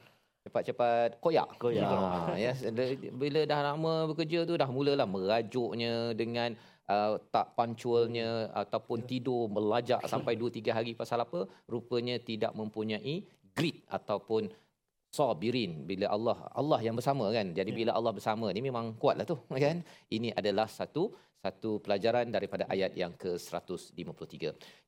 cepat-cepat 0.47 1.19
koyak. 1.19 1.59
Koyak. 1.59 1.83
Ha, 1.85 2.33
ya, 2.39 2.51
Dia- 2.55 3.11
bila 3.11 3.43
dah 3.43 3.59
lama 3.73 4.07
bekerja 4.09 4.47
tu 4.47 4.55
dah 4.55 4.69
mulalah 4.71 5.05
merajuknya 5.05 6.15
dengan 6.15 6.55
uh, 6.87 7.19
tak 7.29 7.53
punctualnya 7.53 8.47
ataupun 8.55 9.03
tidur 9.03 9.51
melajak 9.51 9.99
sampai 10.07 10.39
2 10.39 10.47
3 10.49 10.71
hari 10.71 10.91
pasal 10.95 11.21
apa? 11.21 11.43
Rupanya 11.67 12.15
tidak 12.17 12.55
mempunyai 12.55 13.27
grit 13.51 13.83
ataupun 13.91 14.47
sabirin 15.07 15.87
bila 15.87 16.11
Allah 16.11 16.37
Allah 16.51 16.79
yang 16.83 16.95
bersama 16.95 17.31
kan. 17.31 17.55
Jadi 17.55 17.71
bila 17.71 17.95
Allah 17.95 18.11
bersama 18.11 18.51
ni 18.51 18.59
memang 18.59 18.95
kuatlah 18.99 19.25
tu 19.25 19.35
kan. 19.63 19.83
Ini 20.07 20.35
adalah 20.35 20.67
satu 20.67 21.11
satu 21.43 21.77
pelajaran 21.85 22.27
daripada 22.33 22.63
ayat 22.73 22.91
yang 23.01 23.13
ke-153. 23.15 24.35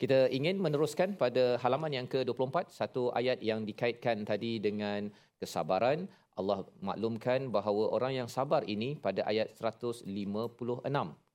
Kita 0.02 0.20
ingin 0.34 0.58
meneruskan 0.58 1.14
pada 1.14 1.62
halaman 1.64 1.92
yang 1.98 2.08
ke-24 2.10 2.74
satu 2.74 3.14
ayat 3.14 3.40
yang 3.50 3.64
dikaitkan 3.70 4.26
tadi 4.26 4.58
dengan 4.58 5.14
kesabaran. 5.38 6.10
Allah 6.40 6.64
maklumkan 6.80 7.52
bahawa 7.52 7.92
orang 7.96 8.14
yang 8.24 8.30
sabar 8.32 8.64
ini 8.64 8.96
pada 8.96 9.28
ayat 9.28 9.52
156. 9.60 10.08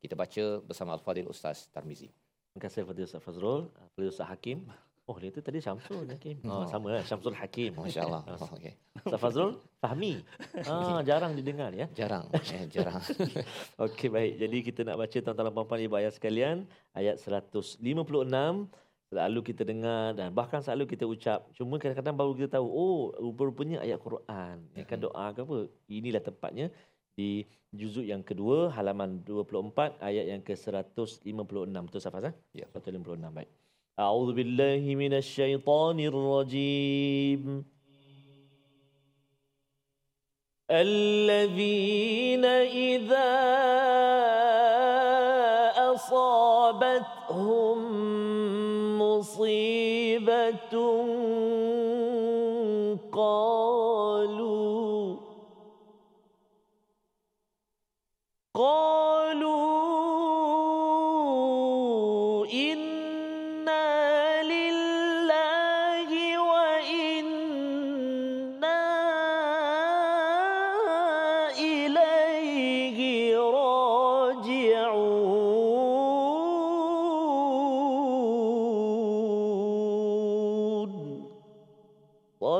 Kita 0.04 0.14
baca 0.16 0.44
bersama 0.68 0.90
Al-Fadhil 0.96 1.28
Ustaz 1.28 1.68
Tarmizi. 1.74 2.08
Terima 2.54 2.60
kasih 2.64 2.80
kepada 2.86 3.00
Ustaz 3.04 3.20
Fazrul, 3.24 3.60
kepada 3.92 4.06
Ustaz 4.08 4.26
Hakim. 4.30 4.58
Oh, 5.04 5.20
dia 5.20 5.28
tu 5.28 5.44
tadi 5.44 5.60
Syamsul 5.60 6.08
Hakim. 6.08 6.40
Oh, 6.48 6.64
sama 6.64 6.96
lah, 6.96 7.04
Syamsul 7.04 7.36
Hakim. 7.36 7.76
Masya-Allah. 7.80 8.24
Oh, 8.40 8.48
okey. 8.56 8.72
Ustaz 9.04 9.20
Fazrul, 9.20 9.60
Fahmi. 9.76 10.24
Ah, 10.70 11.04
jarang 11.04 11.36
didengar 11.36 11.76
ya. 11.76 11.84
Jarang, 11.92 12.24
eh, 12.32 12.64
jarang. 12.72 13.04
Okey 13.76 14.08
baik. 14.08 14.32
Jadi 14.40 14.56
kita 14.64 14.80
nak 14.88 14.96
baca 14.96 15.12
tuan-tuan 15.12 15.44
dan 15.44 15.52
puan-puan 15.52 15.80
ibu 15.84 15.92
ayat 16.00 16.16
sekalian 16.16 16.64
ayat 16.96 17.20
156 17.20 17.84
selalu 19.12 19.40
kita 19.44 19.62
dengar 19.68 20.16
dan 20.16 20.32
bahkan 20.32 20.64
selalu 20.64 20.96
kita 20.96 21.04
ucap. 21.04 21.52
Cuma 21.52 21.76
kadang-kadang 21.76 22.16
baru 22.16 22.32
kita 22.32 22.56
tahu 22.56 22.64
oh 22.66 23.12
rupa-rupanya 23.20 23.84
ayat 23.84 24.00
Quran. 24.00 24.64
Ya 24.72 24.88
kan 24.88 25.04
doa 25.04 25.36
ke 25.36 25.44
apa? 25.44 25.68
Inilah 25.86 26.24
tempatnya 26.24 26.72
di 27.12 27.44
juzuk 27.70 28.08
yang 28.08 28.24
kedua 28.24 28.72
halaman 28.72 29.20
24 29.20 30.00
ayat 30.00 30.24
yang 30.32 30.40
ke-156. 30.40 31.28
Betul 31.68 32.00
Safaz? 32.00 32.32
eh? 32.32 32.34
Ya. 32.56 32.66
156 32.72 33.04
baik. 33.28 33.50
أعوذ 33.98 34.34
بالله 34.34 34.94
من 34.94 35.12
الشيطان 35.14 36.00
الرجيم. 36.00 37.64
الذين 40.70 42.44
إذا 42.90 43.30
أصابتهم 45.94 47.78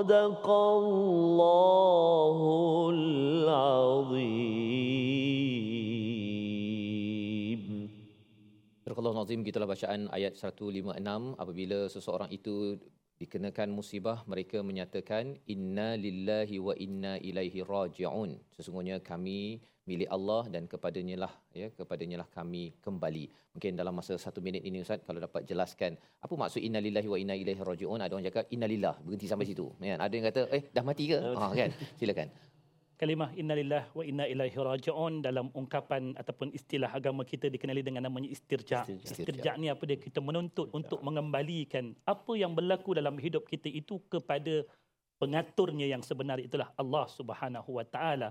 صدق 0.04 0.44
الله 0.44 2.40
العظيم 2.92 4.50
Surah 8.84 9.00
Al-Azim 9.00 9.40
gitulah 9.48 9.70
bacaan 9.72 10.12
ayat 10.12 10.36
156 10.36 10.84
apabila 11.40 11.88
seseorang 11.88 12.28
itu 12.28 12.76
dikenakan 13.21 13.71
musibah 13.71 14.27
mereka 14.27 14.59
menyatakan 14.61 15.39
inna 15.47 15.95
lillahi 15.95 16.57
wa 16.59 16.75
inna 16.87 17.15
ilaihi 17.23 17.63
rajiun. 17.63 18.39
Sesungguhnya 18.57 18.99
kami 18.99 19.63
milik 19.85 20.09
Allah 20.09 20.49
dan 20.49 20.65
kepadanya 20.65 21.17
lah 21.29 21.33
ya 21.53 21.69
kepadanya 21.79 22.25
lah 22.25 22.29
kami 22.33 22.73
kembali. 22.81 23.25
Mungkin 23.55 23.77
dalam 23.77 23.95
masa 23.95 24.17
satu 24.17 24.41
minit 24.41 24.65
ini 24.65 24.81
ustaz 24.81 25.05
kalau 25.07 25.21
dapat 25.21 25.45
jelaskan 25.45 25.95
apa 26.25 26.35
maksud 26.35 26.65
inna 26.65 26.81
lillahi 26.81 27.09
wa 27.13 27.19
inna 27.21 27.35
ilaihi 27.37 27.61
rajiun 27.61 28.01
ada 28.01 28.13
orang 28.17 28.27
cakap 28.27 28.45
inna 28.51 28.67
lillah. 28.67 28.97
Berhenti 29.05 29.29
sampai 29.31 29.47
situ. 29.47 29.67
Kan? 29.79 30.01
Ada 30.01 30.13
yang 30.17 30.27
kata 30.31 30.41
eh 30.51 30.63
dah 30.75 30.83
mati 30.83 31.05
ke? 31.13 31.19
Ha 31.21 31.47
kan? 31.53 31.71
Silakan 32.01 32.29
Kalimah 32.95 33.35
innalillah 33.35 33.91
wa 33.91 34.07
inna 34.07 34.25
ilaihi 34.31 34.55
raji'un 34.55 35.19
dalam 35.19 35.51
ungkapan 35.51 36.15
ataupun 36.15 36.55
istilah 36.55 36.87
agama 36.95 37.27
kita 37.27 37.51
dikenali 37.51 37.83
dengan 37.83 38.07
namanya 38.07 38.31
istirja. 38.31 38.87
Istirja. 38.87 39.11
Istirja 39.11 39.51
ni 39.59 39.67
apa 39.67 39.83
dia 39.83 39.99
kita 39.99 40.23
menuntut 40.23 40.71
untuk 40.71 41.03
mengembalikan 41.03 41.91
apa 42.07 42.33
yang 42.39 42.55
berlaku 42.55 42.95
dalam 42.95 43.19
hidup 43.19 43.51
kita 43.51 43.67
itu 43.67 43.99
kepada 44.07 44.63
pengaturnya 45.19 45.91
yang 45.91 46.07
sebenar 46.07 46.39
itulah 46.39 46.71
Allah 46.79 47.07
Subhanahu 47.11 47.83
wa 47.83 47.85
taala. 47.87 48.31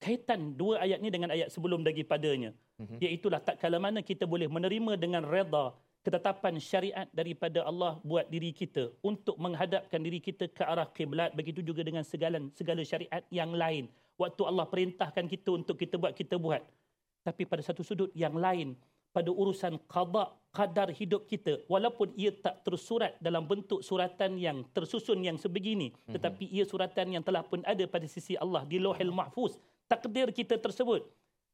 Kaitan 0.00 0.56
dua 0.56 0.80
ayat 0.80 1.04
ni 1.04 1.12
dengan 1.12 1.32
ayat 1.36 1.52
sebelum 1.52 1.84
daripadanya. 1.84 2.56
Mhm. 2.80 3.04
Iaitulah 3.04 3.40
tak 3.44 3.60
kala 3.60 3.76
mana 3.76 4.00
kita 4.00 4.24
boleh 4.24 4.48
menerima 4.48 4.96
dengan 4.96 5.28
redha 5.28 5.76
ketetapan 6.04 6.60
syariat 6.60 7.08
daripada 7.16 7.64
Allah 7.64 7.96
buat 8.04 8.28
diri 8.28 8.52
kita 8.52 8.92
untuk 9.00 9.40
menghadapkan 9.40 9.98
diri 10.04 10.20
kita 10.20 10.52
ke 10.52 10.60
arah 10.60 10.86
kiblat 10.92 11.32
begitu 11.32 11.64
juga 11.64 11.80
dengan 11.80 12.04
segala 12.04 12.38
segala 12.52 12.84
syariat 12.84 13.24
yang 13.32 13.56
lain. 13.56 13.88
Waktu 14.20 14.42
Allah 14.44 14.68
perintahkan 14.68 15.26
kita 15.26 15.50
untuk 15.50 15.80
kita 15.80 15.96
buat 15.96 16.12
kita 16.12 16.36
buat. 16.36 16.62
Tapi 17.24 17.48
pada 17.48 17.64
satu 17.64 17.80
sudut 17.80 18.12
yang 18.12 18.36
lain 18.36 18.76
pada 19.14 19.30
urusan 19.30 19.78
qada 19.86 20.34
kadar 20.50 20.90
hidup 20.90 21.30
kita 21.30 21.62
walaupun 21.70 22.10
ia 22.18 22.34
tak 22.34 22.66
tersurat 22.66 23.14
dalam 23.22 23.46
bentuk 23.46 23.78
suratan 23.78 24.34
yang 24.42 24.66
tersusun 24.74 25.22
yang 25.22 25.38
sebegini 25.38 25.94
Mhm. 25.94 26.18
tetapi 26.18 26.44
ia 26.50 26.66
suratan 26.66 27.14
yang 27.14 27.22
telah 27.22 27.46
pun 27.46 27.62
ada 27.62 27.86
pada 27.86 28.10
sisi 28.10 28.34
Allah 28.34 28.66
di 28.66 28.82
Lauhil 28.82 29.14
Mahfuz 29.14 29.54
takdir 29.86 30.34
kita 30.34 30.58
tersebut. 30.58 31.06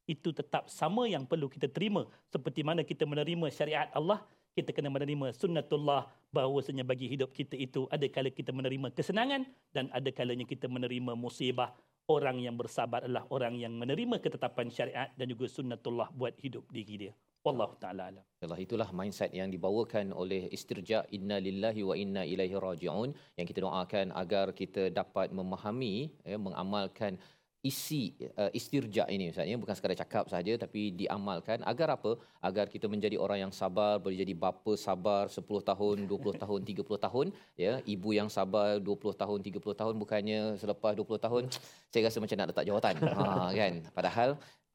Itu 0.08 0.32
tetap 0.32 0.66
sama 0.72 1.06
yang 1.06 1.22
perlu 1.22 1.46
kita 1.46 1.70
terima. 1.70 2.02
Seperti 2.32 2.66
mana 2.66 2.82
kita 2.82 3.06
menerima 3.06 3.46
syariat 3.52 3.86
Allah 3.94 4.24
kita 4.54 4.74
kena 4.74 4.90
menerima 4.90 5.30
sunnatullah 5.34 6.10
bahawasanya 6.34 6.82
bagi 6.82 7.06
hidup 7.06 7.30
kita 7.30 7.54
itu 7.54 7.86
ada 7.90 8.06
kala 8.10 8.30
kita 8.34 8.50
menerima 8.50 8.90
kesenangan 8.90 9.46
dan 9.70 9.86
ada 9.94 10.10
kalanya 10.10 10.46
kita 10.46 10.66
menerima 10.66 11.14
musibah. 11.14 11.74
Orang 12.10 12.42
yang 12.42 12.58
bersabar 12.58 13.06
adalah 13.06 13.22
orang 13.30 13.54
yang 13.54 13.70
menerima 13.78 14.18
ketetapan 14.18 14.66
syariat 14.66 15.14
dan 15.14 15.30
juga 15.30 15.46
sunnatullah 15.46 16.10
buat 16.10 16.34
hidup 16.42 16.66
diri 16.74 17.06
dia. 17.06 17.12
Wallahu 17.40 17.78
taala 17.80 18.12
alam. 18.12 18.24
Itulah 18.42 18.58
itulah 18.60 18.88
mindset 18.92 19.32
yang 19.32 19.48
dibawakan 19.48 20.12
oleh 20.12 20.50
istirja 20.52 21.08
inna 21.08 21.40
lillahi 21.40 21.80
wa 21.80 21.94
inna 21.96 22.22
ilaihi 22.26 22.52
rajiun 22.52 23.16
yang 23.38 23.46
kita 23.48 23.64
doakan 23.64 24.12
agar 24.12 24.52
kita 24.52 24.92
dapat 24.92 25.32
memahami 25.32 26.12
ya 26.26 26.36
mengamalkan 26.36 27.16
isi 27.60 28.16
uh, 28.40 28.48
istirja 28.56 29.04
ini 29.12 29.28
misalnya 29.28 29.60
bukan 29.60 29.76
sekadar 29.76 29.96
cakap 30.00 30.24
saja 30.32 30.52
tapi 30.56 30.96
diamalkan 31.00 31.60
agar 31.70 31.88
apa? 31.96 32.16
Agar 32.48 32.72
kita 32.72 32.88
menjadi 32.88 33.20
orang 33.20 33.38
yang 33.44 33.52
sabar 33.52 34.00
boleh 34.00 34.16
jadi 34.16 34.32
bapa 34.32 34.72
sabar 34.80 35.28
10 35.28 35.44
tahun 35.44 35.96
20 36.08 36.36
tahun 36.44 36.60
30 36.64 37.04
tahun 37.06 37.26
ya. 37.60 37.72
Ibu 37.84 38.10
yang 38.16 38.32
sabar 38.32 38.80
20 38.80 39.22
tahun 39.22 39.38
30 39.44 39.80
tahun 39.80 39.94
bukannya 40.00 40.40
selepas 40.56 40.92
20 40.96 41.24
tahun 41.26 41.42
saya 41.92 42.02
rasa 42.08 42.18
macam 42.24 42.36
nak 42.40 42.48
letak 42.52 42.66
jawatan. 42.70 42.94
Ha 43.20 43.52
kan? 43.52 43.74
Padahal 43.92 44.30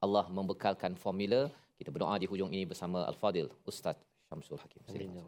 Allah 0.05 0.25
membekalkan 0.29 0.93
formula. 0.93 1.49
Kita 1.75 1.89
berdoa 1.91 2.15
di 2.21 2.27
hujung 2.29 2.53
ini 2.55 2.63
bersama 2.69 3.03
Al 3.09 3.17
Fadil 3.17 3.49
Ustaz 3.65 3.97
Syamsul 4.29 4.61
Hakim. 4.61 4.79
Ya 4.93 5.25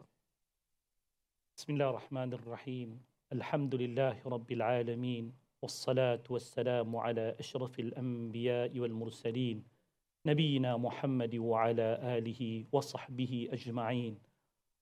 Bismillahirrahmanirrahim. 1.58 3.02
Alhamdulillahirabbil 3.34 4.62
alamin. 4.62 5.34
والصلاة 5.62 6.22
والسلام 6.30 6.96
على 6.96 7.34
أشرف 7.40 7.80
الأنبياء 7.80 8.78
والمرسلين 8.78 9.64
نبينا 10.26 10.76
محمد 10.76 11.34
وعلى 11.36 11.98
آله 12.18 12.64
وصحبه 12.72 13.48
أجمعين 13.52 14.18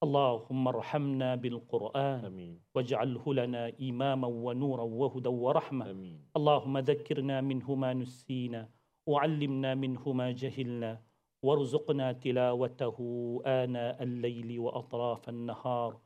اللهم 0.02 0.68
ارحمنا 0.68 1.34
بالقرآن 1.34 2.20
Amin. 2.28 2.52
واجعله 2.74 3.34
لنا 3.34 3.72
إماما 3.80 4.26
ونورا 4.28 4.82
وهدى 4.82 5.28
ورحمة 5.28 5.84
Amin. 5.84 6.36
اللهم 6.36 6.78
ذكرنا 6.78 7.40
منه 7.40 7.74
ما 7.74 7.94
نسينا 7.94 8.68
وعلمنا 9.06 9.74
منه 9.74 10.12
ما 10.12 10.30
جهلنا 10.30 11.00
وارزقنا 11.42 12.12
تلاوته 12.12 12.98
آناء 13.46 14.02
الليل 14.02 14.58
وأطراف 14.60 15.28
النهار 15.28 16.00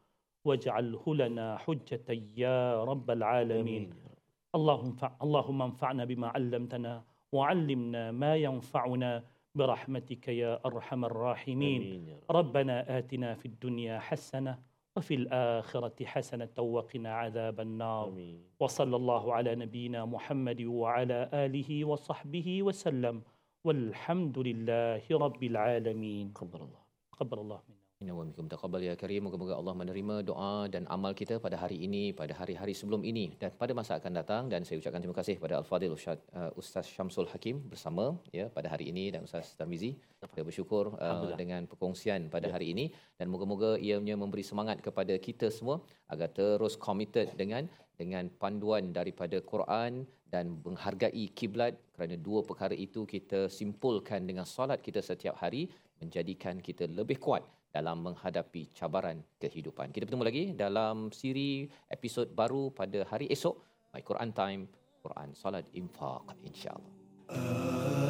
واجعله 0.44 1.14
لنا 1.14 1.56
حجة 1.58 2.06
يا 2.36 2.84
رب 2.84 3.10
العالمين 3.10 3.90
Amin. 3.90 4.09
اللهم 4.54 4.96
اللهم 5.22 5.62
انفعنا 5.62 6.04
بما 6.04 6.28
علمتنا 6.28 7.04
وعلمنا 7.32 8.10
ما 8.12 8.36
ينفعنا 8.36 9.24
برحمتك 9.54 10.28
يا 10.28 10.60
أرحم 10.66 11.04
الراحمين. 11.04 11.82
ربنا 12.30 12.98
آتنا 12.98 13.34
في 13.34 13.46
الدنيا 13.46 13.98
حسنة 13.98 14.58
وفي 14.96 15.14
الآخرة 15.14 16.04
حسنة 16.04 16.54
وقنا 16.58 17.10
عذاب 17.14 17.60
النار 17.60 18.06
Amin. 18.10 18.62
وصلى 18.62 18.96
الله 18.96 19.34
على 19.34 19.54
نبينا 19.54 20.04
محمد 20.04 20.60
وعلى 20.62 21.30
آله 21.34 21.84
وصحبه 21.84 22.62
وسلم 22.62 23.22
والحمد 23.64 24.38
لله 24.38 25.02
رب 25.10 25.42
العالمين 25.44 26.34
Qabbalallah. 26.34 26.82
تقبل 27.12 27.38
الله 27.38 27.60
منا 27.68 27.79
Inna 28.04 28.14
wa 28.16 28.24
minkum 28.26 28.46
taqabbal 28.52 28.82
ya 28.84 28.92
karim. 29.00 29.28
Moga-moga 29.28 29.54
Allah 29.60 29.74
menerima 29.80 30.14
doa 30.28 30.52
dan 30.74 30.84
amal 30.94 31.12
kita 31.18 31.34
pada 31.44 31.56
hari 31.62 31.76
ini, 31.86 32.16
pada 32.20 32.32
hari-hari 32.38 32.72
sebelum 32.78 33.02
ini 33.10 33.24
dan 33.40 33.50
pada 33.60 33.76
masa 33.78 34.00
akan 34.00 34.12
datang 34.18 34.42
dan 34.52 34.64
saya 34.64 34.80
ucapkan 34.80 35.04
terima 35.04 35.16
kasih 35.18 35.34
kepada 35.38 35.54
Al-Fadil 35.60 35.92
Ustaz, 35.96 36.16
uh, 36.32 36.48
Ustaz 36.62 36.88
Syamsul 36.94 37.28
Hakim 37.32 37.60
bersama 37.72 38.16
ya 38.38 38.48
pada 38.56 38.72
hari 38.72 38.88
ini 38.92 39.04
dan 39.12 39.28
Ustaz 39.28 39.52
Tarmizi. 39.52 39.90
Kita 40.16 40.40
bersyukur 40.48 40.96
uh, 40.96 41.28
dengan 41.42 41.68
perkongsian 41.68 42.32
pada 42.32 42.48
Ya. 42.48 42.56
hari 42.56 42.72
ini 42.72 42.86
dan 43.20 43.28
moga-moga 43.28 43.76
ianya 43.76 44.16
memberi 44.16 44.44
semangat 44.50 44.80
kepada 44.80 45.20
kita 45.28 45.52
semua 45.52 45.76
agar 46.08 46.32
terus 46.40 46.80
committed 46.88 47.36
dengan 47.36 47.68
dengan 48.00 48.32
panduan 48.42 48.96
daripada 48.96 49.44
Quran 49.52 50.08
dan 50.32 50.56
menghargai 50.64 51.28
kiblat 51.36 51.76
kerana 51.92 52.16
dua 52.16 52.40
perkara 52.48 52.72
itu 52.72 53.04
kita 53.04 53.52
simpulkan 53.60 54.24
dengan 54.24 54.48
solat 54.48 54.80
kita 54.80 55.04
setiap 55.04 55.36
hari 55.44 55.68
menjadikan 56.00 56.64
kita 56.64 56.88
lebih 56.88 57.20
kuat 57.20 57.44
dalam 57.75 58.07
menghadapi 58.07 58.71
cabaran 58.71 59.19
kehidupan. 59.35 59.91
Kita 59.91 60.07
bertemu 60.07 60.23
lagi 60.23 60.43
dalam 60.55 61.11
siri 61.11 61.67
episod 61.91 62.31
baru 62.31 62.71
pada 62.71 63.03
hari 63.03 63.27
esok 63.27 63.55
My 63.91 63.99
Quran 63.99 64.31
Time 64.31 64.67
Quran 65.03 65.35
Salat 65.35 65.67
Infaq 65.75 66.39
insya-Allah. 66.41 66.95